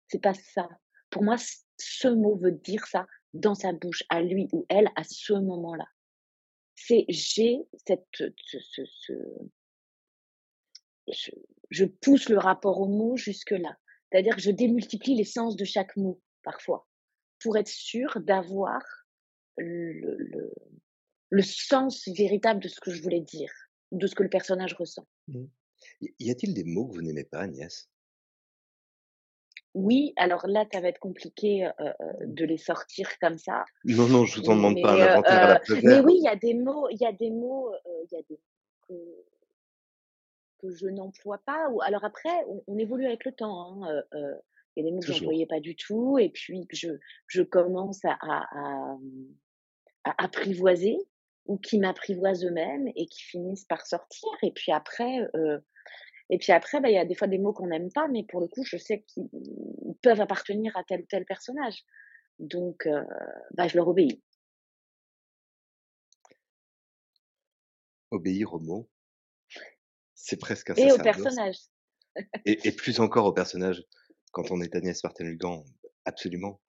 C'est 0.07 0.21
pas 0.21 0.33
ça. 0.33 0.69
Pour 1.09 1.23
moi, 1.23 1.35
ce 1.77 2.07
mot 2.07 2.35
veut 2.35 2.51
dire 2.51 2.85
ça 2.85 3.07
dans 3.33 3.55
sa 3.55 3.73
bouche, 3.73 4.03
à 4.09 4.21
lui 4.21 4.47
ou 4.51 4.65
elle, 4.69 4.89
à 4.95 5.03
ce 5.03 5.33
moment-là. 5.33 5.87
C'est 6.75 7.05
j'ai 7.09 7.59
cette, 7.85 8.05
ce, 8.13 8.59
ce, 8.65 8.81
je, 11.07 11.31
je, 11.69 11.85
pousse 11.85 12.29
le 12.29 12.37
rapport 12.37 12.79
au 12.81 12.87
mot 12.87 13.15
jusque 13.15 13.51
là. 13.51 13.77
C'est-à-dire 14.11 14.35
que 14.35 14.41
je 14.41 14.51
démultiplie 14.51 15.15
les 15.15 15.23
sens 15.23 15.55
de 15.55 15.65
chaque 15.65 15.95
mot 15.97 16.21
parfois 16.43 16.87
pour 17.39 17.57
être 17.57 17.69
sûr 17.69 18.19
d'avoir 18.21 18.81
le, 19.57 19.93
le, 19.93 20.51
le, 21.29 21.41
sens 21.41 22.07
véritable 22.07 22.61
de 22.61 22.67
ce 22.67 22.79
que 22.79 22.91
je 22.91 23.01
voulais 23.01 23.21
dire, 23.21 23.51
de 23.91 24.07
ce 24.07 24.15
que 24.15 24.23
le 24.23 24.29
personnage 24.29 24.73
ressent. 24.73 25.07
Mmh. 25.27 25.45
Y 26.19 26.31
a-t-il 26.31 26.53
des 26.53 26.63
mots 26.63 26.87
que 26.87 26.95
vous 26.95 27.01
n'aimez 27.01 27.25
pas, 27.25 27.41
Agnès? 27.41 27.89
Oui, 29.73 30.13
alors 30.17 30.45
là, 30.47 30.65
ça 30.71 30.81
va 30.81 30.89
être 30.89 30.99
compliqué 30.99 31.69
de 32.21 32.45
les 32.45 32.57
sortir 32.57 33.09
comme 33.19 33.37
ça. 33.37 33.65
Non, 33.85 34.07
non, 34.07 34.25
je 34.25 34.39
vous 34.39 34.49
en 34.49 34.55
demande 34.55 34.81
pas 34.81 34.93
un 34.93 35.07
inventaire 35.07 35.43
à 35.43 35.47
la 35.47 35.61
Mais 35.83 35.99
oui, 35.99 36.15
il 36.17 36.23
y 36.23 36.27
a 36.27 36.35
des 36.35 36.53
mots, 36.53 36.87
il 36.89 37.01
y 37.01 37.05
a 37.05 37.11
des 37.11 37.31
mots, 37.31 37.73
il 37.85 38.15
y 38.15 38.19
a 38.19 38.21
des 38.29 38.39
que, 38.87 38.93
que 40.59 40.69
je 40.69 40.87
n'emploie 40.87 41.39
pas. 41.45 41.69
Ou 41.69 41.81
alors 41.81 42.03
après, 42.03 42.29
on, 42.67 42.77
évolue 42.77 43.05
avec 43.05 43.25
le 43.25 43.31
temps. 43.31 43.83
Hein, 43.83 44.03
il 44.75 44.83
y 44.83 44.87
a 44.87 44.89
des 44.89 44.95
mots 44.95 45.01
que 45.01 45.07
je 45.07 45.13
n'employais 45.13 45.47
pas 45.47 45.59
du 45.59 45.75
tout, 45.75 46.19
et 46.19 46.29
puis 46.29 46.67
que 46.67 46.75
je, 46.75 46.89
je 47.27 47.41
commence 47.41 48.03
à, 48.05 48.17
à, 48.21 48.45
à, 48.51 48.97
à 50.03 50.23
apprivoiser 50.23 50.97
ou 51.45 51.57
qui 51.57 51.77
m'apprivoisent 51.77 52.45
eux-mêmes 52.45 52.87
et 52.95 53.05
qui 53.07 53.21
finissent 53.23 53.65
par 53.65 53.85
sortir. 53.85 54.29
Et 54.43 54.51
puis 54.51 54.71
après, 54.71 55.27
et 56.29 56.37
puis 56.37 56.51
après, 56.51 56.79
bah, 56.79 56.89
il 56.89 56.95
y 56.95 56.97
a 56.97 57.05
des 57.05 57.15
fois 57.15 57.27
des 57.27 57.37
mots 57.37 57.53
qu'on 57.53 57.67
n'aime 57.67 57.91
pas, 57.91 58.07
mais 58.07 58.23
pour 58.23 58.39
le 58.39 58.47
coup, 58.47 58.63
je 58.63 58.77
sais 58.77 59.03
qu'ils 59.03 59.29
peuvent 60.01 60.21
appartenir 60.21 60.75
à 60.77 60.83
tel 60.83 61.01
ou 61.01 61.05
tel 61.05 61.25
personnage. 61.25 61.83
Donc, 62.39 62.87
euh, 62.87 63.03
bah, 63.51 63.67
je 63.67 63.75
leur 63.75 63.87
obéis. 63.87 64.21
Obéir 68.11 68.53
aux 68.53 68.59
mots, 68.59 68.89
c'est 70.13 70.37
presque 70.37 70.69
un 70.69 70.75
Et 70.75 70.91
au 70.91 70.97
personnage. 70.97 71.57
et, 72.45 72.67
et, 72.67 72.71
plus 72.71 72.99
encore 72.99 73.25
au 73.25 73.33
personnage. 73.33 73.83
Quand 74.31 74.51
on 74.51 74.61
est 74.61 74.75
Agnès 74.75 75.03
Martin-Lugan, 75.03 75.65
absolument. 76.05 76.61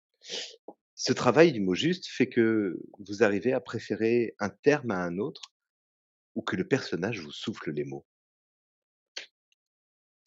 Ce 0.96 1.12
travail 1.12 1.52
du 1.52 1.60
mot 1.60 1.76
juste 1.76 2.08
fait 2.08 2.30
que 2.30 2.80
vous 3.00 3.24
arrivez 3.24 3.52
à 3.52 3.60
préférer 3.60 4.36
un 4.40 4.50
terme 4.50 4.92
à 4.92 4.98
un 4.98 5.18
autre 5.18 5.54
ou 6.36 6.42
que 6.42 6.56
le 6.56 6.68
personnage 6.68 7.20
vous 7.20 7.32
souffle 7.32 7.72
les 7.72 7.84
mots. 7.84 8.06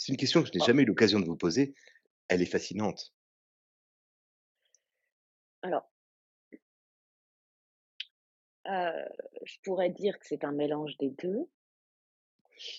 C'est 0.07 0.13
une 0.13 0.19
question 0.19 0.41
que 0.41 0.47
je 0.47 0.57
n'ai 0.57 0.65
jamais 0.65 0.85
eu 0.85 0.87
l'occasion 0.87 1.19
de 1.19 1.25
vous 1.25 1.37
poser. 1.37 1.75
Elle 2.29 2.41
est 2.41 2.47
fascinante. 2.47 3.13
Alors, 5.63 5.91
je 8.65 9.57
pourrais 9.65 9.91
dire 9.91 10.17
que 10.21 10.25
c'est 10.25 10.45
un 10.45 10.53
mélange 10.53 10.97
des 10.99 11.11
deux. 11.11 11.49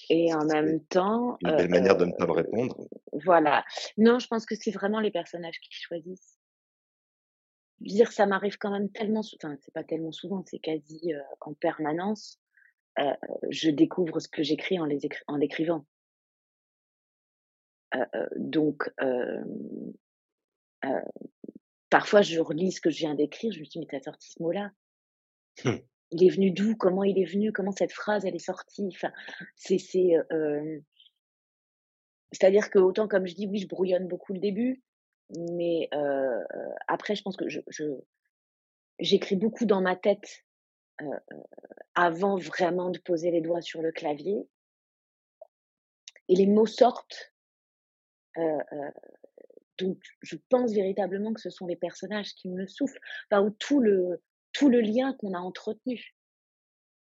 Et 0.10 0.34
en 0.34 0.46
même 0.46 0.82
temps. 0.86 1.38
Une 1.42 1.58
belle 1.58 1.70
manière 1.70 1.98
de 1.98 2.06
ne 2.06 2.14
pas 2.14 2.28
me 2.28 2.32
répondre. 2.32 2.88
Voilà. 3.12 3.66
Non, 3.98 4.20
je 4.20 4.28
pense 4.28 4.46
que 4.46 4.56
c'est 4.56 4.72
vraiment 4.72 5.02
les 5.02 5.12
personnages 5.12 5.60
qui 5.60 5.74
choisissent. 5.74 6.40
Dire, 7.82 8.14
ça 8.14 8.26
m'arrive 8.26 8.58
quand 8.58 8.72
même 8.72 8.90
tellement, 8.90 9.20
enfin, 9.20 9.58
c'est 9.60 9.74
pas 9.74 9.84
tellement 9.84 10.14
souvent, 10.14 10.46
c'est 10.46 10.60
quasi 10.60 11.12
en 11.42 11.54
permanence. 11.54 12.40
je 13.50 13.70
découvre 13.70 14.22
ce 14.22 14.30
que 14.30 14.44
j'écris 14.44 14.80
en 14.80 14.86
l'écrivant 15.36 15.86
donc, 18.36 18.90
parfois, 21.90 22.22
je 22.22 22.40
relis 22.40 22.74
ce 22.74 22.82
que 22.82 22.90
je 22.90 23.00
viens 23.00 23.16
d'écrire, 23.16 23.52
je 23.52 23.60
me 23.60 23.66
dis, 23.66 23.80
mais 23.80 23.88
t'as 23.90 24.02
sorti 24.02 24.32
ce 24.32 24.42
mot-là. 24.42 24.72
Mmh. 25.64 25.78
Il 26.12 26.26
est 26.26 26.30
venu 26.30 26.52
d'où? 26.52 26.76
Comment 26.76 27.04
il 27.04 27.20
est 27.20 27.26
venu? 27.26 27.52
Comment 27.52 27.72
cette 27.72 27.92
phrase, 27.92 28.26
elle 28.26 28.36
est 28.36 28.40
sortie? 28.40 28.90
Enfin, 28.94 29.12
c'est, 29.56 29.78
c'est, 29.78 30.14
c'est-à-dire 32.32 32.70
que 32.70 32.80
autant 32.80 33.08
comme 33.08 33.26
je 33.26 33.36
dis, 33.36 33.48
oui, 33.48 33.60
je 33.60 33.68
brouillonne 33.68 34.08
beaucoup 34.08 34.34
le 34.34 34.40
début, 34.40 34.82
mais 35.38 35.90
après, 36.88 37.16
je 37.16 37.24
pense 37.24 37.36
que 37.36 37.50
je, 37.50 37.60
je 37.68 37.84
j'écris 39.00 39.36
beaucoup 39.36 39.66
dans 39.66 39.82
ma 39.82 39.96
tête 39.96 40.46
avant 41.96 42.38
vraiment 42.38 42.90
de 42.90 43.00
poser 43.00 43.32
les 43.32 43.42
doigts 43.42 43.62
sur 43.62 43.82
le 43.82 43.92
clavier. 43.92 44.48
Et 46.30 46.36
les 46.36 46.48
mots 46.48 46.66
sortent 46.66 47.16
euh, 47.16 47.20
euh, 47.20 47.37
donc, 49.78 49.98
je 50.22 50.36
pense 50.50 50.74
véritablement 50.74 51.34
que 51.34 51.42
ce 51.42 51.50
sont 51.50 51.68
les 51.68 51.76
personnages 51.76 52.34
qui 52.36 52.50
me 52.50 52.66
soufflent, 52.68 53.00
enfin, 53.30 53.44
ou 53.44 53.52
tout 53.52 53.80
le, 53.80 54.22
tout 54.54 54.70
le 54.70 54.82
lien 54.82 55.14
qu'on 55.14 55.34
a 55.34 55.40
entretenu. 55.40 56.16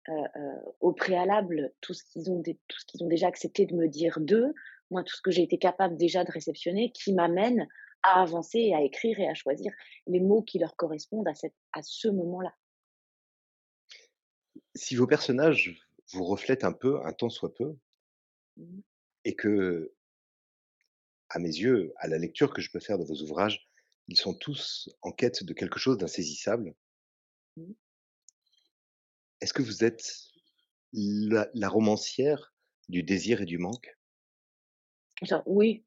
Euh, 0.10 0.56
au 0.80 0.94
préalable, 0.94 1.74
tout 1.82 1.94
ce 1.94 2.02
qu'ils 2.06 2.32
ont, 2.32 2.42
tout 2.42 2.80
ce 2.80 2.86
qu'ils 2.86 3.04
ont 3.04 3.10
déjà 3.10 3.28
accepté 3.28 3.66
de 3.66 3.76
me 3.76 3.90
dire 3.90 4.20
d'eux, 4.22 4.54
moi, 4.90 5.04
tout 5.04 5.14
ce 5.14 5.22
que 5.22 5.32
j'ai 5.32 5.44
été 5.44 5.58
capable 5.58 5.98
déjà 5.98 6.24
de 6.24 6.32
réceptionner, 6.32 6.94
qui 6.94 7.14
m'amène 7.14 7.68
à 8.04 8.22
avancer, 8.22 8.72
à 8.74 8.82
écrire 8.84 9.20
et 9.20 9.28
à 9.28 9.34
choisir 9.34 9.74
les 10.06 10.22
mots 10.22 10.44
qui 10.44 10.60
leur 10.60 10.78
correspondent 10.78 11.28
à, 11.28 11.36
cette, 11.36 11.56
à 11.74 11.82
ce 11.84 12.08
moment-là. 12.08 12.56
Si 14.76 14.96
vos 14.96 15.08
personnages 15.08 15.78
vous 16.14 16.24
reflètent 16.24 16.64
un 16.64 16.72
peu, 16.72 17.02
un 17.06 17.12
tant 17.12 17.30
soit 17.30 17.54
peu, 17.54 17.76
mmh. 18.56 18.80
et 19.26 19.36
que 19.36 19.94
à 21.30 21.40
mes 21.40 21.50
yeux, 21.50 21.94
à 21.98 22.08
la 22.08 22.18
lecture 22.18 22.54
que 22.54 22.62
je 22.62 22.72
peux 22.72 22.80
faire 22.80 22.98
de 22.98 23.06
vos 23.06 23.22
ouvrages, 23.22 23.68
ils 24.08 24.18
sont 24.18 24.34
tous 24.34 24.90
en 25.02 25.12
quête 25.12 25.44
de 25.44 25.54
quelque 25.54 25.80
chose 25.80 25.98
d'insaisissable. 25.98 26.74
Mmh. 27.58 27.72
Est-ce 29.42 29.54
que 29.54 29.62
vous 29.62 29.84
êtes 29.84 30.32
la, 30.94 31.70
romancière 31.70 32.54
du 32.90 33.04
désir 33.04 33.42
et 33.42 33.46
du 33.46 33.58
manque? 33.58 33.98
Oui. 35.46 35.86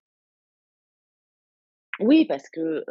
Oui, 1.99 2.25
parce 2.27 2.49
que 2.49 2.85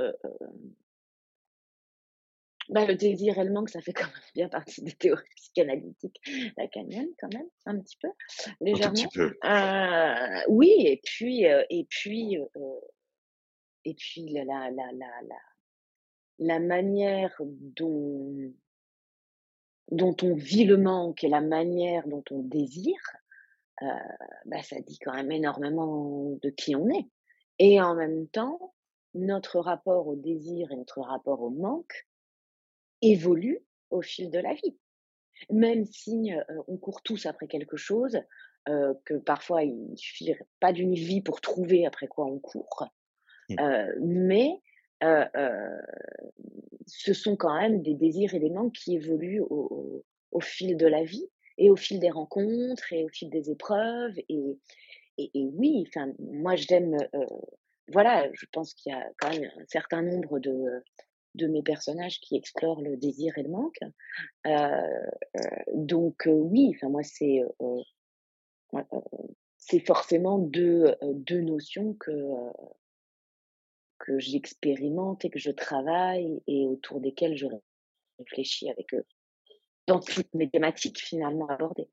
bah, 2.69 2.85
le 2.85 2.95
désir 2.95 3.37
et 3.39 3.43
le 3.43 3.51
manque, 3.51 3.69
ça 3.69 3.81
fait 3.81 3.93
quand 3.93 4.05
même 4.05 4.31
bien 4.35 4.47
partie 4.49 4.83
des 4.83 4.93
théories 4.93 5.25
psychanalytiques 5.35 6.21
lacaniennes, 6.57 7.09
quand 7.19 7.33
même, 7.33 7.47
un 7.65 7.79
petit 7.79 7.97
peu, 8.01 8.09
légèrement. 8.61 8.91
Un 8.91 8.93
petit 8.93 9.07
peu. 9.07 9.35
Euh, 9.43 10.41
oui, 10.49 10.71
et 10.77 11.01
puis, 11.03 11.47
euh, 11.47 11.63
et 11.69 11.85
puis, 11.89 12.37
euh, 12.37 12.79
et 13.85 13.95
puis 13.95 14.29
la, 14.33 14.43
la, 14.45 14.69
la, 14.71 14.91
la, 14.93 15.35
la 16.37 16.59
manière 16.59 17.35
dont, 17.39 18.53
dont 19.91 20.15
on 20.21 20.35
vit 20.35 20.65
le 20.65 20.77
manque 20.77 21.23
et 21.23 21.29
la 21.29 21.41
manière 21.41 22.07
dont 22.07 22.23
on 22.29 22.39
désire, 22.39 23.01
euh, 23.81 23.87
bah, 24.45 24.61
ça 24.61 24.79
dit 24.81 24.99
quand 24.99 25.13
même 25.13 25.31
énormément 25.31 26.37
de 26.41 26.49
qui 26.49 26.75
on 26.75 26.87
est. 26.89 27.07
Et 27.57 27.81
en 27.81 27.95
même 27.95 28.27
temps, 28.27 28.73
notre 29.15 29.59
rapport 29.59 30.07
au 30.07 30.15
désir 30.15 30.71
et 30.71 30.75
notre 30.75 31.01
rapport 31.01 31.41
au 31.41 31.49
manque 31.49 32.07
évolue 33.01 33.59
au 33.89 34.01
fil 34.01 34.29
de 34.29 34.39
la 34.39 34.53
vie. 34.53 34.77
Même 35.49 35.85
si 35.85 36.31
on 36.67 36.77
court 36.77 37.01
tous 37.01 37.25
après 37.25 37.47
quelque 37.47 37.77
chose, 37.77 38.19
que 38.65 39.17
parfois 39.17 39.63
il 39.63 39.97
suffit 39.97 40.35
pas 40.59 40.73
d'une 40.73 40.93
vie 40.93 41.21
pour 41.21 41.41
trouver 41.41 41.85
après 41.85 42.07
quoi 42.07 42.25
on 42.25 42.39
court, 42.39 42.85
mmh. 43.49 43.55
mais 44.01 44.61
ce 46.85 47.13
sont 47.13 47.37
quand 47.37 47.57
même 47.57 47.81
des 47.81 47.95
désirs 47.95 48.33
et 48.33 48.39
des 48.39 48.49
manques 48.49 48.73
qui 48.73 48.95
évoluent 48.95 49.41
au, 49.41 50.03
au, 50.31 50.39
fil 50.41 50.75
de 50.75 50.87
la 50.87 51.03
vie 51.03 51.29
et 51.57 51.69
au 51.69 51.77
fil 51.77 51.99
des 51.99 52.09
rencontres 52.09 52.91
et 52.91 53.05
au 53.05 53.09
fil 53.09 53.29
des 53.29 53.49
épreuves. 53.49 54.17
Et, 54.27 54.57
et, 55.17 55.31
et 55.33 55.49
oui, 55.53 55.85
enfin, 55.87 56.11
moi 56.19 56.57
j'aime, 56.57 56.97
voilà, 57.91 58.27
je 58.33 58.45
pense 58.51 58.73
qu'il 58.73 58.91
y 58.91 58.95
a 58.95 59.05
quand 59.19 59.29
même 59.29 59.49
un 59.57 59.65
certain 59.67 60.01
nombre 60.01 60.39
de, 60.39 60.83
de 61.35 61.47
mes 61.47 61.61
personnages 61.61 62.19
qui 62.19 62.35
explorent 62.35 62.81
le 62.81 62.97
désir 62.97 63.37
et 63.37 63.43
le 63.43 63.49
manque. 63.49 63.79
Euh, 64.47 64.49
euh, 64.49 65.41
donc 65.73 66.27
euh, 66.27 66.31
oui, 66.31 66.73
enfin 66.75 66.89
moi 66.89 67.03
c'est 67.03 67.41
c'est 69.57 69.79
forcément 69.79 70.37
deux, 70.37 70.95
deux 71.01 71.41
notions 71.41 71.93
que, 71.95 72.11
que 73.97 74.19
j'expérimente 74.19 75.25
et 75.25 75.29
que 75.29 75.39
je 75.39 75.51
travaille 75.51 76.41
et 76.47 76.65
autour 76.65 76.99
desquelles 76.99 77.35
je 77.35 77.47
réfléchis 78.19 78.69
avec 78.69 78.93
eux 78.93 79.05
dans 79.87 79.99
toutes 79.99 80.33
mes 80.35 80.49
thématiques 80.49 80.99
finalement 80.99 81.47
abordées. 81.49 81.89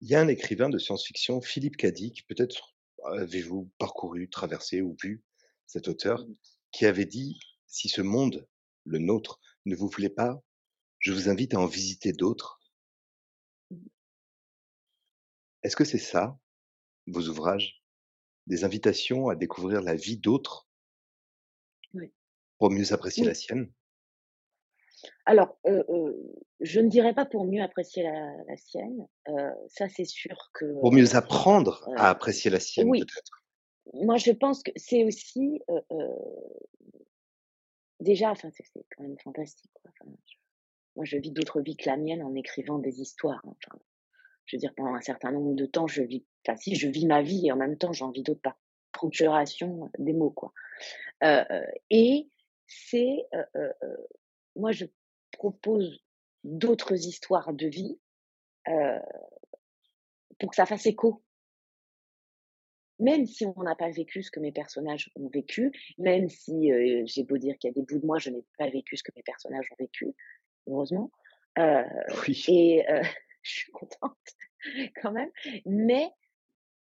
Il 0.00 0.08
y 0.08 0.14
a 0.14 0.20
un 0.20 0.28
écrivain 0.28 0.68
de 0.68 0.78
science-fiction, 0.78 1.40
Philippe 1.40 1.76
Cadic, 1.76 2.26
peut-être 2.28 2.76
avez-vous 3.04 3.70
parcouru, 3.78 4.28
traversé 4.28 4.82
ou 4.82 4.96
vu 5.02 5.22
cet 5.66 5.88
auteur, 5.88 6.24
qui 6.72 6.86
avait 6.86 7.06
dit 7.06 7.38
Si 7.68 7.88
ce 7.88 8.00
monde, 8.02 8.48
le 8.84 8.98
nôtre, 8.98 9.38
ne 9.66 9.76
vous 9.76 9.88
plaît 9.88 10.08
pas, 10.10 10.42
je 10.98 11.12
vous 11.12 11.28
invite 11.28 11.54
à 11.54 11.60
en 11.60 11.66
visiter 11.66 12.12
d'autres. 12.12 12.60
Est-ce 15.62 15.76
que 15.76 15.84
c'est 15.84 15.98
ça, 15.98 16.38
vos 17.06 17.28
ouvrages? 17.28 17.82
Des 18.46 18.64
invitations 18.64 19.28
à 19.28 19.36
découvrir 19.36 19.82
la 19.82 19.94
vie 19.94 20.16
d'autres? 20.16 20.66
Oui. 21.94 22.12
pour 22.58 22.70
mieux 22.70 22.92
apprécier 22.92 23.24
la 23.24 23.34
sienne? 23.34 23.72
Alors, 25.26 25.58
je 25.64 26.80
ne 26.80 26.88
dirais 26.88 27.14
pas 27.14 27.24
pour 27.24 27.44
mieux 27.44 27.62
apprécier 27.62 28.02
la 28.02 28.56
sienne, 28.56 29.06
ça 29.68 29.88
c'est 29.88 30.04
sûr 30.04 30.50
que, 30.54 30.80
Pour 30.80 30.92
mieux 30.92 31.14
apprendre 31.14 31.88
à 31.96 32.08
apprécier 32.08 32.50
la 32.50 32.60
sienne 32.60 32.88
oui. 32.88 33.00
peut-être? 33.00 33.44
Moi 33.94 34.16
je 34.16 34.32
pense 34.32 34.62
que 34.62 34.70
c'est 34.76 35.04
aussi, 35.04 35.60
déjà, 38.00 38.30
enfin 38.30 38.48
c'est 38.52 38.64
quand 38.96 39.02
même 39.02 39.18
fantastique 39.18 39.70
quoi, 39.74 39.90
moi 40.96 41.04
je 41.04 41.16
vis 41.16 41.30
d'autres 41.30 41.60
vies 41.60 41.76
que 41.76 41.88
la 41.88 41.96
mienne 41.96 42.22
en 42.22 42.34
écrivant 42.34 42.78
des 42.78 43.00
histoires, 43.00 43.40
hein, 43.44 43.54
enfin, 43.64 43.80
je 44.46 44.56
veux 44.56 44.60
dire 44.60 44.74
pendant 44.76 44.94
un 44.94 45.00
certain 45.00 45.30
nombre 45.30 45.54
de 45.54 45.66
temps 45.66 45.86
je 45.86 46.02
vis 46.02 46.24
enfin 46.46 46.56
si 46.56 46.74
je 46.74 46.88
vis 46.88 47.06
ma 47.06 47.22
vie 47.22 47.46
et 47.46 47.52
en 47.52 47.56
même 47.56 47.76
temps 47.76 47.92
j'en 47.92 48.10
vis 48.10 48.22
d'autres 48.22 48.40
par 48.40 48.58
procuration 48.92 49.90
des 49.98 50.12
mots 50.12 50.30
quoi. 50.30 50.52
et 51.90 52.28
c'est, 52.68 53.26
moi, 54.54 54.72
je 54.72 54.84
propose 55.32 56.04
d'autres 56.44 56.94
histoires 56.94 57.52
de 57.52 57.66
vie 57.66 57.98
pour 60.38 60.50
que 60.50 60.56
ça 60.56 60.66
fasse 60.66 60.86
écho. 60.86 61.22
Même 62.98 63.26
si 63.26 63.46
on 63.46 63.62
n'a 63.62 63.76
pas 63.76 63.90
vécu 63.90 64.22
ce 64.22 64.30
que 64.30 64.40
mes 64.40 64.52
personnages 64.52 65.10
ont 65.14 65.28
vécu, 65.28 65.72
même 65.98 66.28
si 66.28 66.70
j'ai 67.04 67.22
beau 67.22 67.38
dire 67.38 67.56
qu'il 67.58 67.68
y 67.68 67.70
a 67.70 67.74
des 67.74 67.82
bouts 67.82 68.00
de 68.00 68.06
moi, 68.06 68.18
je 68.18 68.30
n'ai 68.30 68.44
pas 68.58 68.68
vécu 68.68 68.96
ce 68.96 69.02
que 69.02 69.12
mes 69.14 69.22
personnages 69.22 69.68
ont 69.72 69.76
vécu, 69.78 70.14
heureusement. 70.66 71.10
oui. 71.56 72.44
Et 72.48 72.84
je 73.42 73.50
suis 73.50 73.72
contente 73.72 74.16
quand 75.02 75.12
même. 75.12 75.30
Mais 75.66 76.10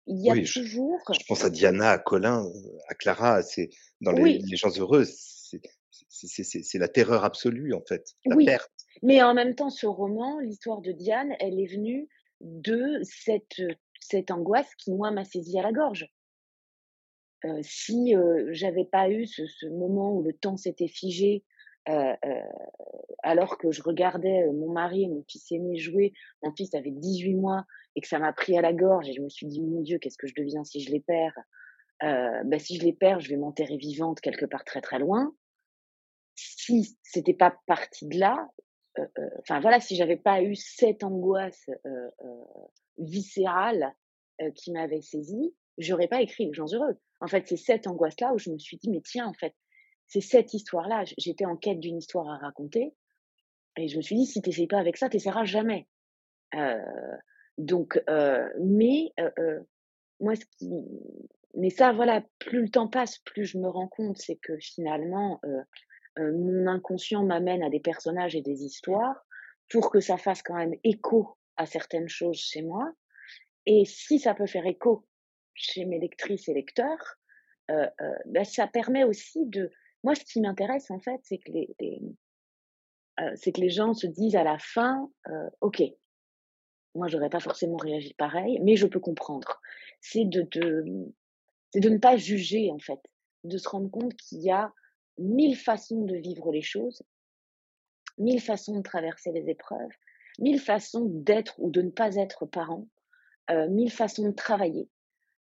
il 0.08 0.24
y 0.24 0.30
a 0.30 0.36
toujours. 0.36 1.02
Je, 1.12 1.26
pense 1.28 1.44
à 1.44 1.50
Diana, 1.50 1.92
à 1.92 1.98
Colin, 1.98 2.46
à 2.88 2.96
Clara, 2.96 3.42
c'est 3.42 3.70
dans 4.02 4.12
les, 4.12 4.38
les 4.38 4.58
gens 4.58 4.70
heureux, 4.78 5.06
c'est 6.10 6.78
la 6.78 6.88
terreur 6.88 7.24
absolue, 7.24 7.74
en 7.74 7.82
fait, 7.82 8.16
la 8.26 8.36
oui. 8.36 8.46
perte. 8.46 8.72
Mais 9.02 9.22
en 9.22 9.34
même 9.34 9.56
temps, 9.56 9.70
ce 9.70 9.86
roman, 9.86 10.40
l'histoire 10.40 10.82
de 10.82 10.92
Diane, 10.92 11.36
elle 11.40 11.60
est 11.60 11.68
venue 11.68 12.08
de 12.42 13.00
cette, 13.04 13.62
cette 14.00 14.32
angoisse 14.32 14.74
qui, 14.76 14.92
moi, 14.94 15.12
m'a 15.12 15.26
saisie 15.26 15.60
à 15.60 15.64
la 15.64 15.72
gorge. 15.72 16.10
Euh, 17.46 17.60
si 17.62 18.16
euh, 18.16 18.48
j'avais 18.52 18.86
pas 18.86 19.10
eu 19.10 19.26
ce, 19.28 19.68
moment 19.68 20.16
où 20.16 20.24
le 20.24 20.34
temps 20.34 20.58
s'était 20.58 20.88
figé, 20.88 21.44
euh, 21.88 22.16
alors 23.22 23.60
que 23.60 23.72
je 23.72 23.84
regardais 23.84 24.48
mon 24.52 24.72
mari 24.72 25.04
et 25.04 25.08
mon 25.08 25.24
fils 25.30 25.52
aîné 25.52 25.78
jouer, 25.78 26.14
mon 26.42 26.52
fils 26.56 26.74
avait 26.74 26.92
18 26.92 27.36
mois 27.36 27.66
et 27.96 28.02
que 28.02 28.08
ça 28.08 28.18
m'a 28.18 28.34
pris 28.34 28.58
à 28.58 28.62
la 28.62 28.74
gorge 28.74 29.08
et 29.08 29.14
je 29.14 29.22
me 29.22 29.30
suis 29.30 29.46
dit, 29.46 29.62
mon 29.62 29.82
Dieu, 29.82 30.00
qu'est-ce 30.00 30.18
que 30.18 30.28
je 30.28 30.34
deviens 30.36 30.64
si 30.64 30.80
je 30.80 30.92
les 30.92 31.00
perds? 31.00 31.38
Bah, 32.02 32.60
Si 32.60 32.78
je 32.78 32.84
les 32.84 32.94
perds, 32.94 33.20
je 33.20 33.30
vais 33.30 33.38
m'enterrer 33.38 33.78
vivante 33.78 34.20
quelque 34.20 34.46
part 34.46 34.66
très 34.66 34.82
très 34.82 35.00
loin 35.00 35.34
si 36.38 36.98
c'était 37.02 37.34
pas 37.34 37.56
parti 37.66 38.08
de 38.08 38.20
là, 38.20 38.50
enfin 39.40 39.62
voilà, 39.62 39.80
si 39.80 39.96
j'avais 39.96 40.18
pas 40.18 40.42
eu 40.42 40.56
cette 40.56 41.04
angoisse 41.04 41.70
euh, 43.00 43.04
viscérale 43.04 43.94
qui 44.56 44.74
m'avait 44.74 45.02
saisie, 45.02 45.56
j'aurais 45.78 46.10
pas 46.10 46.22
écrit 46.22 46.48
Les 46.48 46.54
gens 46.54 46.66
heureux. 46.74 46.98
En 47.22 47.28
fait, 47.28 47.48
c'est 47.48 47.58
cette 47.58 47.88
angoisse-là 47.88 48.34
où 48.34 48.38
je 48.38 48.50
me 48.50 48.58
suis 48.58 48.76
dit, 48.78 48.90
mais 48.90 49.02
tiens, 49.02 49.28
en 49.28 49.34
fait, 49.34 49.54
c'est 50.08 50.22
cette 50.22 50.54
histoire-là. 50.54 51.06
J'étais 51.18 51.46
en 51.46 51.56
quête 51.56 51.80
d'une 51.80 51.98
histoire 51.98 52.30
à 52.30 52.38
raconter. 52.38 52.94
Et 53.78 53.88
je 53.88 53.98
me 53.98 54.02
suis 54.02 54.16
dit, 54.16 54.26
si 54.26 54.42
tu 54.42 54.68
pas 54.68 54.80
avec 54.80 54.98
ça, 54.98 55.10
tu 55.10 55.20
jamais. 55.44 55.88
Euh, 56.56 56.82
donc, 57.58 58.02
euh, 58.10 58.48
mais 58.60 59.12
euh, 59.20 59.60
moi, 60.20 60.36
ce 60.36 60.46
qui, 60.58 60.70
mais 61.56 61.70
ça, 61.70 61.92
voilà, 61.94 62.24
plus 62.40 62.62
le 62.62 62.70
temps 62.70 62.88
passe, 62.88 63.20
plus 63.20 63.46
je 63.46 63.58
me 63.58 63.68
rends 63.68 63.88
compte, 63.88 64.18
c'est 64.18 64.36
que 64.36 64.58
finalement, 64.58 65.40
mon 66.18 66.68
inconscient 66.68 67.24
m'amène 67.24 67.64
à 67.64 67.70
des 67.70 67.80
personnages 67.80 68.36
et 68.36 68.42
des 68.42 68.64
histoires 68.64 69.26
pour 69.70 69.90
que 69.90 70.00
ça 70.00 70.18
fasse 70.18 70.42
quand 70.42 70.56
même 70.56 70.76
écho 70.84 71.38
à 71.58 71.66
certaines 71.66 72.10
choses 72.10 72.40
chez 72.40 72.62
moi. 72.62 72.92
Et 73.66 73.86
si 73.86 74.20
ça 74.20 74.34
peut 74.34 74.48
faire 74.48 74.66
écho 74.66 75.08
chez 75.54 75.86
mes 75.86 76.00
lectrices 76.00 76.48
et 76.48 76.54
lecteurs, 76.54 77.18
euh, 77.72 77.88
euh, 78.02 78.16
ben 78.26 78.44
ça 78.44 78.68
permet 78.68 79.04
aussi 79.04 79.46
de. 79.48 79.72
Moi, 80.04 80.14
ce 80.16 80.24
qui 80.24 80.40
m'intéresse 80.40 80.92
en 80.92 81.00
fait, 81.00 81.20
c'est 81.24 81.40
que 81.40 81.52
les, 81.52 81.76
les 81.80 82.02
euh, 83.20 83.32
c'est 83.36 83.52
que 83.52 83.62
les 83.62 83.70
gens 83.70 83.94
se 83.94 84.06
disent 84.08 84.36
à 84.36 84.44
la 84.44 84.60
fin, 84.60 85.10
ok, 85.62 85.82
moi 86.94 87.08
j'aurais 87.08 87.30
pas 87.30 87.40
forcément 87.40 87.78
réagi 87.78 88.14
pareil, 88.14 88.60
mais 88.62 88.76
je 88.76 88.88
peux 88.88 89.00
comprendre. 89.00 89.62
C'est 90.02 90.26
de, 90.26 90.42
de 90.52 90.86
c'est 91.72 91.80
de 91.80 91.90
ne 91.90 91.98
pas 91.98 92.18
juger 92.18 92.72
en 92.72 92.80
fait, 92.80 93.00
de 93.44 93.58
se 93.58 93.68
rendre 93.68 93.90
compte 93.90 94.16
qu'il 94.16 94.42
y 94.42 94.52
a 94.52 94.72
mille 95.18 95.56
façons 95.56 96.04
de 96.04 96.16
vivre 96.16 96.52
les 96.52 96.62
choses, 96.62 97.02
mille 98.18 98.42
façons 98.42 98.78
de 98.78 98.84
traverser 98.84 99.32
les 99.32 99.50
épreuves, 99.50 99.92
mille 100.40 100.60
façons 100.60 101.06
d'être 101.06 101.56
ou 101.60 101.70
de 101.70 101.82
ne 101.82 101.90
pas 101.90 102.16
être 102.16 102.46
parent, 102.46 102.88
euh, 103.52 103.68
mille 103.70 103.92
façons 103.92 104.28
de 104.28 104.32
travailler, 104.32 104.90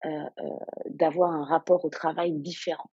euh, 0.04 0.08
euh, 0.08 0.58
d'avoir 0.86 1.32
un 1.32 1.44
rapport 1.44 1.84
au 1.84 1.90
travail 1.90 2.32
différent. 2.32 2.90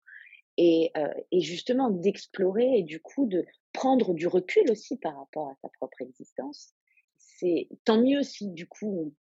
Et, 0.62 0.93
et 1.30 1.41
justement 1.41 1.88
d'explorer 1.88 2.80
et 2.80 2.82
du 2.82 3.01
coup 3.01 3.24
de 3.24 3.47
prendre 3.72 4.12
du 4.12 4.26
recul 4.26 4.70
aussi 4.70 4.99
par 4.99 5.16
rapport 5.16 5.49
à 5.49 5.55
sa 5.62 5.68
propre 5.70 6.03
existence. 6.03 6.74
C'est 7.16 7.68
tant 7.86 7.99
mieux 8.03 8.22
si 8.22 8.51
du 8.51 8.66
coup 8.66 9.14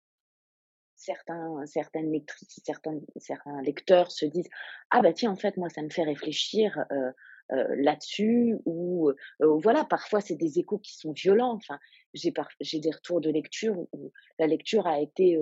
certains, 0.98 1.64
certaines 1.66 2.12
lectrices, 2.12 2.60
certains, 2.64 2.98
certains 3.16 3.62
lecteurs 3.62 4.10
se 4.10 4.26
disent 4.26 4.48
ah 4.90 5.00
bah 5.00 5.12
tiens 5.12 5.30
en 5.30 5.36
fait 5.36 5.56
moi 5.56 5.70
ça 5.70 5.82
me 5.82 5.90
fait 5.90 6.02
réfléchir 6.02 6.76
euh, 6.90 6.94
euh, 6.94 7.12
là-dessus 7.50 8.56
ou 8.64 9.08
euh, 9.08 9.14
voilà 9.40 9.84
parfois 9.84 10.20
c'est 10.20 10.36
des 10.36 10.58
échos 10.58 10.78
qui 10.78 10.96
sont 10.96 11.12
violents. 11.12 11.54
Enfin 11.54 11.78
j'ai 12.14 12.32
j'ai 12.60 12.80
des 12.80 12.90
retours 12.90 13.20
de 13.20 13.30
lecture 13.30 13.78
où 13.92 14.12
la 14.38 14.46
lecture 14.46 14.86
a 14.86 15.00
été 15.00 15.38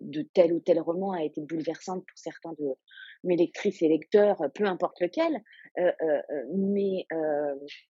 de 0.00 0.22
tel 0.22 0.52
ou 0.52 0.60
tel 0.60 0.80
roman 0.80 1.12
a 1.12 1.22
été 1.22 1.40
bouleversante 1.40 2.04
pour 2.06 2.18
certains 2.18 2.52
de 2.58 2.74
mes 3.24 3.36
lectrices 3.36 3.82
et 3.82 3.88
lecteurs 3.88 4.38
peu 4.54 4.64
importe 4.64 5.00
lequel 5.00 5.42
mais 6.54 7.06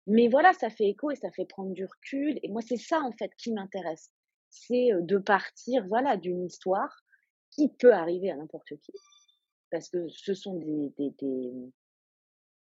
mais 0.08 0.28
voilà 0.28 0.52
ça 0.54 0.70
fait 0.70 0.90
écho 0.90 1.12
et 1.12 1.16
ça 1.16 1.32
fait 1.32 1.46
prendre 1.46 1.72
du 1.72 1.86
recul 1.86 2.40
et 2.44 2.50
moi 2.50 2.62
c'est 2.62 2.78
ça 2.78 3.02
en 3.02 3.12
fait 3.14 3.32
qui 3.38 3.54
m'intéresse. 3.54 4.12
C'est 4.50 4.90
de 5.00 5.18
partir 5.18 5.86
voilà 5.88 6.18
d'une 6.18 6.46
histoire 6.46 7.04
qui 7.52 7.70
peut 7.70 7.94
arriver 7.94 8.32
à 8.32 8.36
n'importe 8.36 8.76
qui 8.82 8.94
parce 9.72 9.90
que 9.90 10.08
ce 10.10 10.34
sont 10.34 10.56
des, 10.56 10.94
des, 10.98 11.12
des, 11.20 11.52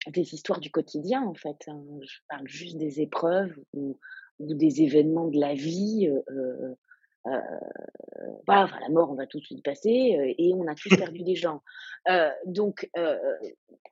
des, 0.07 0.33
histoires 0.33 0.59
du 0.59 0.71
quotidien 0.71 1.23
en 1.23 1.33
fait. 1.33 1.57
Hein. 1.67 1.83
Je 2.01 2.17
parle 2.27 2.47
juste 2.47 2.77
des 2.77 3.01
épreuves 3.01 3.53
ou, 3.73 3.97
des 4.39 4.81
événements 4.81 5.27
de 5.27 5.39
la 5.39 5.53
vie. 5.53 6.07
Euh, 6.07 6.75
euh, 7.27 7.39
voilà, 8.47 8.69
la 8.79 8.89
mort, 8.89 9.11
on 9.11 9.15
va 9.15 9.27
tout 9.27 9.39
de 9.39 9.43
suite 9.43 9.63
passer 9.63 10.15
euh, 10.17 10.33
et 10.37 10.53
on 10.53 10.65
a 10.67 10.75
tous 10.75 10.95
perdu 10.95 11.23
des 11.23 11.35
gens. 11.35 11.61
Euh, 12.07 12.31
donc, 12.45 12.89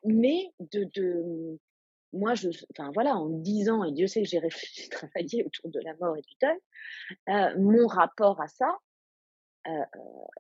mais 0.06 0.54
de, 0.60 0.86
de, 0.96 1.60
moi, 2.14 2.36
je, 2.36 2.50
enfin 2.72 2.92
voilà, 2.94 3.16
en 3.16 3.30
dix 3.30 3.70
ans, 3.70 3.84
et 3.84 3.92
Dieu 3.92 4.08
sait 4.08 4.24
que 4.24 4.28
j'ai 4.28 4.40
travaillé 4.92 5.46
autour 5.46 5.70
de 5.70 5.80
la 5.82 5.94
mort 5.96 6.18
et 6.18 6.22
du 6.22 6.34
deuil, 6.42 6.58
euh, 7.30 7.60
mon 7.60 7.88
rapport 7.88 8.42
à 8.42 8.48
ça 8.48 8.78
euh, 9.68 9.72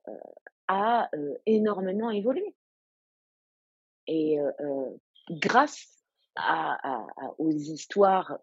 euh, 0.07 0.11
a 0.67 1.09
énormément 1.45 2.09
évolué. 2.09 2.55
Et 4.09 4.37
grâce 5.29 6.03
à, 6.35 6.77
à, 6.83 7.07
aux 7.37 7.51
histoires, 7.51 8.37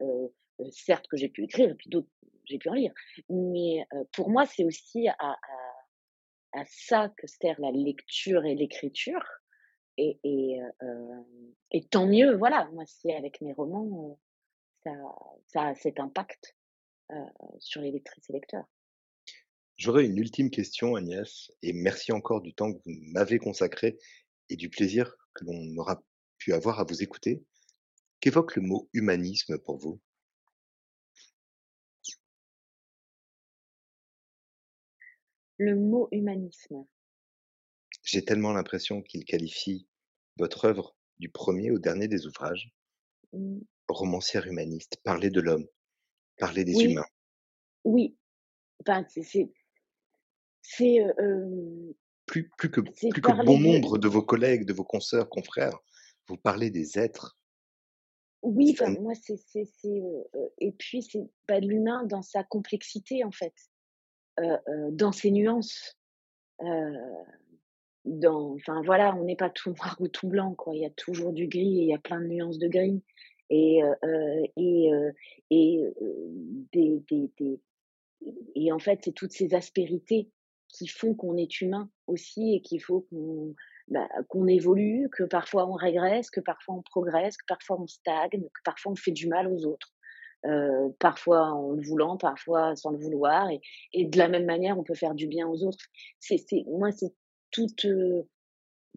certes 0.70 1.06
que 1.08 1.16
j'ai 1.16 1.28
pu 1.28 1.44
écrire, 1.44 1.70
et 1.70 1.74
puis 1.74 1.90
d'autres 1.90 2.08
j'ai 2.46 2.58
pu 2.58 2.68
en 2.68 2.74
lire, 2.74 2.92
mais 3.30 3.86
pour 4.12 4.28
moi, 4.28 4.44
c'est 4.44 4.64
aussi 4.64 5.08
à, 5.08 5.16
à, 5.18 5.36
à, 6.52 6.64
ça 6.66 7.08
que 7.16 7.26
sert 7.26 7.58
la 7.58 7.70
lecture 7.70 8.44
et 8.44 8.54
l'écriture 8.54 9.24
et, 9.96 10.18
et, 10.24 10.60
euh, 10.82 11.22
et 11.70 11.84
tant 11.84 12.06
mieux, 12.06 12.36
voilà, 12.36 12.68
moi, 12.72 12.84
si 12.86 13.12
avec 13.12 13.40
mes 13.40 13.52
romans, 13.52 14.18
ça, 14.82 14.92
ça 15.46 15.62
a 15.68 15.74
cet 15.74 16.00
impact 16.00 16.56
euh, 17.12 17.14
sur 17.58 17.80
les 17.80 17.92
lectrices 17.92 18.28
et 18.30 18.32
lecteurs. 18.32 18.66
J'aurais 19.76 20.04
une 20.04 20.18
ultime 20.18 20.50
question, 20.50 20.94
Agnès, 20.94 21.50
et 21.62 21.72
merci 21.72 22.12
encore 22.12 22.40
du 22.40 22.54
temps 22.54 22.72
que 22.72 22.78
vous 22.78 22.94
m'avez 23.12 23.38
consacré 23.38 23.98
et 24.48 24.56
du 24.56 24.68
plaisir 24.68 25.16
que 25.34 25.44
l'on 25.44 25.76
aura 25.76 26.02
pu 26.38 26.52
avoir 26.52 26.80
à 26.80 26.84
vous 26.84 27.02
écouter. 27.02 27.44
Qu'évoque 28.20 28.56
le 28.56 28.62
mot 28.62 28.88
humanisme 28.92 29.58
pour 29.58 29.78
vous? 29.78 30.00
Le 35.58 35.74
mot 35.74 36.08
humanisme. 36.12 36.86
J'ai 38.02 38.24
tellement 38.24 38.52
l'impression 38.52 39.02
qu'il 39.02 39.24
qualifie 39.24 39.88
votre 40.38 40.64
œuvre 40.64 40.96
du 41.18 41.28
premier 41.28 41.70
au 41.70 41.78
dernier 41.78 42.08
des 42.08 42.26
ouvrages. 42.26 42.72
Mmh. 43.32 43.60
Romancière 43.88 44.46
humaniste, 44.46 44.98
parler 45.04 45.30
de 45.30 45.40
l'homme, 45.40 45.66
parler 46.38 46.64
des 46.64 46.74
Oui, 46.76 46.86
humains. 46.86 47.06
oui, 47.84 48.16
enfin, 48.80 49.04
c'est 49.08 49.50
c'est 50.62 51.00
heu, 51.00 51.14
hem, 51.18 51.94
Plus 52.26 52.50
plus 52.56 52.70
que 52.70 52.80
plus 52.80 53.20
que 53.22 53.44
bon 53.44 53.58
de 53.58 53.62
nombre 53.62 53.98
de 53.98 54.08
vos 54.08 54.22
collègues, 54.22 54.64
de 54.64 54.72
vos 54.72 54.84
consoeurs, 54.84 55.28
confrères, 55.28 55.78
vous 56.26 56.36
parlez 56.36 56.70
des 56.70 56.98
êtres. 56.98 57.36
oui, 58.42 58.74
un 58.80 58.90
moi, 59.00 59.14
c'est 59.14 59.38
heu 59.86 60.24
et 60.58 60.72
puis 60.72 61.02
c'est, 61.02 61.26
bah, 61.48 61.60
l'humain 61.60 62.04
dans 62.04 62.22
sa 62.22 62.44
complexité, 62.44 63.24
en 63.24 63.32
fait, 63.32 63.54
heu 64.40 64.58
heu, 64.68 64.90
dans 64.92 65.12
ses 65.12 65.30
nuances, 65.30 65.96
dans 68.04 68.54
enfin, 68.54 68.82
voilà, 68.84 69.14
on 69.16 69.24
n'est 69.24 69.36
pas 69.36 69.50
tout 69.50 69.70
noir 69.70 69.96
ou 70.00 70.08
tout 70.08 70.28
blanc, 70.28 70.54
quoi. 70.54 70.74
Il 70.74 70.82
y 70.82 70.86
a 70.86 70.90
toujours 70.90 71.32
du 71.32 71.46
gris 71.48 71.78
et 71.80 71.82
il 71.82 71.88
y 71.88 71.94
a 71.94 71.98
plein 71.98 72.20
de 72.20 72.26
nuances 72.26 72.58
de 72.58 72.68
gris 72.68 73.02
et 73.50 73.80
et 74.56 74.90
et 75.50 75.80
des 76.72 77.02
des 77.08 77.30
des 77.38 77.60
Et 78.54 78.72
en 78.72 78.78
fait, 78.78 79.00
c'est 79.04 79.12
toutes 79.12 79.32
ces 79.32 79.54
aspérités 79.54 80.30
qui 80.68 80.88
font 80.88 81.14
qu'on 81.14 81.36
est 81.36 81.60
humain 81.60 81.90
aussi 82.06 82.54
et 82.54 82.62
qu'il 82.62 82.82
faut 82.82 83.02
qu'on 83.10 83.54
bah, 83.88 84.08
qu'on 84.28 84.46
évolue, 84.46 85.08
que 85.12 85.24
parfois 85.24 85.66
on 85.68 85.74
régresse, 85.74 86.30
que 86.30 86.40
parfois 86.40 86.76
on 86.76 86.82
progresse, 86.82 87.36
que 87.36 87.44
parfois 87.48 87.80
on 87.80 87.86
stagne, 87.86 88.30
que 88.30 88.62
parfois 88.64 88.92
on 88.92 88.96
fait 88.96 89.12
du 89.12 89.28
mal 89.28 89.48
aux 89.52 89.66
autres. 89.66 89.92
Heu, 90.46 90.94
parfois 91.00 91.52
en 91.52 91.72
le 91.72 91.82
voulant, 91.82 92.16
parfois 92.18 92.76
sans 92.76 92.90
le 92.90 92.98
vouloir 92.98 93.50
et 93.50 93.60
et 93.94 94.06
de 94.06 94.18
la 94.18 94.28
même 94.28 94.44
manière, 94.46 94.78
on 94.78 94.84
peut 94.84 94.94
faire 94.94 95.14
du 95.14 95.26
bien 95.28 95.48
aux 95.48 95.64
autres. 95.64 95.86
C'est 96.20 96.38
moi, 96.68 96.92
c'est 96.92 97.14
toute, 97.50 97.84
heu, 97.86 98.28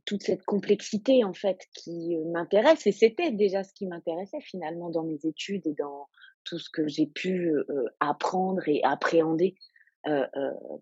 toute 0.06 0.24
cette 0.24 0.44
complexité 0.46 1.24
en 1.24 1.34
fait 1.34 1.60
qui, 1.74 2.16
heu, 2.16 2.24
m'intéresse 2.32 2.88
et 2.88 2.92
c'était 2.92 3.32
déjà 3.32 3.64
ce 3.64 3.74
qui 3.74 3.88
m'intéressait 3.88 4.42
finalement 4.42 4.90
dans 4.90 5.04
mes 5.04 5.20
études 5.26 5.68
et 5.68 5.74
dans 5.74 6.08
tout 6.46 6.60
ce 6.60 6.70
que 6.70 6.88
j'ai 6.88 7.08
pu, 7.08 7.50
heu, 7.52 7.66
apprendre 8.00 8.68
et 8.68 8.82
appréhender, 8.84 9.56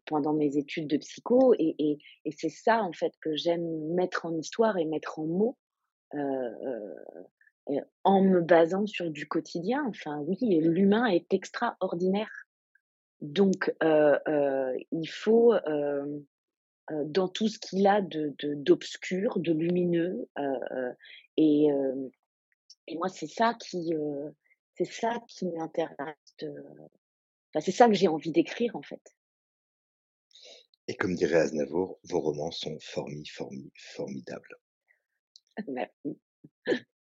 pendant 0.05 0.33
mes 0.33 0.57
études 0.57 0.87
de 0.87 0.97
psycho 0.97 1.53
et 1.57 1.97
c'est 2.37 2.49
ça 2.49 2.81
en 2.83 2.93
fait 2.93 3.13
que 3.21 3.35
j'aime 3.35 3.93
mettre 3.93 4.25
en 4.25 4.35
histoire 4.35 4.77
et 4.77 4.85
mettre 4.85 5.19
en 5.19 5.25
mots, 5.25 5.57
et 6.13 7.79
en 8.03 8.21
me 8.21 8.41
basant 8.41 8.85
sur 8.85 9.09
du 9.09 9.27
quotidien. 9.27 9.83
Enfin 9.87 10.19
oui, 10.27 10.37
l'humain 10.41 11.05
est 11.07 11.33
extraordinaire 11.33 12.45
donc 13.21 13.73
il 13.81 15.09
faut, 15.09 15.53
dans 16.89 17.27
tout 17.27 17.47
ce 17.47 17.59
qu'il 17.59 17.87
a 17.87 18.01
de 18.01 18.35
de 18.39 18.53
d'obscur, 18.53 19.39
de 19.39 19.51
lumineux, 19.51 20.27
et 21.37 21.67
et 22.87 22.97
moi 22.97 23.09
c'est 23.09 23.27
ça 23.27 23.55
qui, 23.55 23.93
c'est 24.77 24.85
ça 24.85 25.19
qui 25.27 25.47
m'intéresse 25.47 26.35
de 26.39 26.53
enfin 27.55 27.63
c'est 27.63 27.71
ça 27.71 27.87
que 27.87 27.93
j'ai 27.93 28.09
envie 28.09 28.31
d'écrire 28.31 28.75
en 28.75 28.81
fait. 28.81 29.01
et 30.87 30.95
comme 30.95 31.15
dirait 31.15 31.39
Aznavour, 31.39 31.99
vos 32.03 32.19
romans 32.21 32.51
sont 32.51 32.77
formi 32.79 33.25
formi 33.27 33.71
formidables. 33.95 34.59
Merci. 35.67 36.19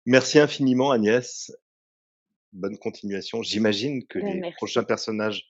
Merci 0.07 0.39
infiniment 0.39 0.91
Agnès, 0.91 1.53
bonne 2.53 2.79
continuation. 2.79 3.43
J'imagine 3.43 4.07
que 4.07 4.19
Bah, 4.19 4.27
les 4.27 4.53
prochains 4.57 4.85
personnages 4.85 5.47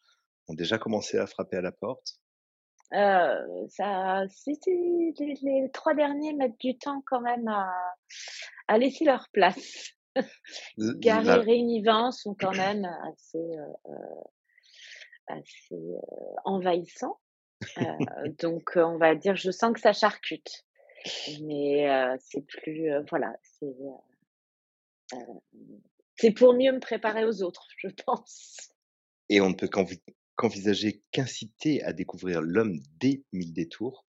ont 0.49 0.55
déjà 0.55 0.79
commencé 0.79 1.17
à 1.19 1.27
frapper 1.27 1.57
à 1.57 1.61
la 1.61 1.73
porte? 1.73 2.19
Heu, 2.93 3.69
ça 3.69 4.25
les 4.67 5.13
les 5.43 5.71
3 5.73 5.95
derniers 5.95 6.33
mettent 6.33 6.59
du 6.59 6.77
temps 6.79 7.03
quand 7.07 7.21
même 7.21 7.47
à 7.49 7.71
à 8.67 8.79
laisser 8.79 9.05
leur 9.05 9.29
place. 9.33 9.93
L 10.17 10.25
Gare 11.01 11.25
la 11.25 11.37
et 11.37 11.41
Réunivent 11.41 12.11
sont 12.13 12.35
quand 12.35 12.53
même 12.53 12.85
assez, 12.85 13.39
heu 13.39 13.91
heu, 13.91 14.23
assez, 15.29 15.75
heu, 15.75 16.01
envahissants, 16.45 17.19
heu, 17.79 18.29
donc 18.41 18.73
on 18.77 18.99
va 18.99 19.15
dire 19.15 19.37
je 19.37 19.51
sens 19.51 19.73
que 19.73 19.81
ça 19.81 19.93
charcute. 19.93 20.65
Mais 21.43 21.89
heu, 21.89 22.17
c'est 22.21 22.45
plus, 22.47 22.91
voilà, 23.09 23.37
c'est, 26.17 26.33
pour 26.33 26.55
mieux 26.55 26.73
me 26.73 26.81
préparer 26.81 27.25
aux 27.25 27.43
autres, 27.43 27.67
je 27.77 27.89
pense. 28.07 28.71
et 29.29 29.41
on 29.41 29.51
ne 29.51 29.55
peut 29.55 29.69
qu'envi 29.69 30.01
qu'envisager 30.37 31.03
qu'inciter 31.11 31.83
à 31.83 31.93
découvrir 31.93 32.41
l'homme 32.41 32.79
des 33.01 33.25
mille 33.33 33.53
détours, 33.53 34.07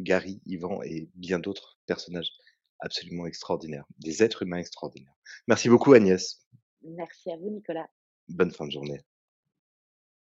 Gary, 0.00 0.42
Yvan 0.46 0.82
et 0.82 1.08
bien 1.14 1.38
d'autres 1.38 1.78
personnages 1.86 2.32
absolument 2.80 3.26
extraordinaires, 3.26 3.86
des 3.98 4.24
êtres 4.24 4.42
humains 4.42 4.58
extraordinaires. 4.58 5.14
Merci 5.46 5.68
beaucoup 5.68 5.92
Agnès. 5.92 6.44
Merci 6.82 7.30
à 7.30 7.36
vous 7.36 7.50
Nicolas. 7.50 7.88
Bonne 8.28 8.50
fin 8.50 8.66
de 8.66 8.72
journée. 8.72 9.00